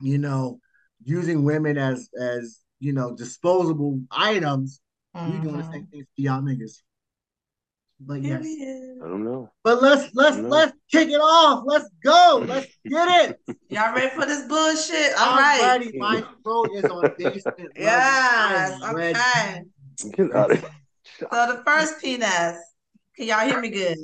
[0.00, 0.60] you know,
[1.02, 4.80] using women as as you know disposable items,
[5.14, 6.82] we doing the same things to y'all niggas.
[8.00, 8.44] But yes.
[8.44, 9.50] I don't know.
[9.64, 11.64] But let's let's let's kick it off.
[11.66, 12.44] Let's go.
[12.46, 13.40] Let's get it.
[13.70, 15.12] Y'all ready for this bullshit?
[15.18, 15.80] All I'm right.
[15.80, 15.98] ready.
[15.98, 17.70] My throat is on basement.
[17.76, 18.80] Yes.
[18.82, 19.18] I'm ready.
[19.18, 19.62] Okay.
[20.16, 20.70] Get out of here.
[21.18, 22.56] So the first penis.
[23.16, 23.98] Can y'all hear me good?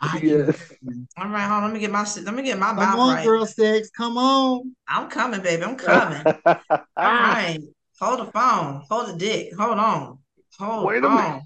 [0.00, 0.68] I Yes.
[0.68, 1.64] can- All right, hold on.
[1.64, 2.24] Let me get my shit.
[2.24, 3.24] Let me get my Come mouth on, right.
[3.24, 3.90] girl six.
[3.90, 4.74] Come on.
[4.88, 5.62] I'm coming, baby.
[5.62, 6.24] I'm coming.
[6.24, 6.56] All
[6.96, 7.58] right.
[8.00, 8.82] Hold the phone.
[8.90, 9.54] Hold the dick.
[9.58, 10.18] Hold on.
[10.58, 11.16] Hold Wait a on.
[11.16, 11.42] minute.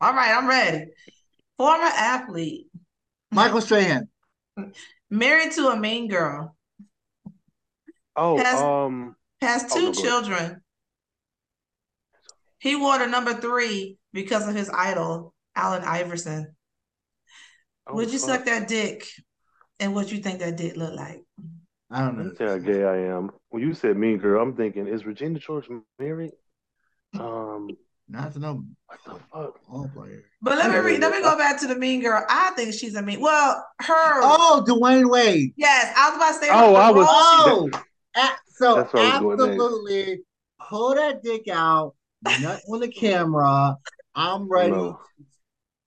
[0.00, 0.86] All right, I'm ready.
[1.58, 2.66] Former athlete,
[3.30, 4.08] Michael Strahan.
[5.10, 6.56] married to a mean girl,
[8.16, 10.04] Oh, Has- um, has Oh, two no, go ahead.
[10.04, 10.60] children.
[12.58, 16.56] He wore the number three because of his idol, Allen Iverson.
[17.86, 18.28] oh, Would you fuck.
[18.30, 19.06] suck that dick?
[19.80, 21.24] And what you think that dick look like?
[21.90, 22.24] I don't know.
[22.24, 23.30] me tell how gay I am.
[23.50, 26.32] When you said mean girl, I'm thinking, is Regina George married?
[27.14, 27.70] Um,
[28.08, 29.66] Not to know what the fuck?
[29.66, 30.22] ball player.
[30.42, 32.22] But let me read, let me go back to the mean girl.
[32.28, 33.20] I think she's a mean.
[33.20, 34.20] Well, her.
[34.22, 35.52] Oh, Dwyane Wade.
[35.56, 36.48] Yes, I was about to say.
[36.52, 37.80] Oh, the I was- oh, oh,
[38.20, 39.62] a- so That's where I was going next.
[39.62, 40.20] absolutely
[40.60, 41.94] pull that dick out,
[42.40, 43.76] nut on the camera.
[44.14, 44.92] I'm ready No.
[44.92, 44.98] to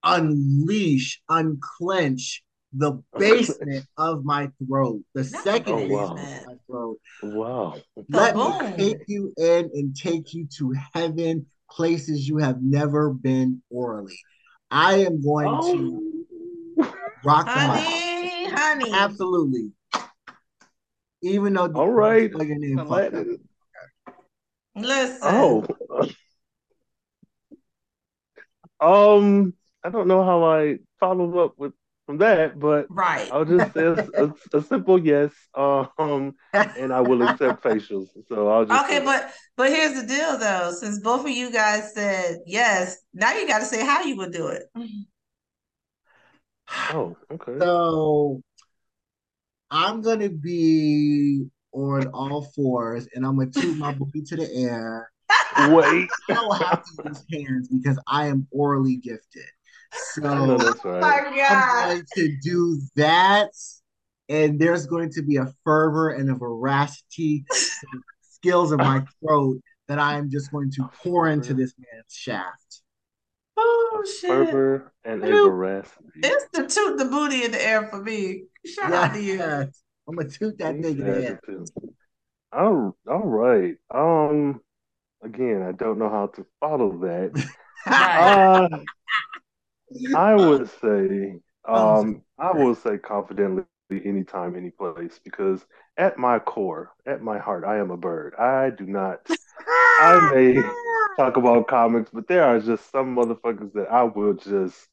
[0.04, 2.44] unleash, unclench
[2.74, 5.02] the basement of my throat.
[5.14, 6.12] The Not second Oh, basement wow.
[6.14, 6.98] of my throat.
[7.24, 7.76] Wow.
[8.10, 8.60] Let boom.
[8.72, 11.46] me take you in and take you to heaven,
[11.78, 14.20] places you have never been orally.
[14.72, 16.04] I am going to
[16.80, 16.94] Oh.
[17.24, 17.86] rock the mic.
[17.86, 18.92] Honey, honey.
[18.94, 19.72] Absolutely.
[21.22, 22.32] Even though All right.
[22.32, 23.14] spell your name fucked up.
[23.14, 23.40] Aladdin.
[24.76, 25.20] Listen.
[25.22, 25.66] Oh.
[28.80, 29.54] Um,
[29.84, 31.74] I don't know how I follow up with
[32.08, 33.30] from that, but Right.
[33.32, 35.32] I'll just say a, a, a simple yes.
[35.54, 38.08] Um, and I will accept facials.
[38.28, 40.72] So I'll just Okay, but but here's the deal though.
[40.72, 44.32] Since both of you guys said yes, now you got to say how you would
[44.32, 44.64] do it.
[46.90, 47.60] Oh, okay.
[47.60, 48.42] So
[49.72, 55.10] I'm gonna be on all fours and I'm gonna toot my booty to the air.
[55.72, 56.10] Wait.
[56.30, 59.46] I don't have to use hands because I am orally gifted.
[60.18, 61.24] I know So that's Oh right.
[61.24, 63.50] my I'm going to do that,
[64.30, 67.46] and there's going to be a fervor and a veracity
[68.22, 72.82] skills of my throat that I am just going to pour into this man's shaft.
[73.58, 74.30] Oh A shit.
[74.30, 75.44] fervor and a Ooh.
[75.44, 76.22] veracity.
[76.24, 78.44] It's the toot the booty in the air for me.
[78.66, 79.42] Shout out to you.
[79.42, 81.42] I'm gonna toot that He thing in said the it air.
[81.46, 81.66] too.
[82.54, 83.76] All, all right.
[83.94, 84.62] Um,
[85.24, 87.32] again, I don't know how to follow that.
[87.86, 88.38] Right.
[88.68, 88.68] Uh,
[90.16, 91.36] I would say,
[91.70, 95.66] Oh, um, I will say confidently anytime, any place, because
[95.98, 98.40] at my core, at my heart, I am a blerd.
[98.40, 99.20] I do not.
[100.00, 100.62] I may
[101.18, 104.88] talk about comics, but there are just some motherfuckers that I will just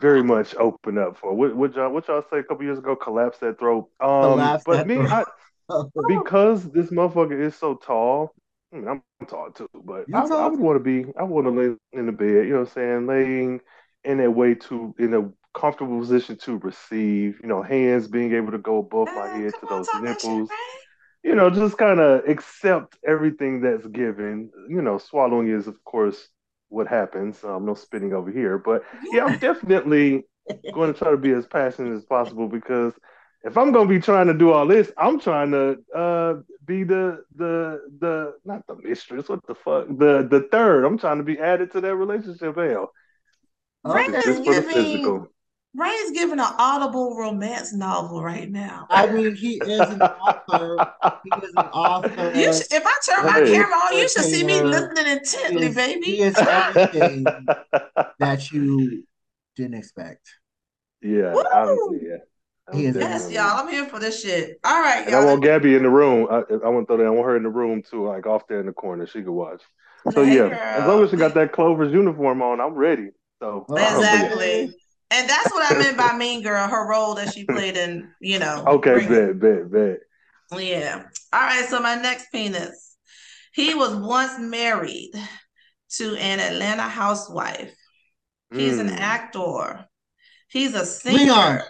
[0.00, 1.34] very much open up for.
[1.34, 2.94] What, what y'all, what y'all say a couple years ago?
[2.94, 3.88] Collapse that throat.
[4.00, 5.10] Um, Collapse but that me, throat.
[5.10, 5.24] I,
[6.08, 8.34] because this motherfucker is so tall.
[8.72, 11.10] I mean, I'm tall too, but I, I would want to be.
[11.18, 12.46] I want to lay in the bed.
[12.46, 13.06] You know what I'm saying?
[13.06, 13.60] Laying
[14.04, 17.38] in a way to in a comfortable position to receive.
[17.42, 19.92] You know, hands being able to go above my Ah, head to come on, those
[19.92, 20.50] talk nipples.
[21.24, 24.50] You know, just kind of accept everything that's given.
[24.68, 26.28] You know, swallowing is of course
[26.68, 27.42] what happens.
[27.44, 30.24] Um, no spitting over here, but yeah, I'm definitely
[30.72, 32.94] going to try to be as passionate as possible because
[33.44, 36.34] if I'm gonna be trying to do all this, I'm trying to uh
[36.64, 39.28] be the the the not the mistress.
[39.28, 39.86] What the fuck?
[39.88, 40.84] The the third.
[40.84, 42.56] I'm trying to be added to that relationship.
[42.56, 42.92] Hell,
[43.84, 45.28] Rhayne just is for the giving physical.
[45.76, 48.86] Rhayne's giving an audible romance novel right now.
[48.90, 50.86] I mean, he is an author.
[51.22, 52.32] He is an author.
[52.34, 53.52] You should, if I turn my Hey.
[53.52, 54.70] camera on, you should see me Entertainer.
[54.70, 56.06] listening He intently, is, baby.
[56.06, 57.26] he is everything
[58.18, 59.06] that you
[59.56, 60.26] didn't expect.
[61.02, 61.44] yeah, Woo!
[61.52, 62.16] I'm, yeah.
[62.70, 63.58] I'm He is- yes, y'all.
[63.58, 64.58] I'm here for this shit.
[64.64, 65.26] All right, And I y'all.
[65.28, 66.26] want Gabby in the room.
[66.30, 67.06] I, I want to throw that.
[67.06, 69.06] I want her in the room too, like off there in the corner.
[69.06, 69.62] She could watch.
[70.12, 73.10] So Hey, yeah, as long as she got that Clover's uniform on, I'm ready.
[73.40, 74.74] So Exactly.
[75.10, 78.38] And that's what I meant by Mean Girl, her role that she played in, you
[78.38, 78.62] know.
[78.66, 79.40] Okay, Bring It.
[79.40, 79.98] bet, bet,
[80.50, 80.60] bet.
[80.60, 81.04] Yeah.
[81.32, 81.64] All right.
[81.68, 82.96] So my next penis.
[83.54, 85.12] He was once married
[85.96, 87.74] to an Atlanta housewife.
[88.54, 88.98] He's an Mm.
[89.00, 89.86] actor.
[90.48, 91.16] He's a singer.
[91.18, 91.60] Leon.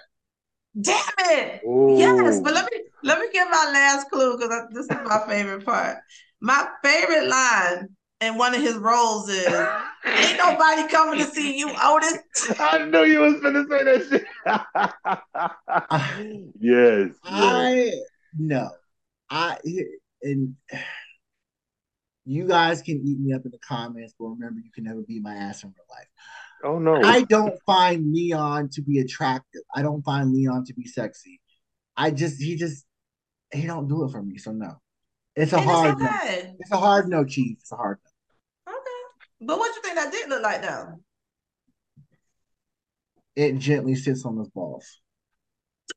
[0.80, 1.62] Damn it.
[1.64, 1.96] Ooh.
[1.98, 5.64] Yes, but let me let me give my last clue because this is my favorite
[5.64, 5.98] part.
[6.40, 7.88] My favorite line
[8.20, 9.68] in one of his roles is
[10.04, 12.18] Ain't nobody coming to see you, Otis.
[12.58, 14.24] I knew you was gonna say that shit.
[16.60, 16.60] yes.
[16.60, 17.08] yes.
[17.24, 17.92] I
[18.38, 18.70] no,
[19.30, 19.56] I
[20.22, 20.54] and
[22.24, 25.22] you guys can eat me up in the comments, but remember, you can never beat
[25.22, 26.08] my ass in real life.
[26.64, 27.00] Oh no.
[27.02, 29.62] I don't find Leon to be attractive.
[29.74, 31.40] I don't find Leon to be sexy.
[31.96, 32.84] I just he just
[33.52, 34.38] he don't do it for me.
[34.38, 34.80] So no,
[35.36, 36.54] it's a And hard it's no.
[36.58, 37.58] It's a hard no, Chief.
[37.60, 37.98] It's a hard
[38.66, 38.72] no.
[38.72, 39.46] Okay.
[39.46, 40.94] But what you think that did look like though?
[43.36, 45.00] It gently sits on his balls.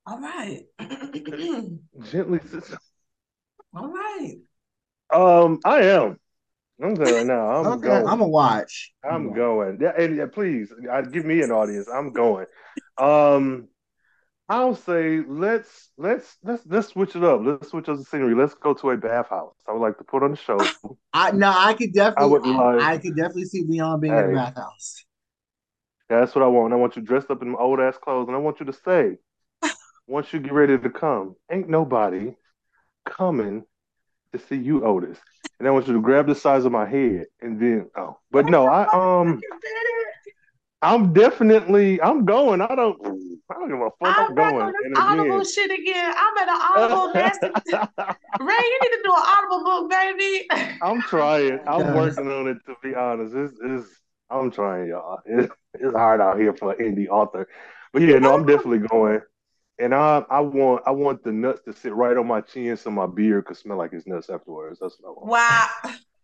[0.06, 0.62] All right.
[0.80, 2.40] Gently.
[2.50, 2.76] sis-
[3.76, 4.36] All right.
[5.14, 6.20] Um, I am.
[6.82, 7.48] I'm there right now.
[7.48, 8.08] I'm okay, going.
[8.08, 8.94] I'm gonna watch.
[9.04, 9.80] I'm going.
[9.82, 11.88] Yeah, and yeah, please, uh, give me an audience.
[11.88, 12.46] I'm going.
[12.98, 13.68] Um,
[14.50, 17.42] I'll say let's let's let's let's switch it up.
[17.44, 18.36] Let's switch up the scenery.
[18.36, 19.56] Let's go to a bathhouse.
[19.68, 20.58] I would like to put on the show.
[21.14, 22.24] I no, I could definitely.
[22.24, 25.06] I would like- I could definitely see Leon being in a bathhouse.
[26.10, 26.74] That's what I want.
[26.74, 29.18] I want you dressed up in old ass clothes, and I want you to say,
[30.08, 32.34] once you get ready to come, ain't nobody
[33.06, 33.64] coming
[34.34, 35.18] to see you, Otis.
[35.60, 38.46] And I want you to grab the size of my head, and then oh, but
[38.48, 38.88] no, I
[39.22, 39.40] um,
[40.82, 42.62] I'm definitely I'm going.
[42.62, 42.98] I don't
[43.50, 44.18] I don't give a fuck.
[44.18, 44.56] I'm, I'm going.
[44.66, 46.14] on this And audible again- shit again.
[46.18, 47.48] I'm at an audible nasty.
[48.40, 50.48] Ray, you need to do an audible book, baby.
[50.82, 51.60] I'm trying.
[51.68, 51.96] I'm Yes.
[51.96, 53.36] working on it to be honest.
[53.36, 53.88] It's, it's
[54.32, 55.20] I'm trying, y'all.
[55.26, 57.48] It's, it's hard out here for an indie author.
[57.94, 59.22] But yeah, no, I'm definitely going.
[59.82, 62.92] And I I want I want the nuts to sit right on my chin so
[62.92, 64.80] my beard could smell like his nuts afterwards.
[64.80, 65.28] That's what I want.
[65.28, 65.68] Wow.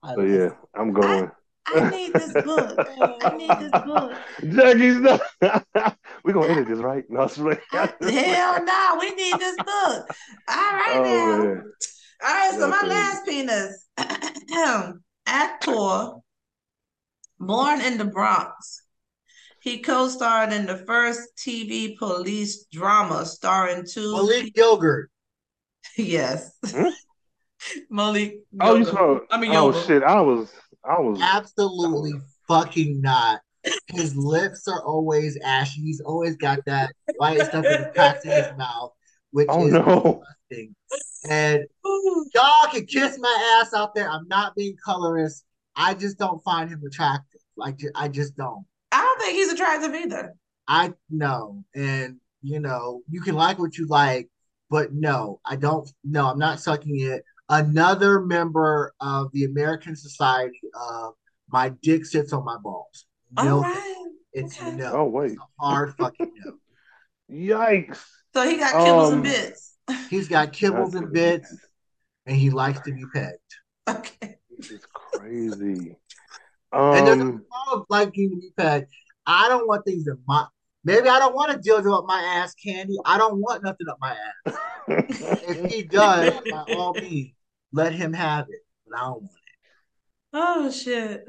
[0.03, 1.31] I So yeah, I'm going.
[1.67, 2.79] I need this book.
[2.87, 4.13] I need this book.
[4.49, 5.21] Jackie's not
[6.23, 7.03] We're gonna edit this, right?
[7.09, 7.59] No, it's right.
[7.73, 10.05] Hell no, we need this book.
[10.47, 11.43] All right Oh now.
[11.43, 11.63] man.
[12.23, 13.85] All right, so my last penis.
[15.27, 16.11] Actor,
[17.39, 18.83] born in the Bronx.
[19.59, 25.09] He co-starred in the first TV police drama starring two Malik Gilgert.
[25.97, 26.51] Yes.
[26.65, 26.89] Hmm?
[27.89, 28.39] Malik.
[28.61, 28.91] Oh, you Yoba.
[28.91, 29.87] saw I mean, Oh Yoba.
[29.87, 30.03] shit.
[30.03, 30.51] I was
[30.83, 32.13] I was Absolutely
[32.47, 33.41] fucking not.
[33.87, 35.81] His lips are always ashy.
[35.81, 38.91] He's always got that white stuff in the cracks in his mouth,
[39.31, 40.23] which Oh is no.
[40.49, 40.75] disgusting.
[41.29, 41.65] And
[42.33, 44.09] y'all can kiss my ass out there.
[44.09, 45.43] I'm not being colorist.
[45.75, 47.41] I just don't find him attractive.
[47.57, 48.65] Like I just don't.
[49.07, 50.33] I don't think he's attractive either.
[50.67, 54.29] I know, and you know, you can like what you like,
[54.69, 55.89] but no, I don't.
[56.03, 57.23] No, I'm not sucking it.
[57.49, 61.13] Another member of the American Society of
[61.49, 63.05] my dick sits on my balls.
[63.37, 64.05] No, All right.
[64.33, 64.75] it's okay.
[64.75, 64.91] no.
[64.93, 65.31] Oh wait.
[65.31, 66.53] It's a hard fucking no.
[67.31, 68.03] Yikes.
[68.33, 69.77] So he got kibbles Um, and bits.
[70.09, 71.55] He's got kibbles and bits,
[72.25, 73.37] and he likes to be pegged.
[73.89, 74.35] Okay.
[74.57, 74.85] This is
[76.71, 76.97] crazy.
[76.99, 78.87] And there's Um, nothing wrong with liking to be pegged.
[79.25, 80.45] I don't want things in my.
[80.83, 82.97] Maybe I don't want a dildo up my ass, Candy.
[83.05, 84.17] I don't want nothing up my ass.
[85.41, 87.33] If he does, by all means,
[87.71, 88.61] let him have it.
[88.87, 89.53] But I don't want it.
[90.33, 91.25] Oh shit.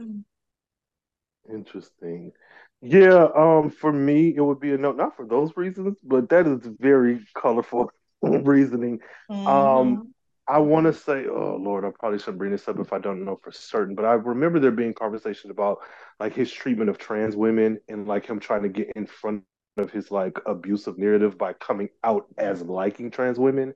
[1.50, 2.32] Interesting.
[2.80, 6.46] Yeah, um, for me, it would be a no, not for those reasons, but that
[6.46, 7.90] is very colorful
[8.22, 9.00] reasoning.
[9.28, 9.46] Mhm.
[9.46, 10.14] Um,
[10.48, 13.24] I want to say, oh Lord, I probably shouldn't bring this up if I don't
[13.24, 15.78] know for certain, but I remember there being conversations about
[16.18, 19.44] like his treatment of trans women and like him trying to get in front
[19.76, 23.74] of his like abusive narrative by coming out as liking trans women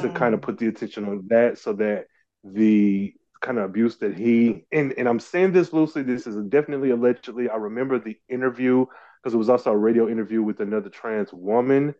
[0.00, 0.10] to Mhm.
[0.10, 2.06] kind of put the attention on that so that
[2.44, 6.90] the kind of abuse that he and and I'm saying this loosely, this is definitely
[6.90, 7.48] allegedly.
[7.50, 8.86] I remember the interview
[9.22, 11.94] because it was also a radio interview with another trans woman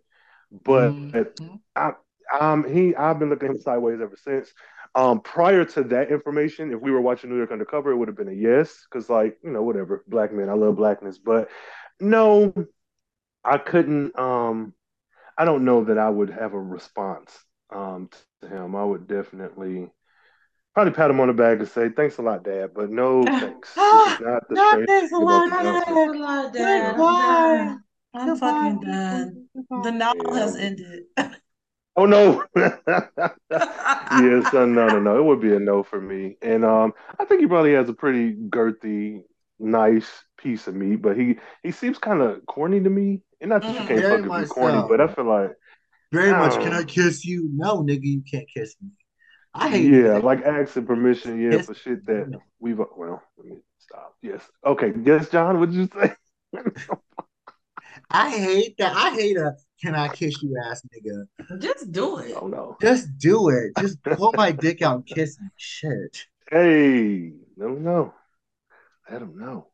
[0.65, 0.95] but
[1.39, 1.61] Mhm.
[1.77, 1.93] I,
[2.41, 4.53] um, he I've been looking at him sideways ever since.
[4.95, 8.17] Um, prior to that information, if we were watching New York Undercover, it would have
[8.17, 11.51] been a yes, because like you know whatever, black men, I love blackness, but
[12.01, 12.53] no,
[13.45, 14.19] I couldn't.
[14.19, 14.75] Um,
[15.39, 17.39] I don't know that I would have a response
[17.71, 18.11] um
[18.43, 18.77] to him.
[18.77, 19.91] I would definitely
[20.75, 23.71] probably pat him on the back and say thanks a lot, Dad, but no thanks.
[23.91, 25.65] This not the No, straight thanks a lot, Dad.
[25.67, 25.85] answer.
[25.87, 26.85] Thanks a lot, Dad.
[26.85, 27.77] I'm Goodbye.
[28.15, 29.49] I'm fucking done.
[29.71, 30.41] The novel Yeah.
[30.41, 31.05] has ended.
[31.97, 32.45] Oh no.
[32.57, 35.19] yes, son, no, no, no.
[35.19, 36.37] It would be a no for me.
[36.41, 39.23] And um, I think he probably has a pretty girthy,
[39.59, 40.07] nice
[40.39, 43.21] piece of meat, but he he seems kind of corny to me.
[43.41, 43.87] And not that you Mhm.
[43.89, 44.89] can't Very fucking be corny, so.
[44.89, 45.51] but I feel like
[46.13, 46.55] Very much.
[46.61, 46.73] Can.
[46.73, 47.51] I kiss you?
[47.55, 48.91] No, nigga, you can't kiss me.
[49.55, 51.67] I hate yeah, that- like asking permission, yeah, Yes.
[51.67, 54.15] for shit that we've well, let me stop.
[54.23, 54.41] Yes.
[54.65, 54.93] Okay.
[55.03, 56.15] Yes, John, what did you say?
[58.13, 58.95] I hate that.
[58.95, 61.61] I hate a can I kiss you ass nigga.
[61.61, 62.37] Just do it.
[62.41, 62.77] oh no.
[62.81, 63.73] Just do it.
[63.81, 65.49] Just pull my dick out and kiss me.
[65.57, 66.25] Shit.
[66.51, 68.15] Hey, no, no.
[69.09, 69.69] I don't know.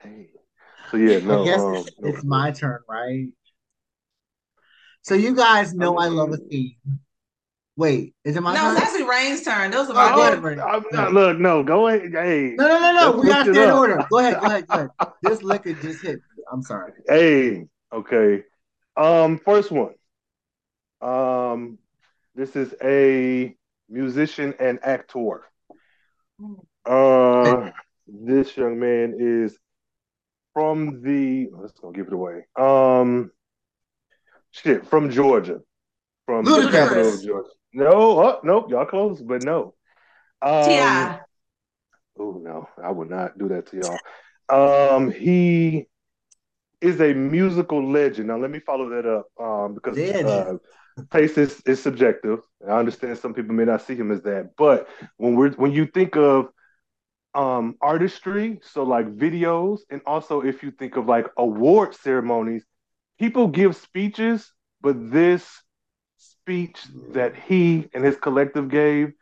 [0.00, 0.30] Hey.
[0.90, 1.42] So yeah, no.
[1.42, 2.08] I guess um, it's, no.
[2.08, 3.28] it's my turn, right?
[5.02, 7.00] So you guys know I love a mean- theme.
[7.78, 8.76] Wait, is it my No, turn?
[8.76, 9.70] it's actually Rhayne's turn.
[9.70, 10.58] Those are Oh, my go ahead, favorite.
[10.60, 12.10] I'm not, look, no, go ahead.
[12.10, 13.18] Hey, No, no, no, no.
[13.20, 14.02] We gotta stay in order.
[14.08, 14.90] Go ahead, go ahead, go ahead.
[15.22, 16.35] This liquor just hit me.
[16.52, 16.92] I'm sorry.
[17.08, 18.44] hey, okay.
[18.96, 19.94] Um, first one.
[21.00, 21.78] Um,
[22.34, 23.54] this is a
[23.88, 25.42] musician and actor.
[26.84, 27.70] Uh,
[28.06, 29.58] this young man is
[30.54, 31.48] from the.
[31.52, 32.46] Let's go give it away.
[32.56, 33.30] Um,
[34.52, 35.60] shit, from Georgia,
[36.24, 37.48] from the capital of Georgia.
[37.72, 39.74] No, oh, nope, y'all close, but no.
[40.40, 41.20] Um, T.I.
[42.18, 44.96] Oh no, I would not do that to y'all.
[44.96, 45.86] Um, he
[46.86, 48.28] is a musical legend.
[48.28, 50.54] Now let me follow that up um, because uh,
[51.12, 52.40] taste is, is subjective.
[52.66, 55.86] I understand some people may not see him as that, but when we're when you
[55.86, 56.48] think of
[57.34, 62.64] um, artistry, so like videos, and also if you think of like award ceremonies,
[63.18, 65.46] people give speeches, but this
[66.18, 66.78] speech
[67.12, 69.12] that he and his collective gave,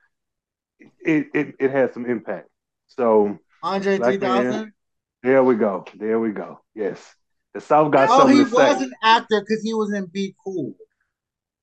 [1.00, 2.48] it it, it had some impact.
[2.88, 4.72] So Andre 3000.
[5.22, 5.84] there we go.
[5.94, 6.60] There we go.
[6.74, 7.14] Yes.
[7.54, 8.56] The South got Oh, something he to say.
[8.56, 10.74] Oh, he was an actor because he was in Be Cool.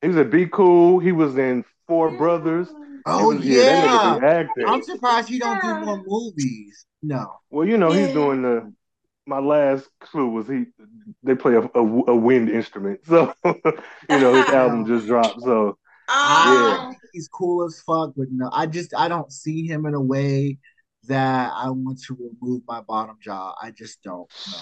[0.02, 1.00] He was at Be Cool.
[1.00, 2.68] He was in Four Brothers.
[3.06, 3.66] Oh was- yeah.
[3.66, 4.68] that nigga be acting.
[4.68, 6.86] I'm surprised he don't do more movies.
[7.04, 7.34] No.
[7.50, 8.72] Well, you know, he's doing the.
[9.28, 10.66] My last clue was he.
[11.24, 15.42] They play a, a, a wind instrument, so you know his album just dropped.
[15.42, 15.78] So
[16.10, 19.86] I Um, think he's cool as fuck, but no, I just I don't see him
[19.86, 20.58] in a way
[21.08, 23.56] that I want to remove my bottom jaw.
[23.62, 24.30] I just don't.
[24.52, 24.58] No.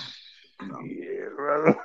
[0.61, 0.79] No.
[0.85, 1.75] yeah, brother.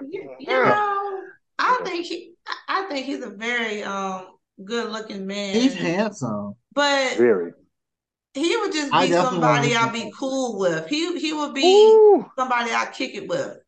[0.00, 1.22] you, you know,
[1.58, 4.26] I think he, I I think he's a very um
[4.64, 5.54] good looking man.
[5.54, 6.54] He's handsome.
[6.74, 7.52] but very.
[8.34, 10.86] he would just be somebody I'd be cool with.
[10.88, 13.58] He he would be Ooh, somebody I kick it with.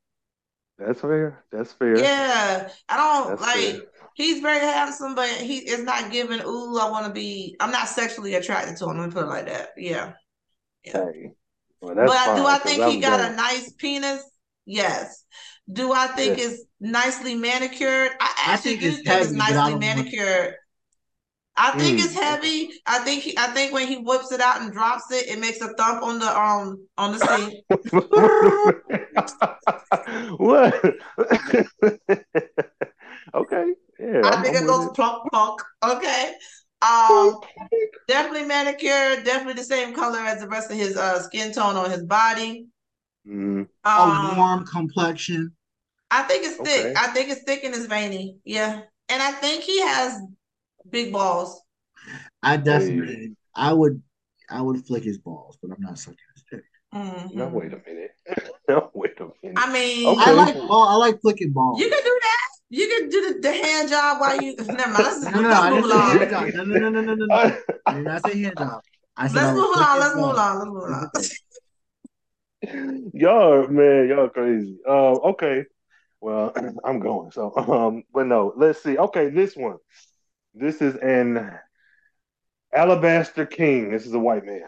[0.78, 1.44] that's fair.
[1.50, 1.98] That's fair.
[1.98, 3.76] Yeah, I don't That's like.
[3.76, 3.82] fair.
[4.14, 6.40] He's very handsome, but he is not giving.
[6.40, 7.56] Ooh, I want to be.
[7.60, 8.98] I'm not sexually attracted to him.
[8.98, 9.70] Let me put it like that.
[9.76, 10.14] Yeah,
[10.92, 11.32] Hey,
[11.80, 13.32] well, that's but fine, do I think I'm he got done.
[13.32, 14.22] a nice penis?
[14.68, 15.24] Yes.
[15.72, 18.12] Do I think it's nicely manicured?
[18.20, 20.54] I I actually think do it's think it's I nicely manicured.
[21.56, 21.98] I think Mm.
[21.98, 22.70] it's heavy.
[22.86, 25.60] I think he, I think when he whips it out and drops it, it makes
[25.60, 27.64] a thump on the um on the seat.
[30.38, 30.74] what?
[33.34, 33.74] okay.
[33.98, 34.20] Yeah.
[34.22, 35.60] I think I'm it goes plunk plunk.
[35.84, 36.32] Okay.
[36.82, 37.40] Um,
[38.08, 39.24] definitely manicured.
[39.24, 42.66] Definitely the same color as the rest of his uh skin tone on his body.
[43.28, 45.52] A Um, warm complexion.
[46.10, 46.86] I think it's thick.
[46.86, 46.94] Okay.
[46.96, 48.38] I think it's thick and it's veiny.
[48.44, 50.20] Yeah, and I think he has
[50.88, 51.60] big balls.
[52.42, 54.02] I definitely I would
[54.50, 56.64] I would flick his balls, but I'm not sucking his dick.
[56.94, 57.34] Mhm.
[57.34, 58.12] No, wait a minute.
[58.68, 59.58] No, wait a minute.
[59.58, 60.30] I mean, Okay.
[60.30, 61.80] I like ball I like flicking balls.
[61.80, 62.48] you can do that.
[62.70, 64.54] You can do the, the hand job while you.
[64.58, 65.04] Never mind.
[65.04, 66.52] Let's, no, no, no, I let's didn't move say hand along.
[66.52, 66.54] job.
[66.54, 67.56] No, no, no, no, no, no, no.
[67.86, 68.82] I did not say hand job.
[69.16, 69.98] I said Let's would move flick along.
[70.00, 70.36] Let's move balls.
[70.36, 70.58] along.
[70.58, 71.10] Let's move along.
[73.12, 74.78] y'all, man, y'all crazy.
[74.86, 75.64] Uh, okay.
[76.20, 76.52] Well,
[76.84, 77.30] I'm going.
[77.30, 78.98] So, um, but no, let's see.
[78.98, 79.76] Okay, this one.
[80.54, 81.50] This is an
[82.72, 83.90] Alabaster King.
[83.90, 84.64] This is a white man.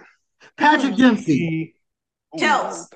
[0.56, 1.36] Patrick Dempsey.
[1.36, 1.74] He,
[2.36, 2.86] Ooh, Kels.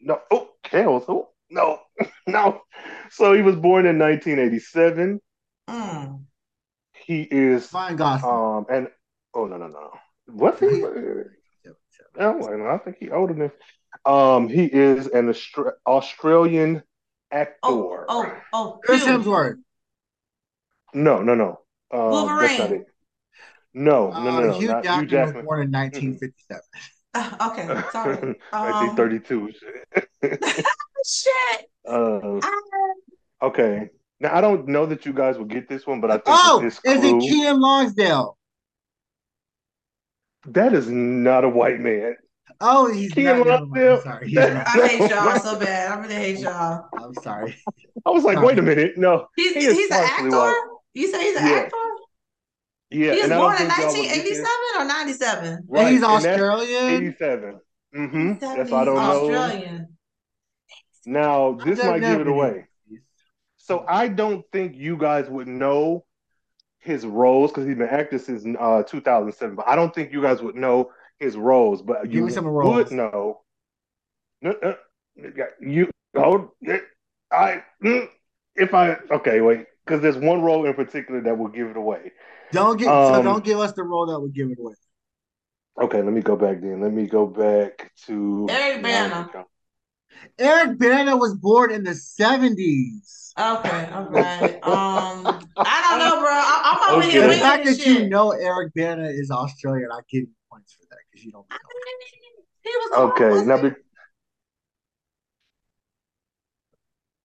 [0.00, 1.04] No, oh, Kels.
[1.08, 1.80] Oh, no,
[2.26, 2.62] no.
[3.10, 5.20] So he was born in 1987.
[5.68, 6.24] Mm.
[7.04, 8.32] He is Fine Gosling.
[8.32, 8.88] um and
[9.34, 9.90] oh no no no
[10.26, 10.66] what's he?
[12.18, 13.50] No, no, I think he older than.
[14.04, 16.82] Um, he is an Austra- Australian
[17.30, 17.56] actor.
[17.62, 18.80] Oh, oh, oh.
[18.84, 19.56] Chris Hemsworth.
[20.94, 21.60] No, no, no.
[21.92, 22.80] Um, that's not Wolverine.
[22.82, 22.86] it.
[23.74, 24.52] No, no, Uh, no, no.
[24.58, 25.36] Hugh not Jackman, Hugh Jackman.
[25.36, 26.62] was born in 1957.
[27.14, 28.16] Uh, okay, sorry.
[28.52, 29.52] Um, 1932.
[31.06, 31.66] shit.
[31.88, 32.50] uh, Ah.
[33.42, 33.90] okay.
[34.20, 36.60] Now I don't know that you guys will get this one, but I think Oh,
[36.62, 38.34] this is it Kean Longsdale?
[40.46, 42.16] That is not a white man.
[42.60, 43.46] Oh, he's Kean not.
[43.46, 43.88] never mind.
[43.88, 44.26] I'm sorry.
[44.28, 44.66] He's not.
[44.68, 45.92] I hate y'all so bad.
[45.92, 46.88] I really hate y'all.
[46.94, 47.56] I'm sorry.
[48.04, 48.46] I was like, Sorry.
[48.46, 48.98] wait a minute.
[48.98, 50.30] No, He's He is he's an actor.
[50.30, 50.62] white.
[50.94, 51.52] You say he's an Yeah.
[51.54, 51.76] actor?
[52.90, 54.38] yeah, he was and born in think y'all will get this.
[54.40, 55.64] 1987 or 97?
[55.68, 56.90] Right, he's and that's Australian.
[57.04, 57.60] 87.
[57.96, 58.32] Mm-hmm.
[58.38, 59.00] That's why I don't know.
[59.34, 59.96] Australian.
[61.06, 62.66] Now this might give it away.
[63.56, 66.04] So I don't think you guys would know
[66.78, 69.54] his roles because he's been acting since uh, 2007.
[69.56, 71.82] But I don't think you guys would know his roles.
[71.82, 72.90] But Give you me some would roles.
[72.90, 73.40] know.
[74.42, 74.74] No, no,
[75.60, 76.82] you hold it.
[77.30, 78.08] I mm,
[78.56, 82.12] if I okay wait because there's one role in particular that will give it away.
[82.52, 84.74] Don't get so Um, don't give us the role that would give it away.
[85.80, 86.80] Okay, let me go back then.
[86.80, 89.30] Let me go back to Eric Bana.
[90.38, 93.32] Eric Bana was born in the 70s.
[93.38, 94.54] Okay, all right.
[94.62, 96.30] Um, I don't know, bro.
[96.30, 97.10] I, I'm over Okay.
[97.10, 97.86] here The winging fact that shit.
[97.86, 101.48] you know Eric Bana is Australian, I give you points for that because you don't
[101.50, 101.56] know.
[102.62, 103.74] He was the one, Okay, wasn't now be,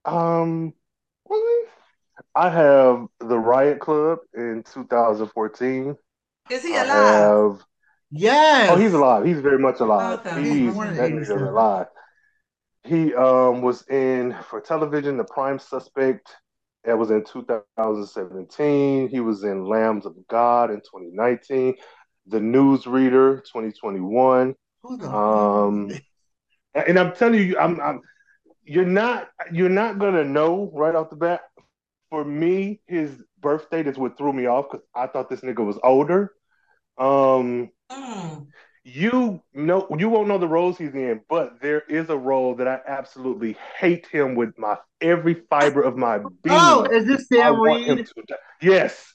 [0.06, 0.74] um.
[2.34, 5.96] I have the Riot Club in 2014.
[6.52, 6.88] Is he I alive?
[6.88, 7.66] have
[8.12, 8.70] Yes.
[8.72, 9.26] oh, he's alive.
[9.26, 10.20] He's very much alive.
[10.20, 10.42] Okay.
[10.42, 11.88] He's He's that nigga's alive.
[12.84, 16.36] He um was in for television, The Prime Suspect.
[16.84, 19.10] That was in 2017.
[19.10, 21.76] He was in Lambs of God in 2019.
[22.28, 24.56] The Newsreader 2021.
[24.84, 25.92] Who the Um,
[26.74, 28.02] and I'm telling you, I'm, I'm
[28.64, 31.42] you're not you're not gonna know right off the bat.
[32.10, 35.66] For me, his birth date is what threw me off because I thought this nigga
[35.66, 36.34] was older.
[36.98, 38.48] Um, Mm.
[38.84, 42.68] you know you won't know the roles he's in, but there is a role that
[42.68, 46.58] I absolutely hate him with my every fiber of my being.
[46.58, 48.08] Oh, is this Sam Reid?
[48.62, 49.14] Yes,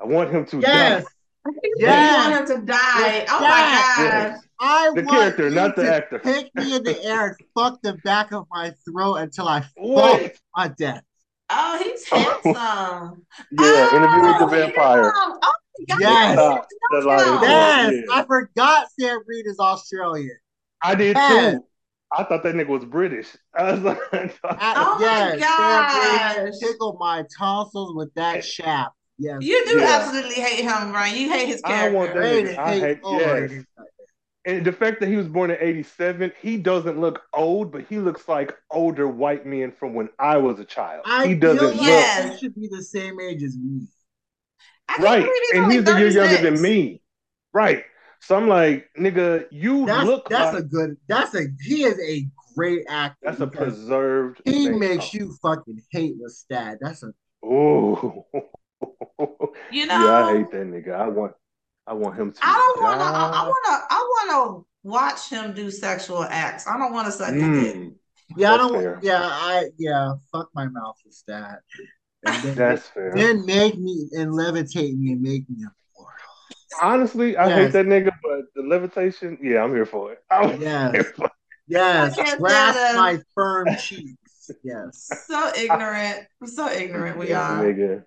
[0.00, 1.04] I want him to Yes.
[1.04, 1.10] die.
[1.46, 2.30] You Yes.
[2.30, 3.26] want him to die.
[3.30, 3.96] Oh my Yes.
[3.96, 4.02] god.
[4.04, 4.46] Yes.
[4.62, 6.18] I The want character, you not the to actor.
[6.18, 10.20] Pick me in the air and fuck the back of my throat until I fall
[10.56, 11.02] my death.
[11.48, 13.26] Oh, he's handsome.
[13.52, 15.02] Yeah, interview with the Oh, vampire.
[15.04, 15.12] yeah.
[15.14, 15.38] Oh
[15.88, 16.00] my god.
[16.00, 16.36] Yes.
[16.90, 18.14] The Yes, yeah.
[18.14, 20.36] I forgot Sam Reid is Australian.
[20.82, 21.54] I did Yes.
[21.54, 21.64] too.
[22.12, 23.28] I thought that nigga was British.
[23.56, 28.40] I was like, I- Oh my yes, Sam Reid tickled my tonsils with that eh.
[28.42, 28.94] shaft.
[29.20, 29.38] Yes.
[29.42, 29.98] You do Yeah.
[30.00, 31.16] absolutely hate him, Ryan.
[31.16, 31.96] You hate his I character.
[31.96, 32.58] want that Great nigga.
[32.58, 33.64] I hate- hate oh, yes.
[34.46, 37.98] And the fact that he was born in '87, he doesn't look old, but he
[37.98, 41.02] looks like older white men from when I was a child.
[41.04, 42.32] I he doesn't feel look Yes.
[42.32, 43.86] he should be the same age as me.
[44.88, 47.02] I right, he's and only he's a year younger than me.
[47.52, 47.84] Right.
[48.22, 50.96] So I'm like, nigga, you That's look that's like a good.
[51.06, 52.26] That's a he is a
[52.56, 53.18] great actor.
[53.22, 54.40] that's a preserved.
[54.46, 55.24] He makes color.
[55.24, 56.78] you fucking hate Lestat.
[56.80, 57.12] That's a
[57.44, 58.26] Oh,
[59.70, 60.92] You know, yeah, I hate that nigga.
[60.94, 61.32] I want,
[61.86, 62.38] I want him to.
[62.42, 63.06] I don't want to.
[63.06, 63.94] I, I want to.
[63.94, 64.30] I want
[64.64, 66.66] to watch him do sexual acts.
[66.66, 67.76] I don't want to suck his dick.
[67.76, 67.94] Mm,
[68.36, 68.54] yeah.
[68.54, 68.72] I don't.
[68.72, 68.98] fair.
[69.02, 70.14] Yeah, I yeah.
[70.32, 71.58] Fuck my mouth, Lestat.
[72.22, 73.12] And then, that's fair.
[73.14, 76.14] then make me and levitate me and make me immortal.
[76.82, 77.56] Honestly, I Yes.
[77.58, 80.22] hate that nigga, but the levitation, yeah, I'm here for it.
[80.30, 80.92] I'm Yes.
[80.92, 81.32] here for it.
[81.66, 83.02] Yes, grasp stand him.
[83.02, 84.50] my firm cheeks.
[84.64, 85.24] Yes.
[85.28, 86.26] So ignorant.
[86.44, 87.62] So ignorant we Yes, are.
[87.64, 88.04] nigga.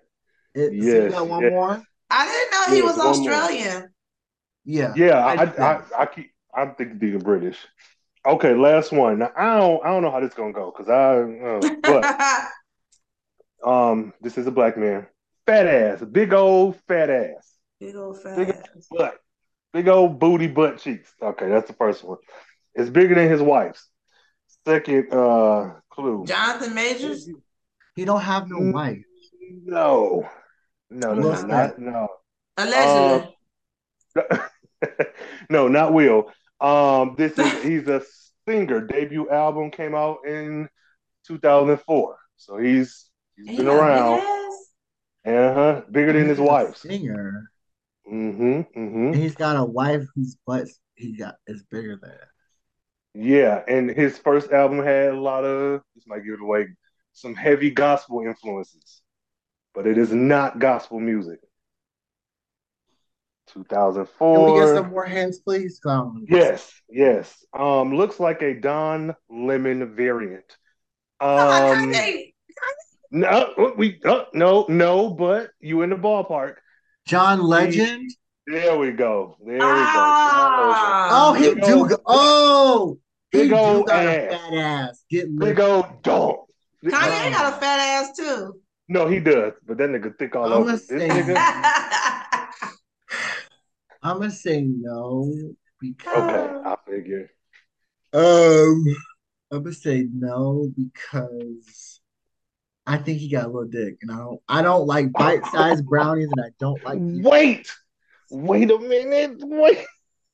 [0.54, 1.50] It, so you Yes, got one yes.
[1.50, 1.82] more?
[2.10, 3.32] I didn't know he Yes, was one more.
[3.32, 3.88] Australian.
[4.64, 4.92] Yeah.
[4.96, 5.82] Yeah, I I, did I.
[5.98, 6.30] I, keep.
[6.54, 7.58] I'm thinking being British.
[8.26, 9.18] Okay, last one.
[9.18, 12.48] Now, I don't, I don't know how this is gonna go because I, uh, but
[13.68, 15.06] um, this is a black man,
[15.46, 18.86] fat ass, big old fat ass, Big old fat Big- ass.
[18.90, 19.18] butt,
[19.72, 21.12] big old booty butt cheeks.
[21.20, 22.18] Okay, that's the first one.
[22.74, 23.88] It's bigger than his wife's.
[24.66, 26.24] Second uh clue.
[26.26, 27.28] Jonathan Majors.
[27.96, 28.72] He don't have no Mm.
[28.72, 28.98] wife.
[29.66, 30.28] No,
[30.90, 31.78] no, no, What's no, that?
[31.78, 32.10] not,
[32.56, 33.28] Allegedly.
[34.16, 34.28] no,
[35.50, 36.30] no, not Will.
[36.60, 38.02] Um, this is he's a
[38.48, 38.80] singer.
[38.86, 40.68] Debut album came out in
[41.26, 44.22] 2004, so he's he's He been got a big around.
[45.26, 45.82] Uh huh.
[45.90, 46.86] Bigger than his He's a wife's.
[46.86, 47.50] Singer.
[48.10, 48.60] Mm-hmm.
[48.78, 49.12] Mm-hmm.
[49.12, 52.12] he's got a wife whose butt he got is bigger than.
[53.14, 56.66] Yeah, and his first album had a lot of this might give it away
[57.12, 59.02] some heavy gospel influences,
[59.74, 61.40] but it is not gospel music.
[63.48, 64.36] 2004.
[64.36, 64.54] Can 2004.
[64.54, 65.78] we get some more hints, please?
[65.78, 66.24] I.
[66.28, 67.44] Yes, yes.
[67.56, 70.44] Um, looks like a Don Lemon variant.
[71.20, 72.32] Oh, Um, Kanye.
[73.10, 76.56] No, we uh, no no, but you in the ballpark.
[77.06, 78.10] John Legend.
[78.46, 79.36] There we go.
[79.46, 81.08] There Ah.
[81.30, 81.74] Oh, he Big do.
[81.80, 82.98] ol' go- Oh,
[83.30, 85.04] he big do ol' got a fat ass.
[85.08, 85.46] Get we go.
[85.46, 85.68] Big lit.
[85.68, 86.36] old dog.
[86.84, 88.60] Kanye got a fat ass too.
[88.88, 90.64] No, he does, but that nigga thick all I'm over.
[90.64, 91.34] gonna This say- nigga.
[94.02, 95.32] I'm gonna say no
[95.80, 97.30] because Okay, I figure.
[98.12, 98.84] um,
[99.50, 102.00] I'm gonna say no because
[102.86, 104.40] I think he got a little dick, and I don't.
[104.46, 106.98] I don't like bite-sized brownies, and I don't like.
[106.98, 107.70] people- Wait,
[108.30, 109.38] wait a minute.
[109.40, 109.78] Wait,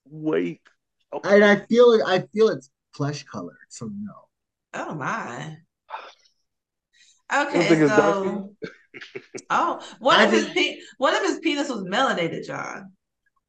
[0.07, 0.61] wait.
[1.13, 1.35] Okay.
[1.37, 2.03] And I feel it.
[2.05, 4.13] I feel it's flesh colored, so no.
[4.75, 5.59] oh my.
[7.33, 8.51] You Okay, so
[9.51, 12.93] oh, what I if his think- pe- what if his penis was melanated, John?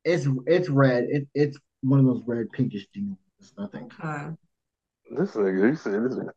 [0.06, 1.06] It's it's red.
[1.10, 3.18] It, it's one of those red pinkish things.
[3.40, 3.90] It's nothing.
[4.04, 4.28] Okay.
[5.18, 6.32] This nigga, he said this nigga.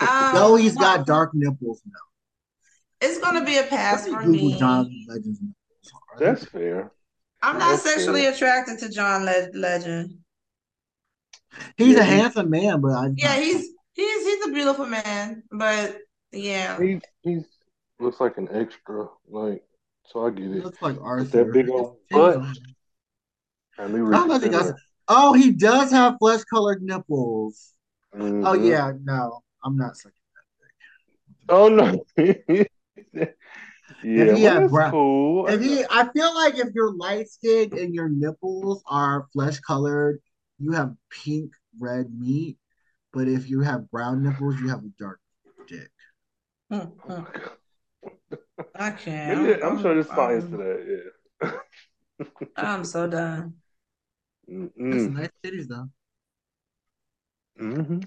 [0.00, 1.98] Um, No, he's well, got dark nipples now.
[3.00, 4.58] It's gonna be a pass for me Google me.
[4.58, 5.92] John Legend's nipples.
[6.18, 6.92] That's fair.
[7.42, 8.32] I'm not That's sexually fair.
[8.34, 10.18] attracted to John Le- Legend.
[11.76, 15.42] He's Yeah, a he- handsome man, but I Yeah, he's he's he's a beautiful man,
[15.50, 15.96] but
[16.32, 16.80] yeah.
[16.80, 17.40] He he
[17.98, 19.62] looks like an extra, like
[20.06, 20.64] so I get he it.
[20.64, 21.22] looks like Arthur.
[21.22, 22.38] With that big old butt.
[22.38, 22.56] titties
[23.78, 24.72] Let me are- I don't know if he reconsider.
[24.72, 24.80] does.
[25.08, 27.74] Oh, he does have flesh colored nipples.
[28.14, 28.68] Oh Mhm.
[28.68, 30.16] yeah, no, I'm not sucking.
[31.46, 31.54] That.
[31.54, 32.04] Oh no.
[32.16, 32.64] yeah,
[34.02, 35.46] he well, had that's brown- cool.
[35.48, 40.20] If he, I feel like if you're light skinned and your nipples are flesh colored,
[40.58, 42.58] you have pink red meat.
[43.12, 45.29] But if you have brown nipples, you have a dark dick.
[46.70, 47.22] Hmm, hmm.
[48.74, 49.42] I can't.
[49.42, 51.10] Maybe- I'm sure there's science I'm- to that.
[51.42, 51.50] Yeah.
[52.56, 53.54] I'm so done.
[54.46, 55.12] That's Mm-mm.
[55.12, 55.88] nice titties though.
[57.58, 58.00] hmm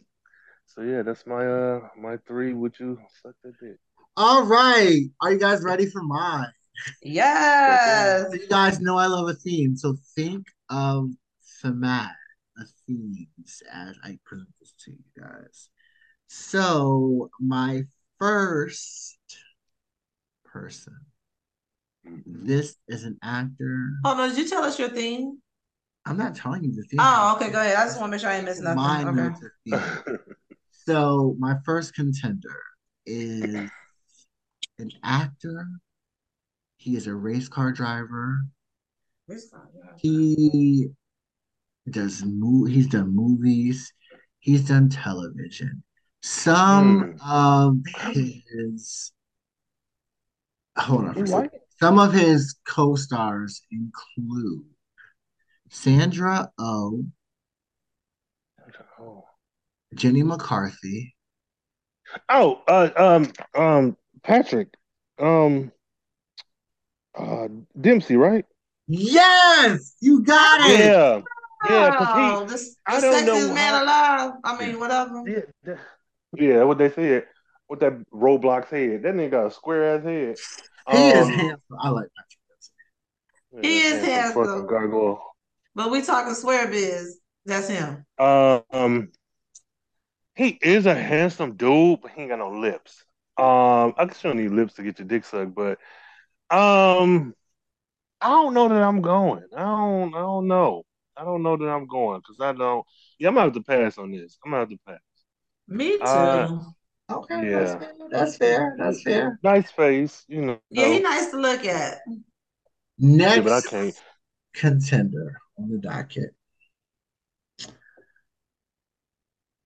[0.65, 2.53] So yeah, that's my uh my three.
[2.53, 3.77] Would you suck that dick?
[4.17, 6.51] All right, are you guys ready for mine?
[7.01, 8.27] Yes.
[8.33, 11.09] You guys know I love a theme, so think of
[11.63, 12.11] themat,
[12.57, 15.69] a themes as I present this to you guys.
[16.27, 17.83] So my
[18.27, 19.17] first
[20.45, 20.95] person,
[22.07, 22.45] Mhm.
[22.47, 23.89] this is an actor.
[24.05, 25.41] Oh no, did you tell us your theme?
[26.05, 27.01] I'm not telling you the theme.
[27.01, 27.75] Oh, okay, go ahead.
[27.75, 29.19] I just want to make sure I ain't missing My nothing.
[29.19, 29.47] Okay.
[30.07, 30.27] theme.
[30.71, 32.61] So my first contender
[33.05, 33.69] is
[34.79, 35.67] an actor.
[36.77, 38.45] He is a race car driver.
[39.97, 40.89] He
[41.89, 42.69] does move.
[42.69, 43.91] he's done movies,
[44.39, 45.83] he's done television.
[46.25, 47.75] Some of
[48.13, 49.11] his
[50.77, 51.59] hold on for a second.
[51.81, 54.63] Some of his co-stars include
[55.69, 57.03] Sandra Oh,
[58.99, 59.25] Oh.
[59.93, 61.13] Jenny McCarthy,
[62.29, 64.69] Oh, uh, um, um, Patrick,
[65.19, 65.73] um,
[67.17, 68.45] uh, Dempsey, right?
[68.87, 70.79] Yes, you got it.
[70.79, 71.21] Yeah,
[71.69, 74.33] yeah, Oh, because this the I don't know man how- alive.
[74.45, 75.23] I mean, whatever.
[75.27, 75.75] yeah,
[76.35, 77.25] yeah, what they said
[77.69, 79.03] with that Roblox head.
[79.03, 80.37] That nigga got a square ass head.
[80.91, 81.77] He is Um, handsome.
[81.79, 82.39] I like Patrick
[83.51, 83.67] Dempsey.
[83.67, 84.45] He is handsome.
[84.45, 85.21] Fucking gargoyle.
[85.75, 87.19] But we talking swear biz.
[87.45, 88.05] That's him.
[88.19, 89.11] Um,
[90.35, 93.03] he is a handsome dude, but he ain't got no lips.
[93.37, 95.79] Um, I guess you don't need lips to get your dick sucked, but
[96.49, 97.33] um,
[98.21, 99.43] I don't know that I'm going.
[99.55, 100.13] I don't.
[100.13, 100.83] I don't know.
[101.17, 102.85] I don't know that I'm going because I don't.
[103.19, 104.37] Yeah, I'm gonna have to pass on this.
[104.45, 104.99] I'm gonna have to pass.
[105.67, 106.05] Me too.
[106.05, 106.59] Uh,
[107.11, 107.51] Okay, Yeah.
[107.51, 107.93] that's fair.
[108.11, 108.75] That's fair.
[108.77, 109.39] That's fair.
[109.43, 110.59] Nice face, you know.
[110.69, 111.99] yeah, he nice to look at.
[112.97, 113.95] Next Yeah, but I can't.
[114.53, 116.35] contender on the docket.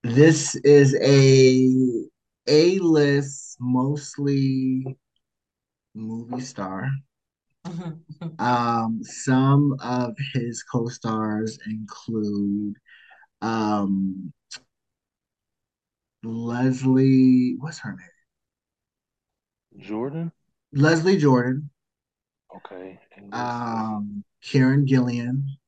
[0.02, 2.08] This is a
[2.48, 4.96] A-list, mostly
[5.94, 6.90] movie star.
[8.38, 12.74] Um, some of his co-stars include
[13.42, 14.32] um
[16.22, 18.08] Leslie, what's her name?
[19.78, 20.30] Jordan.
[20.72, 21.68] Leslie Jordan,
[22.54, 22.98] Okay.
[23.32, 25.58] Um, Karen Gillan.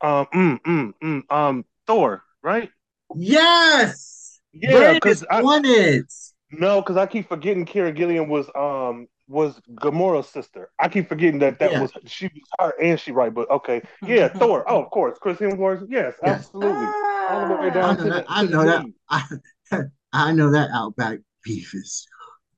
[0.00, 2.70] um, mm, mm, mm, um, Thor, right?
[3.14, 4.40] Yes!
[4.52, 6.12] Yeah, because I won it.
[6.50, 10.70] no, because I keep forgetting Karen Gillan was um was Gamora's sister.
[10.78, 11.80] I keep forgetting that that Yeah.
[11.80, 14.64] was she was her and she right, but okay, yeah, Thor.
[14.68, 15.86] Oh, of course, Chris Hemsworth.
[15.88, 16.48] Yes, Yes.
[16.50, 16.86] absolutely.
[17.26, 18.24] All the way I know to that.
[18.24, 18.84] the, I know that.
[19.10, 19.24] I,
[20.12, 22.06] I know that Outback beef is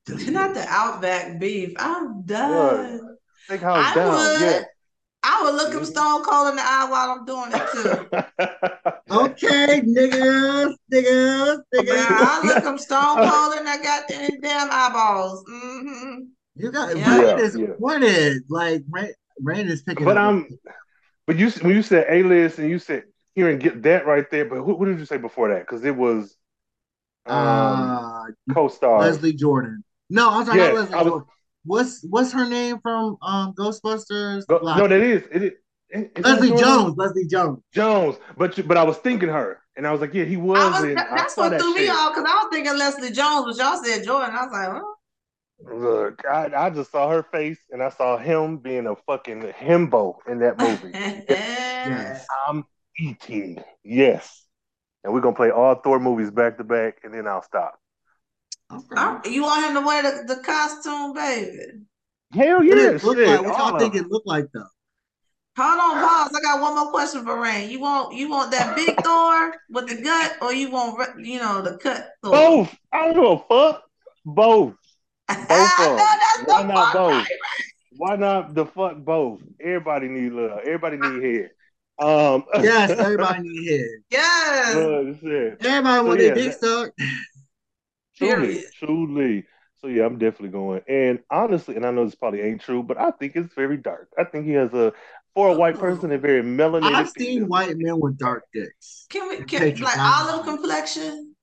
[0.09, 1.75] Not the Outback beef.
[1.79, 3.01] I'm done.
[3.49, 4.33] Steakhouse I down.
[4.35, 4.41] would.
[4.41, 4.65] Yeah.
[5.23, 8.11] I would look him stone cold in the eye while I'm doing it too.
[9.11, 12.19] Okay, niggas, niggas, Man, niggas.
[12.23, 15.45] I look them stone cold and I got them damn eyeballs.
[15.49, 16.25] hmm
[16.59, 17.05] You got Yeah.
[17.19, 17.67] Rhayne Yeah, is yeah.
[17.67, 18.43] disappointed.
[18.49, 20.25] Like Rhayne, Rhayne is picking But up.
[20.29, 20.49] I'm,
[21.27, 23.05] but you when you said A list and you said
[23.35, 24.45] here and get that right there.
[24.45, 25.61] But who, what did you say before that?
[25.61, 26.37] Because it was
[27.27, 28.25] um, uh
[28.55, 29.01] co-star.
[29.01, 29.85] Leslie Jordan.
[30.11, 31.29] No, I'm sorry, Yes, not Leslie was- Jordan.
[31.65, 34.47] What's what's her name from um Ghostbusters?
[34.47, 35.43] Go- Black- no, that is it.
[35.43, 35.53] is-
[35.91, 36.95] is that Leslie Jones.
[36.97, 37.59] Leslie Jones.
[37.73, 40.59] Jones, but you, but I was thinking her, and I was like, yeah, he was.
[40.59, 41.91] I was, in, that- I that's saw what that threw me shit.
[41.91, 44.35] off because I was thinking Leslie Jones, but y'all said Jordan.
[44.35, 44.83] I was like, huh?
[45.61, 50.17] Look, I, I just saw her face, and I saw him being a fucking himbo
[50.29, 50.93] in that movie.
[51.87, 52.27] Yes.
[52.47, 52.67] I'm
[52.99, 54.45] eating, yes,
[55.05, 57.79] and we're gonna play all Thor movies back to back, and then I'll stop.
[58.71, 59.31] Okay.
[59.31, 61.85] You want him to wear the, the costume, baby?
[62.35, 63.47] Hell yeah, it look shit, like?
[63.47, 64.67] What y'all think it look like though?
[65.57, 66.37] Hold on, pause.
[66.37, 67.71] I got one more question for Rhayne.
[67.71, 71.63] You want you want that big Thor with the gut, or you want you know
[71.63, 72.33] the cut Thor?
[72.33, 72.77] Both.
[72.93, 73.83] I don't give a fuck.
[74.25, 74.75] Both.
[75.29, 76.19] I Both know of 'em.
[76.37, 77.13] that's Why not both?
[77.13, 77.29] right?
[77.97, 79.41] Why not the fuck both?
[79.61, 80.61] Everybody need love.
[80.61, 81.51] Everybody need head.
[82.01, 82.45] Um.
[82.63, 83.89] Yes, everybody need head.
[84.11, 84.75] Yes.
[84.75, 85.67] Good shit.
[85.67, 87.01] Everybody want So, their yeah, dick sucked.
[88.17, 89.47] Truly, truly.
[89.81, 90.83] So yeah, I'm definitely going.
[90.89, 94.09] And honestly, and I know this probably ain't true, but I think it's very dark.
[94.19, 94.93] I think he has a
[95.35, 96.95] for a white person a very melanated.
[96.95, 97.49] I've seen penis.
[97.49, 99.07] white men with dark dicks.
[99.09, 101.37] Can we Take can like olive complexion?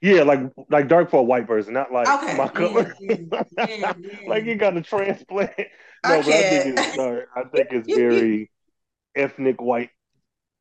[0.00, 0.40] Yeah, like
[0.70, 2.32] like dark for a white person, not like Okay.
[2.32, 2.96] my color.
[2.98, 3.18] Yeah, yeah,
[3.66, 3.92] yeah, yeah.
[4.26, 5.52] like you got a transplant.
[6.02, 7.28] No, but I think it's dark.
[7.36, 8.50] I think it's very
[9.16, 9.90] ethnic white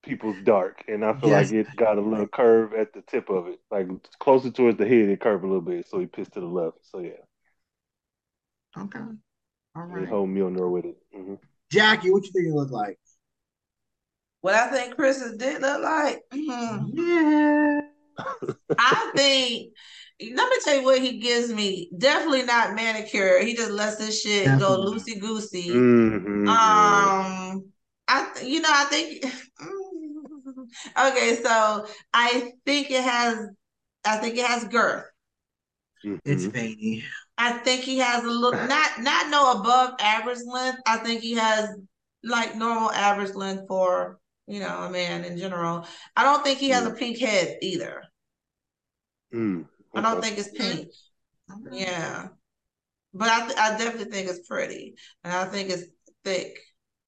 [0.04, 1.32] people's dark, and I feel Yes.
[1.32, 3.88] like it got a little curve at the tip of it, like
[4.20, 5.10] closer towards the head.
[5.10, 6.78] It curved a little bit, so he pissed to the left.
[6.84, 7.14] So yeah,
[8.78, 9.00] Okay.
[9.76, 10.08] All he right.
[10.08, 10.98] whole Mjolnir with it.
[11.14, 11.36] hmm
[11.72, 13.00] Jackie, what you think it looked like?
[14.42, 16.22] What I think Chris's did look like?
[16.34, 16.92] Mhm.
[16.94, 17.82] Yeah.
[18.78, 19.74] I think.
[20.22, 21.90] Let me tell you what he gives me.
[21.98, 23.40] Definitely not manicure.
[23.40, 25.72] He just lets this shit go loosey goosey.
[25.72, 27.72] hmm Um,
[28.08, 29.24] I you know I think
[31.00, 33.48] okay, so I think it has
[34.06, 35.06] I think it has girth.
[36.26, 36.50] It's Mm-hmm.
[36.50, 37.04] veiny.
[37.38, 40.80] I think he has a look not not no above average length.
[40.86, 41.70] I think he has
[42.24, 44.19] like normal average length for
[44.50, 45.86] you know a man in general.
[46.16, 48.04] I don't think he has a pink head either.
[49.34, 49.66] mm
[49.96, 50.90] I don't think it's pink.
[51.72, 52.28] Yeah,
[53.14, 55.84] but I th- I definitely think it's pretty, and I think it's
[56.24, 56.60] thick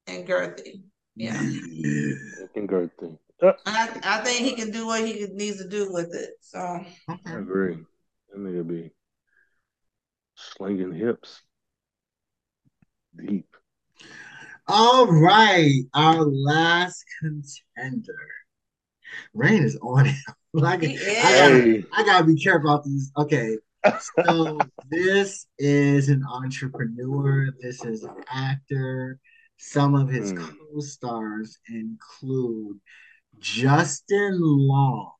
[0.06, 0.82] and girthy.
[1.16, 1.40] Yeah.
[2.40, 3.18] Fucking girth thing.
[3.40, 6.30] Uh, I, I think he can do what he needs to do with it.
[6.40, 7.34] So I Okay.
[7.34, 7.78] agree.
[8.30, 8.90] That nigga be
[10.34, 11.42] slinging hips
[13.16, 13.51] deep.
[14.68, 15.82] All right.
[15.94, 18.14] Our last contender.
[19.34, 20.14] Rhayne is on it.
[20.52, 23.10] like, He I, gotta, I gotta be careful about these.
[23.16, 23.56] Okay.
[24.24, 24.58] So
[24.90, 27.48] this is an entrepreneur.
[27.60, 29.18] This is an actor.
[29.58, 30.44] Some of his Hmm.
[30.72, 32.78] co-stars include
[33.38, 35.12] Justin Long.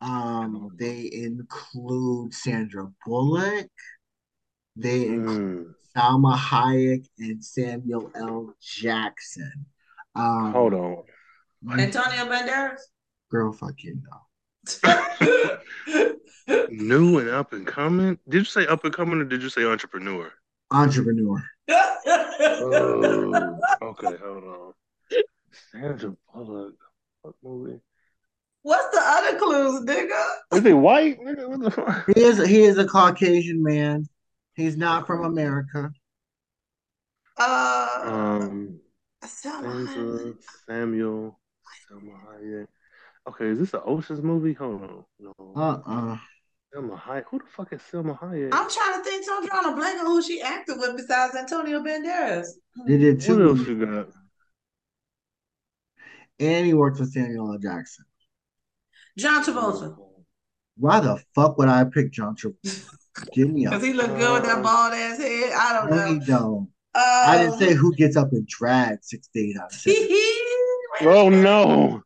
[0.00, 3.68] Um, they include Sandra Bullock.
[4.76, 8.54] They include mm, Salma Hayek and Samuel L.
[8.60, 9.66] Jackson.
[10.14, 11.02] Um, hold on.
[11.78, 12.80] Antonio Banderas.
[13.30, 14.20] girl, fuck you, no.
[16.70, 18.18] New and up and coming.
[18.28, 20.32] Did you say up and coming or did you say entrepreneur?
[20.70, 21.42] Entrepreneur.
[22.32, 24.72] Oh, okay, hold on.
[25.72, 26.74] Sandra Bullock.
[27.22, 27.80] What movie?
[28.62, 30.26] What's the other clues, nigga?
[30.52, 31.20] Is he white?
[31.20, 32.06] Nigga, what the fuck?
[32.14, 34.08] He is he is a Caucasian man.
[34.60, 35.90] He's not from America.
[37.38, 38.80] Uh, Um,
[39.24, 40.34] Selma Sandra,
[40.68, 41.40] Samuel,
[41.88, 42.66] Selma Hayek.
[43.28, 44.52] Okay, is this an Ocean's movie?
[44.54, 45.04] Hold on.
[45.18, 45.32] No.
[45.56, 46.18] Uh-uh.
[46.72, 47.24] Selma Hayek.
[47.30, 48.50] Who the fuck is Selma Hayek?
[48.52, 49.24] I'm trying to think.
[49.24, 52.46] So I'm drawing a blank on who she acted with besides Antonio Banderas.
[52.86, 53.68] They did What two else movies.
[53.68, 54.08] you got?
[56.38, 57.58] And he worked with Samuel L.
[57.58, 58.04] Jackson.
[59.18, 59.96] John Travolta.
[60.76, 62.86] Why the fuck would I pick John Travolta?
[63.34, 65.52] Give me a Cause he look good with that bald ass head.
[65.52, 66.24] I don't no, he know.
[66.26, 66.68] don't.
[66.94, 70.08] I didn't Um, say who gets up and drag six days out of seven.
[71.02, 72.02] Oh no.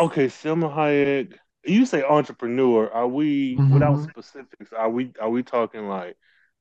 [0.00, 1.34] Okay, Selma Hayek.
[1.64, 2.90] You say entrepreneur.
[2.90, 4.10] Are we without Mhm.
[4.10, 4.72] specifics?
[4.72, 6.16] Are we are we talking like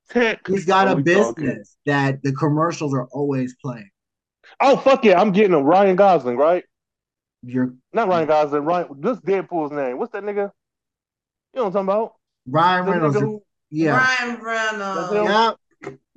[0.10, 0.46] tech?
[0.48, 3.90] He's got Are a business talking- that the commercials are always playing.
[4.60, 5.20] Oh fuck yeah!
[5.20, 6.64] I'm getting a Ryan Gosling, right?
[7.42, 8.64] You're Not Ryan Gosling.
[8.64, 8.88] Ryan.
[9.00, 9.98] This Deadpool's name.
[9.98, 10.52] What's that nigga?
[11.54, 12.14] You know what I'm talking about?
[12.48, 13.20] Ryan The Reynolds.
[13.20, 13.98] who- yeah.
[13.98, 15.12] Ryan Reynolds.
[15.14, 15.24] him?
[15.26, 15.52] Yeah.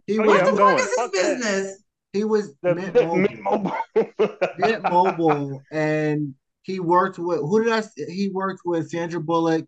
[0.06, 1.38] He Oh, was What the fuck is his Fuck that.
[1.40, 1.82] business?
[2.12, 3.72] he was The Mint Mint Mobile.
[3.96, 4.36] Mobile.
[4.58, 7.82] Mint Mobile and he worked with who did I?
[8.08, 9.66] He worked with Sandra Bullock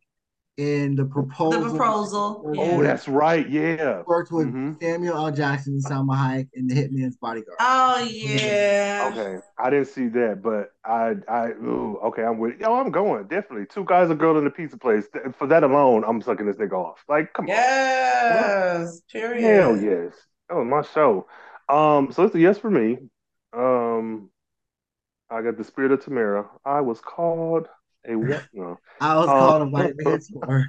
[0.56, 1.60] in the proposal.
[1.62, 2.42] The proposal.
[2.46, 2.82] Oh, Yeah.
[2.82, 3.48] that's right.
[3.48, 4.02] Yeah.
[4.06, 4.80] Worked with Mhm.
[4.80, 5.30] Samuel L.
[5.32, 7.58] Jackson and Salma Hayek in The Hitman's Bodyguard.
[7.60, 9.12] Oh yeah.
[9.12, 12.58] Okay, I didn't see that, but I, I, ooh, okay, I'm with.
[12.58, 13.66] Yo, I'm going definitely.
[13.66, 15.06] Two guys, a girl in a pizza place.
[15.38, 17.04] For that alone, I'm sucking this nigga off.
[17.08, 18.30] Like, come Yes.
[18.30, 19.00] on, Yes.
[19.12, 19.42] Period.
[19.42, 20.14] hell yes,
[20.48, 21.26] that was my show.
[21.68, 22.98] Um, so it's a yes for me.
[23.52, 24.30] Um,
[25.30, 26.48] I got the spirit of Tamara.
[26.64, 27.68] I was called
[28.08, 28.46] a what?
[28.52, 30.66] No, I was Uh, called a white man's whore.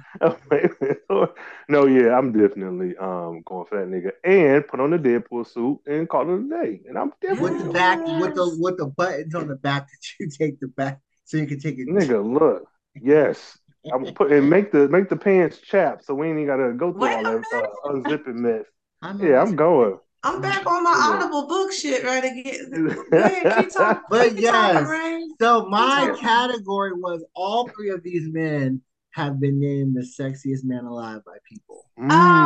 [1.68, 5.80] no, yeah, I'm definitely um going for that nigga and put on the Deadpool suit
[5.86, 6.80] and call it a day.
[6.88, 9.98] And I'm definitely with the back, with the with the buttons on the back that
[10.20, 11.88] you take the back so you can take it.
[11.88, 12.68] Nigga, look.
[13.00, 13.58] Yes.
[13.92, 16.92] I'm put and make the make the pants chap so we ain't even gotta go
[16.92, 18.64] through Wait all that uh, unzipping mess.
[19.02, 19.98] I know Yeah, I'm going.
[20.22, 21.14] I'm back on my Yeah.
[21.16, 22.70] Audible book shit right again.
[23.10, 24.02] Go ahead, keep talking.
[24.10, 25.32] But keep talking, yes.
[25.40, 26.20] So my Yeah.
[26.20, 28.82] category was all three of these men
[29.12, 31.86] have been named the sexiest man alive by people.
[31.98, 32.02] Oh,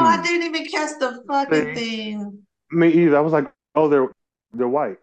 [0.06, 0.22] I Mm.
[0.24, 2.46] didn't even catch the fucking thing.
[2.70, 3.16] Me either.
[3.16, 4.08] I was like, oh, they're
[4.52, 4.98] they're white.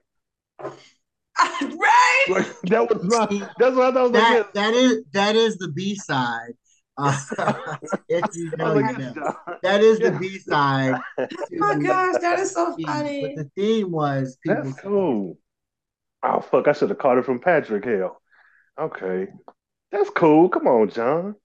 [0.59, 2.25] right?
[2.29, 3.29] Like that was not.
[3.57, 4.03] That's what I thought.
[4.03, 6.53] Was That like, that is that is the B side.
[6.99, 7.77] Uh,
[8.09, 9.13] if you know, was like, you know.
[9.13, 9.35] John.
[9.63, 10.17] that is the Yeah.
[10.19, 11.01] B side.
[11.19, 13.33] Oh my gosh, that is so funny.
[13.35, 14.63] But the theme was people.
[14.63, 15.37] That's cool.
[16.23, 16.67] Oh fuck!
[16.67, 18.21] I should have caught it from Patrick Hell.
[18.79, 19.27] Okay,
[19.91, 20.49] that's cool.
[20.49, 21.35] Come on, John.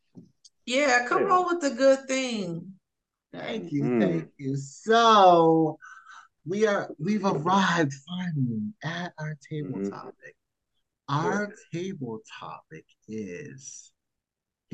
[0.66, 1.32] Yeah, come Yeah.
[1.34, 2.74] on with the good thing.
[3.32, 4.00] Thank you, Mm.
[4.00, 4.56] thank you.
[4.56, 5.78] So
[6.46, 9.90] we are we've arrived finally at our table Mhm.
[9.90, 10.36] topic.
[11.08, 13.92] Our table topic is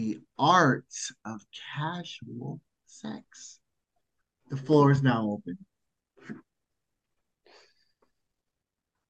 [0.00, 0.94] the art
[1.26, 1.42] of
[1.76, 3.60] casual sex.
[4.48, 5.58] The floor is now open.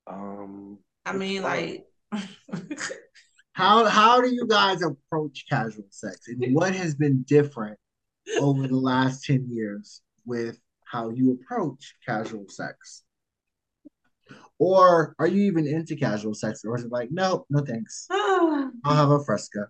[0.09, 1.87] Um, I mean, like,
[3.53, 7.79] How how do you guys approach casual sex and what has been different
[8.41, 13.03] over the last 10 years with how you approach casual sex?
[14.59, 16.65] Or are you even into casual sex?
[16.65, 18.07] Or is it like, no, no thanks.
[18.11, 19.69] I'll have a fresca.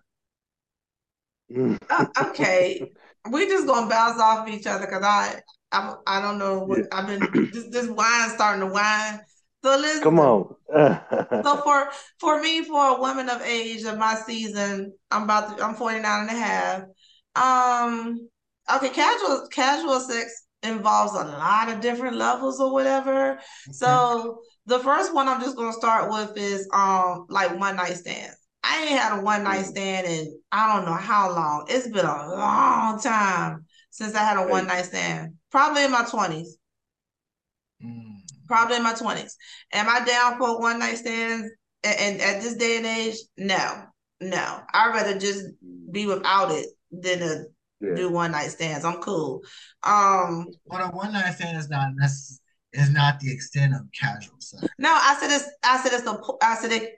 [1.89, 2.91] Uh, okay,
[3.29, 5.41] we're just gonna bounce off each other because I,
[5.71, 6.85] I, I don't know what Yeah.
[6.91, 7.49] I've been.
[7.51, 9.19] This, this wine starting to wine.
[9.63, 10.03] So listen.
[10.03, 10.55] Come on.
[11.43, 15.63] So for for me, for a woman of age of my season, I'm about to,
[15.63, 16.83] I'm 49 and a half.
[17.35, 18.29] Um,
[18.73, 23.39] okay, casual casual sex involves a lot of different levels or whatever.
[23.71, 28.37] So the first one I'm just gonna start with is um like one night stands.
[28.63, 31.65] I ain't had a one night stand in I don't know how long.
[31.69, 35.33] It's been a long time since I had a one night stand.
[35.49, 36.47] Probably in my 20s.
[37.83, 38.17] Mm.
[38.47, 39.33] Probably in my 20s.
[39.73, 41.49] Am I down for one night stands?
[41.83, 43.83] And, at this day and age, no,
[44.19, 44.59] no.
[44.71, 45.45] I'd rather just
[45.91, 47.45] be without it than to
[47.79, 47.95] Yeah.
[47.95, 48.85] do one night stands.
[48.85, 49.41] I'm cool.
[49.81, 52.39] Um, But a one night stand is not necess-
[52.73, 54.63] is not the extent of casual sex.
[54.77, 56.95] no, I said it's I said it's the I said it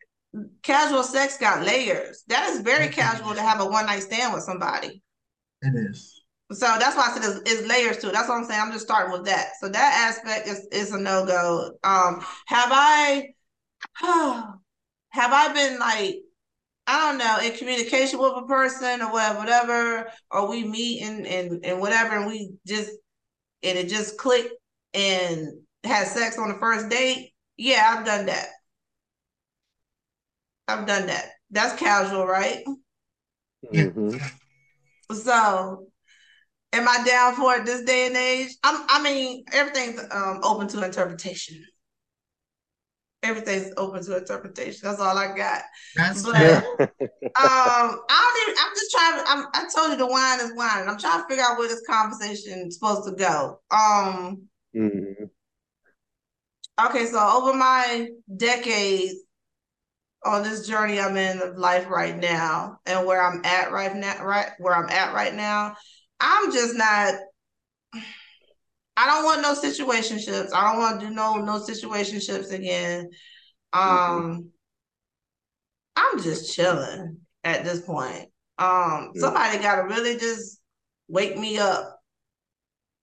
[0.61, 2.23] casual sex got layers.
[2.27, 5.01] That is very casual to have a one night stand with somebody.
[5.61, 6.21] It is.
[6.51, 8.11] So that's why I said it's, it's layers too.
[8.11, 8.59] That's what I'm saying.
[8.61, 9.51] I'm just starting with that.
[9.59, 11.71] So that aspect is is a no go.
[11.83, 13.29] Um, have I
[15.09, 16.17] have I been like
[16.85, 21.25] I don't know in communication with a person or whatever, whatever, or we meet and
[21.25, 22.91] and and whatever, and we just
[23.63, 24.53] and it just clicked
[24.93, 25.47] and
[25.83, 27.31] had sex on the first date.
[27.57, 28.47] Yeah, I've done that.
[30.67, 31.31] I've done that.
[31.51, 32.63] That's casual, right?
[33.73, 34.19] Mhm.
[35.11, 35.87] So,
[36.71, 38.49] am I down for it this day and age?
[38.63, 41.63] I'm, I mean, everything's um, open to interpretation.
[43.21, 44.81] Everything's open to interpretation.
[44.83, 45.61] That's all I got.
[45.95, 46.63] That's But- fair.
[47.35, 48.63] Um, I don't even.
[48.63, 49.17] I'm just trying.
[49.17, 51.57] To, I'm, I told you the wine is wine, and I'm trying to figure out
[51.57, 53.59] where this conversation is supposed to go.
[53.71, 54.43] Um.
[54.75, 55.29] Mhm.
[56.85, 59.15] Okay, so over my decades
[60.25, 64.23] on this journey I'm in of life right now, and where I'm at right now,
[64.23, 65.75] right where I'm at right now,
[66.19, 67.15] I'm just not.
[68.95, 70.53] I don't want no situationships.
[70.53, 73.09] I don't want to do no no situationships again.
[73.73, 74.49] Um,
[75.95, 78.29] I'm just chilling at this point.
[78.57, 79.21] Um, Yeah.
[79.21, 80.59] somebody got to really just
[81.07, 81.99] wake me up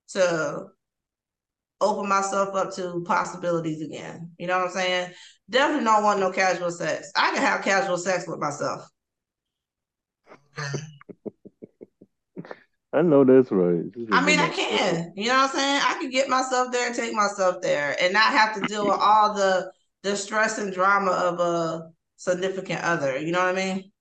[0.09, 0.67] to
[1.81, 4.31] open myself up to possibilities again.
[4.37, 5.11] You know what I'm saying?
[5.49, 7.11] Definitely don't want no casual sex.
[7.15, 8.87] I can have casual sex with myself.
[12.93, 13.85] I know that's right.
[14.11, 15.13] I mean, I can.
[15.15, 15.81] You know what I'm saying?
[15.83, 18.99] I can get myself there and take myself there and not have to deal with
[18.99, 19.71] all the
[20.03, 23.17] the stress and drama of a significant other.
[23.17, 23.91] You know what I mean?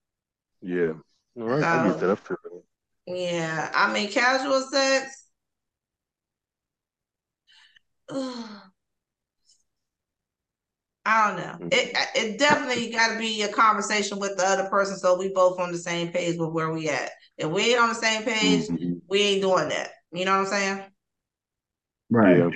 [0.60, 0.92] Yeah.
[1.38, 1.62] All right.
[1.62, 2.10] I get that.
[2.10, 2.62] I feel that.
[3.06, 3.70] Yeah.
[3.74, 5.19] I mean, casual sex.
[11.04, 11.68] I don't know.
[11.72, 15.58] It it definitely got to be a conversation with the other person, so we both
[15.58, 17.10] on the same page with where we at.
[17.38, 18.94] If we ain't on the same page, mm-hmm.
[19.08, 19.90] we ain't doing that.
[20.12, 20.84] You know what I'm saying?
[22.10, 22.38] Right.
[22.38, 22.50] Yeah.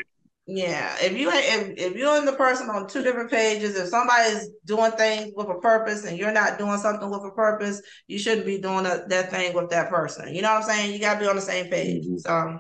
[0.47, 4.51] Yeah, if you if if you and the person on two different pages, if somebody's
[4.67, 8.45] doing things with a purpose and you're not doing something with a purpose, you shouldn't
[8.45, 10.35] be doing a, that thing with that person.
[10.35, 10.93] You know what I'm saying?
[10.93, 12.05] You gotta be on the same page.
[12.05, 12.19] Mm-hmm.
[12.19, 12.59] So,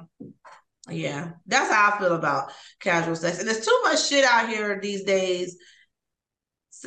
[0.88, 3.38] yeah, that's how I feel about casual sex.
[3.38, 5.56] And there's too much shit out here these days.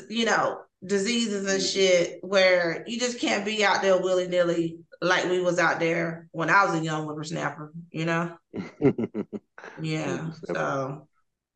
[0.10, 1.68] You know, diseases and mm-hmm.
[1.68, 6.28] shit where you just can't be out there willy nilly like we was out there
[6.32, 7.72] when I was a young whippersnapper.
[7.92, 8.38] You know.
[9.82, 10.32] Yeah.
[10.46, 11.08] So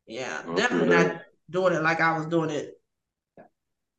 [0.06, 2.74] yeah, definitely not doing it like I was doing it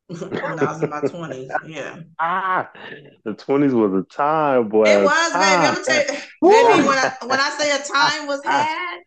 [0.08, 1.50] when I was in my twenties.
[1.66, 2.00] Yeah.
[2.18, 2.70] Ah,
[3.24, 4.84] the twenties was a time, boy.
[4.84, 5.44] It was, baby.
[5.44, 6.06] I'm tell you,
[6.42, 6.88] baby.
[6.88, 8.98] When I when I say a time was had,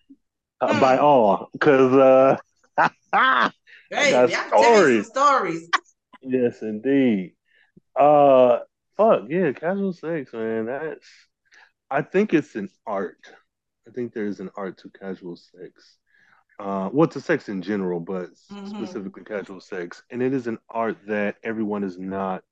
[0.62, 0.80] uh, hmm.
[0.80, 2.38] by all, because uh,
[2.76, 2.90] hey,
[3.94, 5.08] I got stories.
[5.08, 5.70] stories.
[6.22, 7.34] yes, indeed.
[7.96, 8.60] Uh,
[8.96, 10.66] fuck yeah, casual sex, man.
[10.66, 11.08] That's.
[11.90, 13.20] I think it's an art.
[13.88, 15.98] I think there's an art to casual sex.
[16.60, 18.68] Uh, well, to sex in general, but mm-hmm.
[18.68, 22.44] specifically casual sex, and it is an art that everyone is not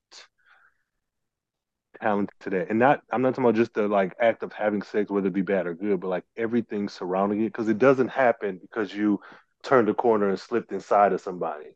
[1.99, 2.69] talented at.
[2.69, 5.34] And not, I'm not talking about just the like act of having sex, whether it
[5.34, 9.22] be bad or good, but like everything surrounding it, because it doesn't happen because you
[9.64, 11.76] turned a corner and slipped inside of somebody.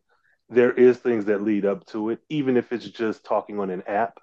[0.50, 3.84] There is things that lead up to it, even if it's just talking on an
[3.88, 4.20] app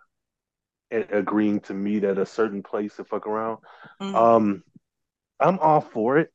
[0.90, 3.58] and agreeing to meet at a certain place to fuck around.
[4.00, 4.14] Mm-hmm.
[4.14, 4.62] Um,
[5.40, 6.32] I'm all for it.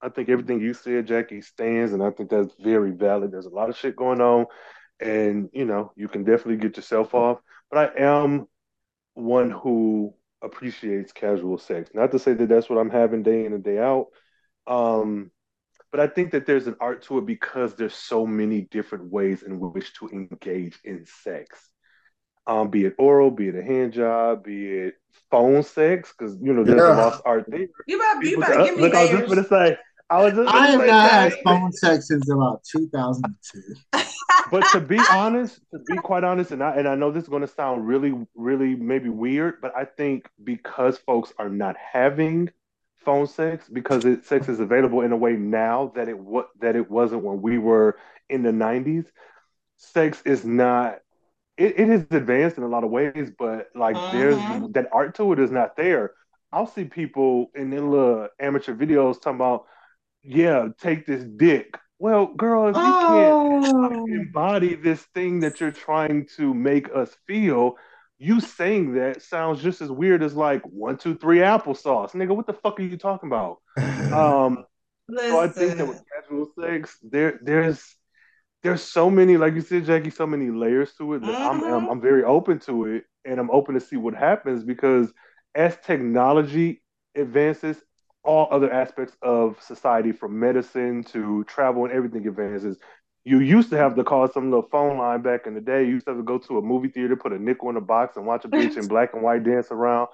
[0.00, 3.32] I think everything you said, Jackie, stands, and I think that's very valid.
[3.32, 4.46] There's a lot of shit going on,
[5.00, 7.38] and you know, you can definitely get yourself off.
[7.70, 8.46] But I am
[9.14, 11.90] one who appreciates casual sex.
[11.94, 14.06] Not to say that that's what I'm having day in and day out,
[14.66, 15.30] um,
[15.90, 19.42] but I think that there's an art to it because there's so many different ways
[19.42, 21.70] in which to engage in sex
[22.48, 24.94] um, be it oral, be it a hand job, be it
[25.30, 26.94] phone sex, because you know there's yeah.
[26.94, 27.66] a lost art there.
[27.86, 29.10] You better, you better give me Look, layers.
[29.10, 29.78] I was just gonna say.
[30.10, 30.54] I was just.
[30.54, 33.74] I have not had phone sex since about 2002.
[34.50, 37.28] but to be honest, to be quite honest, and I and I know this is
[37.28, 42.50] going to sound really, really maybe weird, but I think because folks are not having
[43.04, 46.76] phone sex because it, sex is available in a way now that it what that
[46.76, 47.96] it wasn't when we were
[48.28, 49.06] in the 90s.
[49.76, 50.98] Sex is not
[51.58, 54.12] it, it is advanced in a lot of ways, but like uh-huh.
[54.12, 56.12] there's that art to it is not there.
[56.52, 59.66] I'll see people in their little amateur videos talking about,
[60.22, 61.78] yeah, take this dick.
[61.98, 63.88] Well, girl, if you oh.
[63.90, 67.76] can't embody this thing that you're trying to make us feel,
[68.18, 72.12] you saying that sounds just as weird as like one, two, three applesauce.
[72.12, 73.58] Nigga, what the fuck are you talking about?
[74.12, 74.64] um,
[75.16, 77.82] so I think that with casual sex, there there's
[78.62, 81.64] there's so many, like you said, Jackie, so many layers to it that mm-hmm.
[81.64, 85.12] I'm, I'm, I'm very open to it, and I'm open to see what happens because
[85.54, 86.82] as technology
[87.14, 87.76] advances,
[88.24, 92.78] all other aspects of society, from medicine to travel and everything advances.
[93.24, 95.84] You used to have to call some little phone line back in the day.
[95.84, 97.80] You used to have to go to a movie theater, put a nickel in a
[97.80, 100.08] box, and watch a bitch in black and white dance around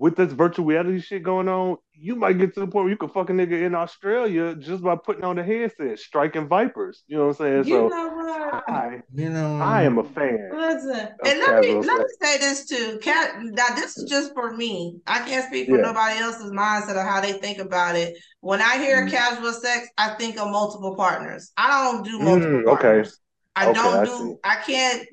[0.00, 2.96] with this virtual reality shit going on, you might get to the point where you
[2.96, 7.04] can fuck a nigga in Australia just by putting on the headset, striking vipers.
[7.06, 7.64] You know what I'm saying?
[7.66, 8.64] You so know what?
[8.66, 10.48] I, you know, I am a fan.
[10.56, 12.98] Listen, and let me let me say this too.
[13.02, 14.96] Cat, now this is just for me.
[15.06, 15.82] I can't speak for yeah.
[15.82, 18.16] nobody else's mindset or how they think about it.
[18.40, 19.10] When I hear mm.
[19.10, 21.52] casual sex, I think of multiple partners.
[21.58, 22.82] I don't do multiple mm, okay.
[22.82, 23.20] partners.
[23.54, 24.38] I okay, don't do.
[24.42, 25.06] I, I can't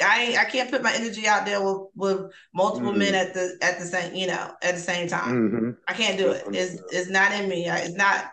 [0.00, 2.98] I I can't put my energy out there with, with multiple mm-hmm.
[2.98, 5.50] men at the at the same you know at the same time.
[5.50, 5.70] Mm-hmm.
[5.86, 6.44] I can't do it.
[6.52, 7.68] It's it's not in me.
[7.68, 8.26] I it's not.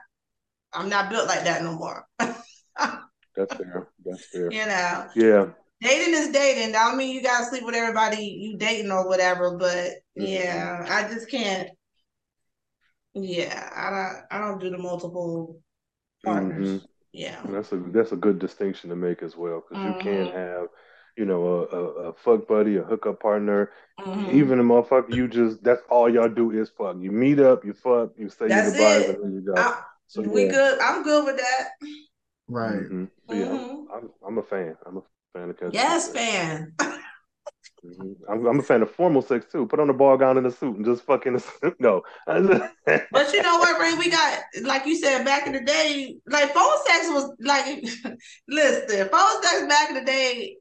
[0.74, 2.06] I'm not built like that no more.
[2.20, 3.88] That's fair.
[4.04, 4.52] That's fair.
[4.52, 5.08] You know.
[5.16, 5.46] Yeah.
[5.82, 6.76] Dating is dating.
[6.76, 10.24] I don't mean you gotta sleep with everybody you dating or whatever, but mm-hmm.
[10.24, 11.70] yeah, I just can't.
[13.14, 14.24] Yeah, I don't.
[14.32, 15.62] I don't do the multiple
[16.24, 16.68] partners.
[16.68, 16.86] Mm-hmm.
[17.12, 20.38] Yeah, that's a that's a good distinction to make as well because you can mm-hmm.
[20.38, 20.68] have
[21.18, 24.38] you know, a, a, a fuck buddy, a hookup partner, mm-hmm.
[24.38, 25.14] even a motherfucker.
[25.14, 26.98] You just that's all y'all do is fuck.
[27.00, 29.16] You meet up, you fuck, you say that's your goodbyes, it.
[29.16, 29.62] and then you go.
[29.62, 30.52] I, so, we yeah.
[30.52, 30.80] good.
[30.80, 31.70] I'm good with that.
[32.48, 32.76] Right.
[32.76, 33.06] Mm-hmm.
[33.30, 33.94] So, yeah, mm-hmm.
[33.94, 34.76] I'm, I'm, a fan.
[34.86, 35.02] I'm a
[35.34, 36.74] fan of Yes, fan.
[36.80, 38.32] Mm-hmm.
[38.32, 39.66] I'm, I'm, a fan of formal sex too.
[39.66, 41.42] Put on a ball gown and a suit and just fucking
[41.80, 42.04] no.
[42.28, 43.94] but you know what, Ray?
[43.96, 47.84] We got like you said back in the day, like phone sex was like
[48.48, 50.58] listen, phone sex back in the day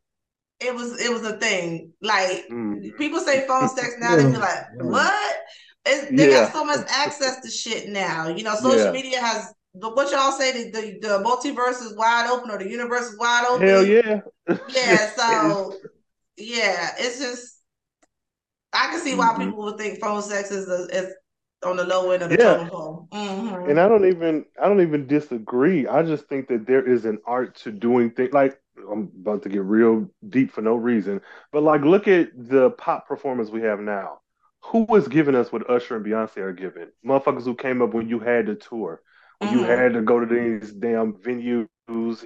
[0.60, 1.92] it was it was a thing.
[2.00, 2.96] Like Mm.
[2.96, 5.36] people say phone sex now, they be like, what?
[5.86, 6.30] It's, they Yeah.
[6.30, 8.28] got so much access to shit now.
[8.28, 8.92] You know, social Yeah.
[8.92, 12.68] media has the, what y'all say the, the the multiverse is wide open or the
[12.68, 13.66] universe is wide open.
[13.68, 14.20] Hell yeah.
[14.74, 15.72] Yeah, so
[16.36, 17.60] yeah, it's just
[18.72, 19.46] I can see why Mhm.
[19.46, 21.14] people would think phone sex is a, is
[21.64, 22.54] on the low end of the Yeah.
[22.54, 23.08] totem pole.
[23.12, 23.68] Mhm.
[23.70, 25.86] And I don't even I don't even disagree.
[25.86, 29.48] I just think that there is an art to doing things like I'm about to
[29.48, 31.20] get real deep for no reason.
[31.52, 34.20] But like look at the pop performers we have now.
[34.64, 36.88] Who was giving us what Usher and Beyonce are giving?
[37.06, 39.02] Motherfuckers who came up when you had to tour.
[39.38, 39.66] When you Mhm.
[39.66, 41.68] had to go to these damn venues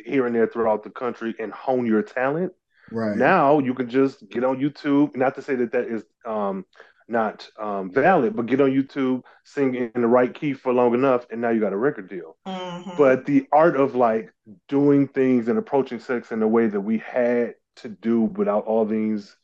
[0.04, 2.52] here and there throughout the country and hone your talent.
[2.90, 3.16] Right.
[3.16, 5.16] Now you can just get on YouTube.
[5.16, 6.64] Not to say that that is um,
[7.08, 11.26] not um, valid, but get on YouTube, sing in the right key for long enough,
[11.30, 12.36] and now you got a record deal.
[12.46, 12.96] Mhm.
[12.96, 14.32] But the art of like
[14.68, 18.84] doing things and approaching sex in a way that we had to do without all
[18.84, 19.36] these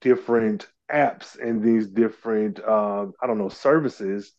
[0.00, 4.32] different apps and these different um, I don't know services,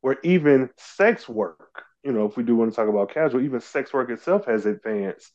[0.00, 3.60] where even sex work, you know, if we do want to talk about casual, even
[3.60, 5.32] sex work itself has advanced.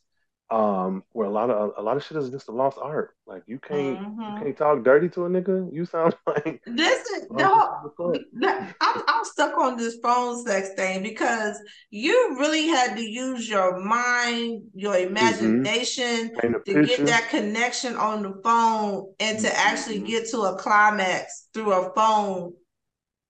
[0.50, 3.16] Um, where a lot of a lot of shit is just a lost art.
[3.26, 4.26] Like you can't Mhm.
[4.28, 5.72] you can't talk dirty to a nigga.
[5.72, 8.74] You sound like This is the Oh, whole, the?
[8.80, 11.58] I'm, I'm stuck on this phone sex thing because
[11.90, 16.86] you really had to use your mind, your imagination paint a to picture.
[16.88, 20.06] get that connection on the phone and to actually Mhm.
[20.06, 22.54] get to a climax through a phone,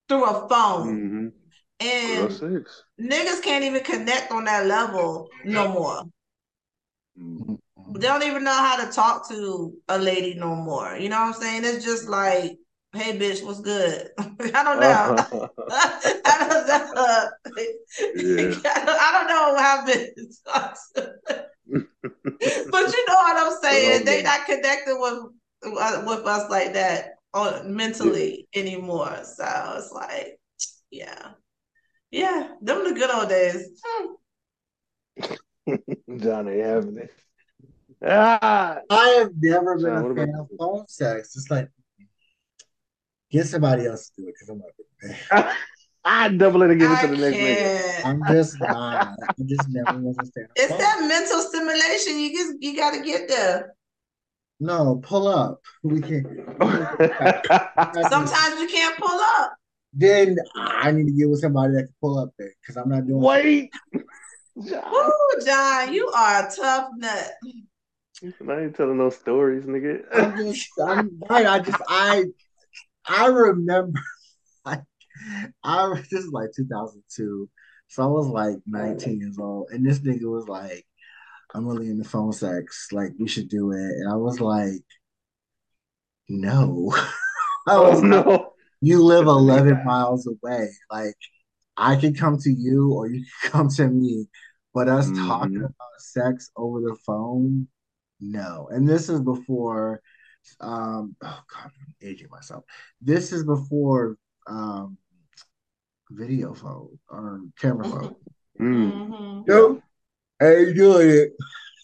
[0.08, 0.94] through a phone.
[0.94, 1.28] Mm-hmm.
[1.80, 2.30] And
[3.00, 6.04] niggas can't even connect on that level no more.
[7.16, 10.96] They don't even know how to talk to a lady no more.
[10.96, 11.62] You know what I'm saying?
[11.64, 12.58] It's just like,
[12.92, 14.10] hey, bitch, what's good?
[14.18, 15.16] I don't know.
[15.70, 17.28] I don't know.
[18.16, 18.54] Yeah.
[18.64, 20.10] I don't know what happened.
[21.68, 24.04] but you know what I'm saying?
[24.04, 25.18] They not connected with
[25.78, 29.18] uh, with us like that on mentally anymore.
[29.24, 30.38] So it's like,
[30.90, 31.30] yeah,
[32.10, 33.80] yeah, them the good old days.
[33.84, 34.12] Hmm.
[36.18, 37.10] John ain't having it.
[38.06, 40.56] Ah, I have never been John, a fan of you?
[40.58, 41.36] phone sex.
[41.36, 41.68] It's like
[43.30, 45.56] get somebody else to do it because I'm not.
[46.04, 48.02] I double it and give it I to the next nigga.
[48.02, 48.06] can't.
[48.06, 49.16] I'm just not.
[49.22, 50.48] I just never was a fan.
[50.56, 52.18] It's phone that mental stimulation.
[52.18, 53.74] You just you got to get there.
[54.60, 55.60] No, pull up.
[55.82, 56.26] We can't.
[58.10, 59.56] Sometimes you can't pull up.
[59.94, 63.06] Then I need to get with somebody that can pull up there because I'm not
[63.06, 63.20] doing.
[63.20, 63.70] Wait.
[64.56, 64.92] John.
[64.92, 67.32] Woo, John, you are a tough nut.
[68.48, 70.04] I ain't telling no stories, nigga.
[70.12, 70.70] I'm just.
[70.82, 71.46] I'm right.
[71.46, 71.82] I just.
[71.88, 72.24] I.
[73.06, 74.00] I remember.
[74.66, 74.80] Like,
[75.62, 77.50] I this is like 2002,
[77.88, 80.86] so I was like 19 years old, and this nigga was like,
[81.54, 82.88] "I'm really into phone sex.
[82.90, 84.80] Like, we should do it." And I was like,
[86.30, 86.94] "No."
[87.66, 88.52] I oh was like, no.
[88.80, 90.70] you live 11 miles away.
[90.90, 91.16] Like,
[91.76, 94.28] I could come to you or you can come to me,
[94.72, 95.64] but us talking Mhm.
[95.66, 97.68] about sex over the phone,
[98.20, 98.68] no.
[98.70, 100.00] And this is before,
[100.60, 102.64] um, oh God, I'm aging myself.
[103.00, 104.98] This is before um,
[106.10, 108.14] video phone or camera phone.
[108.60, 108.92] Mm.
[108.92, 109.46] Mhm.
[109.46, 109.82] Nope.
[110.40, 111.32] I ain't doing it.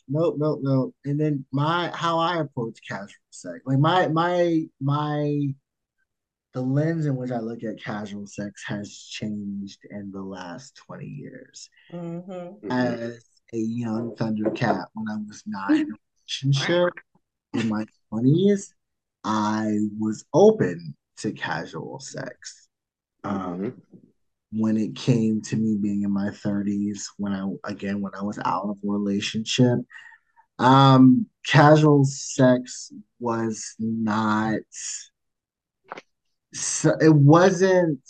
[0.08, 0.94] Nope, nope, nope.
[1.04, 5.54] And then my how I approach casual sex, like my my my
[6.52, 11.06] the lens in which I look at casual sex has changed in the last 20
[11.06, 11.70] years.
[11.92, 12.60] Mhm.
[12.60, 12.70] Mhm.
[12.70, 16.92] As a young Thundercat, when I was not in a relationship
[17.54, 18.74] in my 20s,
[19.24, 22.68] I was open to casual sex.
[23.24, 23.82] Um, Mhm.
[24.52, 28.38] when it came to me being in my 30s, when I again when I was
[28.44, 29.78] out of a relationship,
[30.58, 34.60] um, casual sex was not
[36.52, 38.00] so it wasn't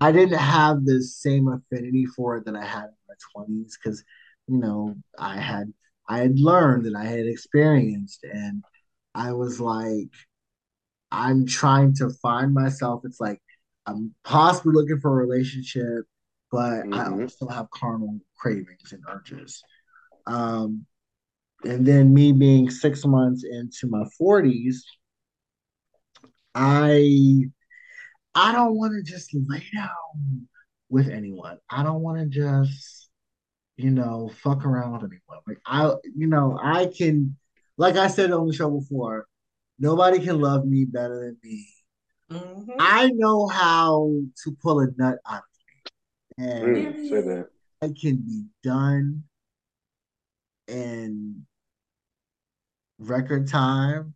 [0.00, 4.04] I didn't have the same affinity for it that I had in my 20s because
[4.46, 5.72] you know I had
[6.08, 8.64] I had learned and I had experienced and
[9.14, 10.10] I was like
[11.10, 13.02] I'm trying to find myself.
[13.04, 13.40] It's like
[13.86, 16.04] I'm possibly looking for a relationship,
[16.52, 17.22] but I Mhm.
[17.22, 19.62] also have carnal cravings and urges.
[20.26, 20.86] Um,
[21.64, 24.84] and then me being six months into my 40s,
[26.54, 27.44] I
[28.34, 30.48] I don't want to just lay down
[30.88, 31.58] with anyone.
[31.70, 33.10] I don't want to just,
[33.76, 35.40] you know, fuck around with anyone.
[35.46, 37.36] Like I, you know, I can,
[37.76, 39.26] like I said on the show before,
[39.78, 41.66] nobody can love me better than me.
[42.30, 42.76] Mhm.
[42.78, 44.12] I know how
[44.44, 45.42] to pull a nut out of
[46.38, 47.08] me, and Mm.
[47.08, 47.48] Say that.
[47.82, 49.24] it can be done.
[50.68, 51.46] in
[52.98, 54.14] record time,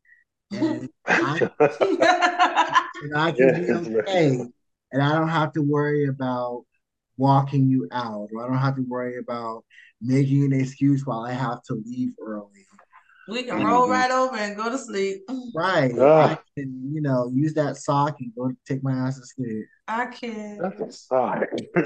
[0.50, 4.08] and I, and I can be Yes, right.
[4.08, 4.36] okay,
[4.92, 6.64] and I don't have to worry about
[7.16, 9.64] walking you out, or I don't have to worry about
[10.00, 12.66] making an excuse while I have to leave early.
[13.28, 15.22] we can roll right over and go to sleep.
[15.54, 15.94] Right.
[15.98, 16.30] Ah.
[16.30, 19.66] I can, you know, use that sock and go take my ass to sleep.
[19.86, 20.60] I can't.
[20.60, 21.46] That's a sign.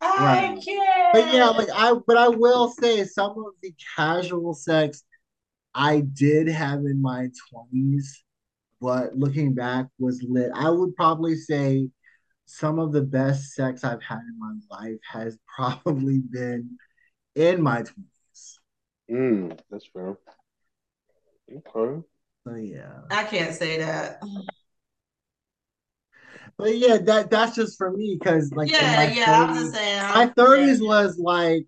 [0.00, 0.58] I Right.
[0.64, 1.12] can't.
[1.12, 5.04] But yeah, like I but I will say some of the casual sex
[5.74, 8.22] I did have in my 20s,
[8.80, 10.50] but looking back was lit.
[10.54, 11.88] I would probably say
[12.46, 16.78] some of the best sex I've had in my life has probably been
[17.34, 18.58] in my 20s.
[19.10, 20.16] mm, that's fair.
[21.50, 22.02] Okay.
[22.44, 23.00] So yeah.
[23.10, 24.20] I can't say that.
[26.58, 29.46] But yeah, that that's just for me because like in yeah, my yeah.
[29.48, 30.00] I'm just saying.
[30.00, 31.66] my I'm- 30s was like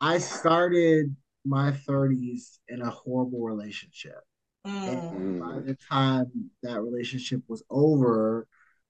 [0.00, 1.14] I started
[1.44, 4.20] my 30s in a horrible relationship.
[4.66, 4.86] Mm.
[4.86, 8.46] And by the time that relationship was over,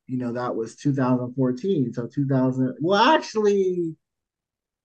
[0.07, 1.93] you know, that was 2014.
[1.93, 3.97] So 2000, well, actually,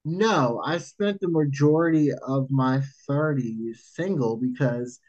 [0.06, 5.00] no, I spent the majority of my 30s single because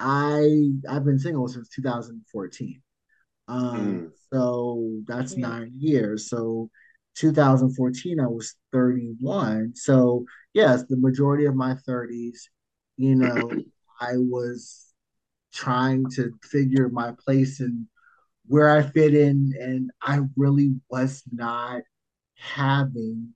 [0.00, 2.82] I I've been single since 2014.
[3.48, 4.12] Um, Mm.
[4.32, 5.48] so that's Yeah.
[5.48, 6.28] nine years.
[6.28, 6.70] So
[7.16, 9.74] 2014, I was 31.
[9.74, 10.24] So
[10.54, 12.38] yes, the majority of my 30s,
[12.96, 13.50] you know,
[14.00, 14.92] I was
[15.52, 17.86] trying to figure my place and
[18.46, 21.82] where I fit in, and I really was not
[22.34, 23.34] having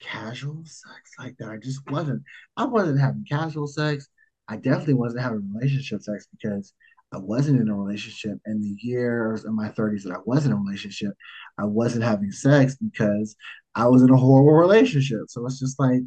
[0.00, 1.50] casual sex like that.
[1.50, 2.22] I just wasn't.
[2.56, 4.08] I wasn't having casual sex.
[4.48, 6.72] I definitely wasn't having relationship sex because
[7.16, 8.38] I wasn't in a relationship.
[8.44, 11.14] And the years in my 30s that I was in a relationship,
[11.58, 13.36] I wasn't having sex because
[13.74, 15.22] I was in a horrible relationship.
[15.28, 16.02] So it's just like,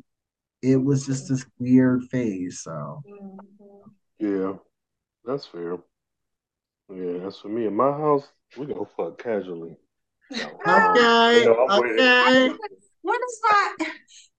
[0.61, 2.61] it was just this weird phase.
[2.63, 3.03] So,
[4.19, 4.53] Yeah,
[5.25, 5.77] that's fair.
[6.93, 7.65] Yeah, that's for me.
[7.65, 8.27] In my house,
[8.57, 9.77] we go fuck casually.
[10.31, 11.99] So, um, okay, you know, I'm with it.
[12.27, 12.69] okay.
[13.01, 13.73] When is my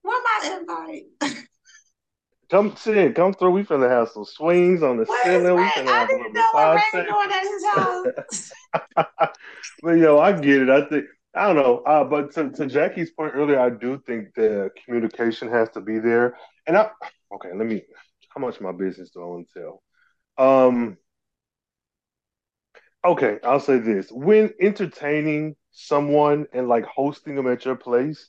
[0.02, 1.40] when my invite?
[2.50, 3.52] Come sit, come through.
[3.52, 5.56] We finna have some swings on the Where's ceiling.
[5.56, 7.06] We finna I have a didn't know what session.
[7.06, 9.30] doing at his house.
[9.82, 10.70] but yo, I get it.
[10.70, 11.04] I think
[11.34, 11.78] I don't know.
[11.78, 16.00] Uh, but to, to Jackie's point earlier, I do think the communication has to be
[16.00, 16.36] there.
[16.66, 16.90] And I
[17.34, 17.82] okay, let me.
[18.34, 19.82] How much my business do I want to tell?
[20.38, 20.96] Um.
[23.04, 28.28] Okay, I'll say this: when entertaining someone and like hosting them at your place,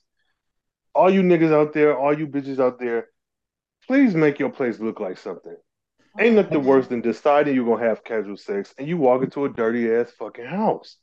[0.94, 3.08] all you niggas out there, all you bitches out there,
[3.88, 5.56] please make your place look like something.
[6.20, 9.50] Ain't nothing worse than deciding you're gonna have casual sex and you walk into a
[9.50, 10.98] dirty ass fucking house.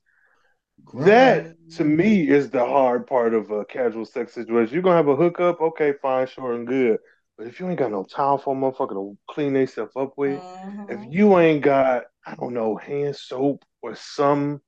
[0.95, 4.75] That to me is the hard part of a casual sex situation.
[4.75, 6.99] You're gonna have a hookup, okay, fine, sure and good.
[7.37, 10.43] But if you ain't got no towel for a motherfucker to clean themselves up with,
[10.89, 11.13] if Mhm.
[11.13, 14.63] you ain't got, I don't know, hand soap or some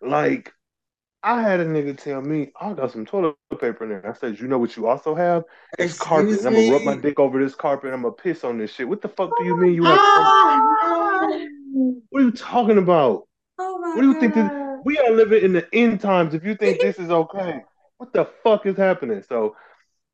[0.00, 0.52] like
[1.24, 4.06] I had a nigga tell me, I got some toilet paper in there.
[4.06, 5.44] I said, you know what you also have?
[5.78, 6.32] It's carpet.
[6.32, 8.72] Excuse And I'm gonna rub my dick over this carpet I'm gonna piss on this
[8.72, 8.86] shit.
[8.86, 10.60] What the fuck do you mean you have Ah!
[12.10, 13.26] what are you talking about?
[13.58, 14.50] Oh my What do you think this
[14.84, 17.62] we are living in the end times if you think this is okay.
[17.96, 19.22] What the fuck is happening?
[19.26, 19.56] So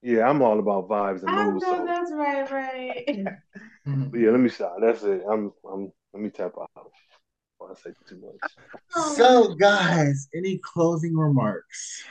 [0.00, 1.64] yeah, I'm all about vibes and I moods.
[1.64, 3.04] know So that's right, right.
[4.14, 4.76] yeah, let me stop.
[4.80, 5.22] That's it.
[5.28, 6.92] I'm I'm let me tap out.
[7.60, 9.16] Before I say too much.
[9.16, 12.02] So, guys, any closing remarks?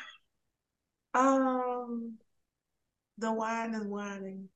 [1.13, 2.17] Um,
[3.17, 4.49] the wine is whining.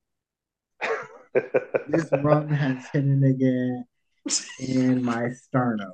[1.89, 3.83] This rum has hit a nigga
[4.59, 5.93] in my sternum.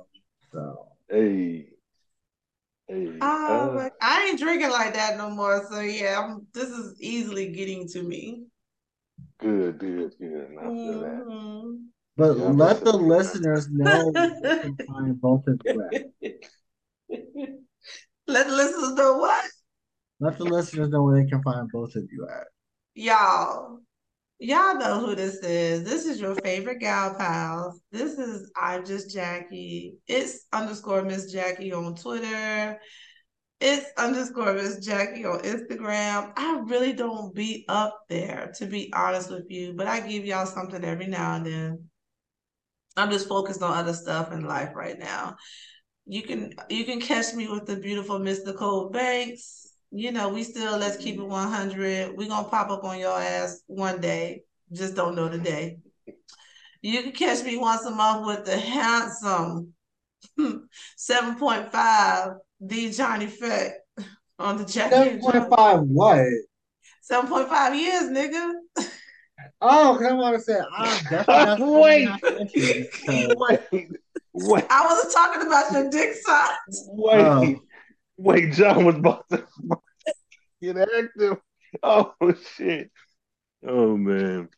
[0.52, 1.70] So, hey.
[2.86, 3.08] Hey.
[3.20, 5.66] Oh, uh, but I ain't drinking like that no more.
[5.68, 8.44] So yeah, I'm, this is easily getting to me.
[9.40, 10.48] good, good, good.
[10.60, 11.90] I feel that.
[12.20, 13.42] But Yeah, let the listen.
[13.42, 16.04] listeners know where they can find both of you at.
[18.26, 19.44] Let the listeners know what
[20.20, 22.46] Let the listeners know where they can find both of you at.
[22.94, 23.78] y'all.
[24.38, 25.84] Y'all know who this is.
[25.84, 27.80] This is your favorite gal pals.
[27.90, 29.94] This is I'm just Jackie.
[30.06, 32.78] It's underscore Miss Jackie on Twitter.
[33.60, 36.32] It's underscore Miss Jackie on Instagram.
[36.36, 40.46] I really don't be up there, to be honest with you, but I give y'all
[40.46, 41.89] something every now and then.
[42.96, 45.36] I'm just focused on other stuff in life right now.
[46.06, 49.72] You can you can catch me with the beautiful Miss Nicole Banks.
[49.90, 51.30] You know, we still let's keep it mm-hmm.
[51.30, 52.16] 100.
[52.16, 54.42] We're gonna pop up on your ass one day.
[54.72, 55.78] Just don't know the day.
[56.82, 59.74] You can catch me once a month with the handsome
[60.38, 62.36] 7.5
[62.66, 63.76] D John Effect
[64.38, 66.26] on the Jackie 7.5 what?
[67.10, 68.52] 7.5 years, nigga.
[69.62, 72.88] Oh, because I want to say I'm definitely not Wait.
[73.04, 73.34] so-
[73.72, 73.88] Wait,
[74.32, 76.88] wait, I wasn't talking about your dick size.
[76.88, 77.60] wait, Oh.
[78.16, 78.52] wait.
[78.52, 79.44] John was about to
[80.62, 81.38] get active.
[81.82, 82.14] Oh
[82.56, 82.90] shit.
[83.66, 84.48] Oh man.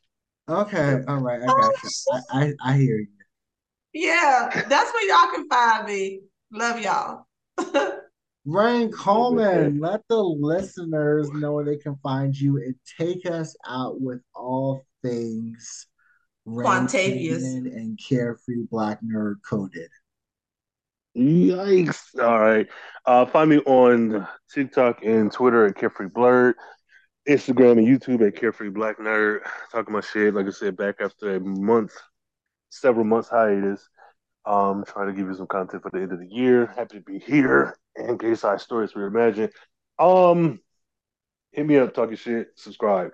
[0.49, 1.91] Okay, all right, I got you.
[2.13, 3.07] I, I, I hear you.
[3.95, 6.21] Yeah, that's where y'all can find me.
[6.53, 7.27] Love y'all.
[8.47, 14.01] Rhayne Coleman, let the listeners know where they can find you and take us out
[14.01, 15.87] with all things
[16.47, 17.43] Rhayne Quantavious.
[17.43, 19.91] And Carefree Black Nerd Coded.
[21.17, 22.19] Yikes.
[22.21, 22.67] All right.
[23.05, 26.55] Uh, find me on TikTok and Twitter at Carefree Blerd,
[27.29, 29.41] Instagram and YouTube at Carefree Black Nerd.
[29.71, 31.93] Talking my shit, like I said, back after a month,
[32.71, 33.89] several months hiatus.
[34.45, 36.67] Um, trying to give you some content for the end of the year.
[36.75, 37.77] Happy to be here.
[37.95, 39.53] And Gay Side Stories Reimagine.
[39.99, 40.59] Um,
[41.53, 43.13] hit me up, talking shit, subscribe.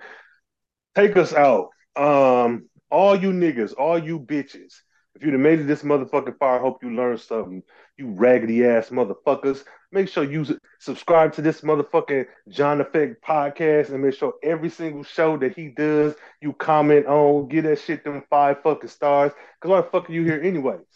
[0.94, 1.68] Take us out.
[1.98, 4.74] Um, all you niggas, all you bitches.
[5.14, 7.64] If you'd have made it this motherfucking far, I hope you learned something.
[7.96, 9.64] You raggedy ass motherfuckers.
[9.90, 10.46] Make sure you
[10.78, 15.68] subscribe to this motherfucking John Effect podcast and make sure every single show that he
[15.68, 19.32] does, you comment on, get that shit them five fucking stars.
[19.60, 20.86] Cause why the fuck are you here anyways?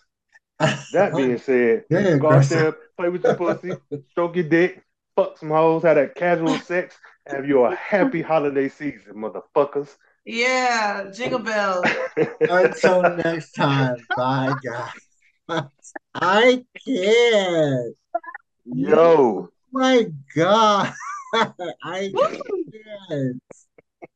[0.93, 3.73] That being said, Yeah, go out there, play with your pussy,
[4.11, 4.85] stroke your dick,
[5.16, 6.97] fuck some hoes, have that casual sex,
[7.27, 9.89] have you a happy holiday season, motherfuckers.
[10.24, 11.86] Yeah, jingle bells.
[12.40, 15.69] Until next time, bye guys.
[16.15, 17.97] I can't.
[18.65, 18.97] Yo.
[18.97, 20.93] Oh my God.
[21.35, 22.12] I
[23.09, 23.43] can't.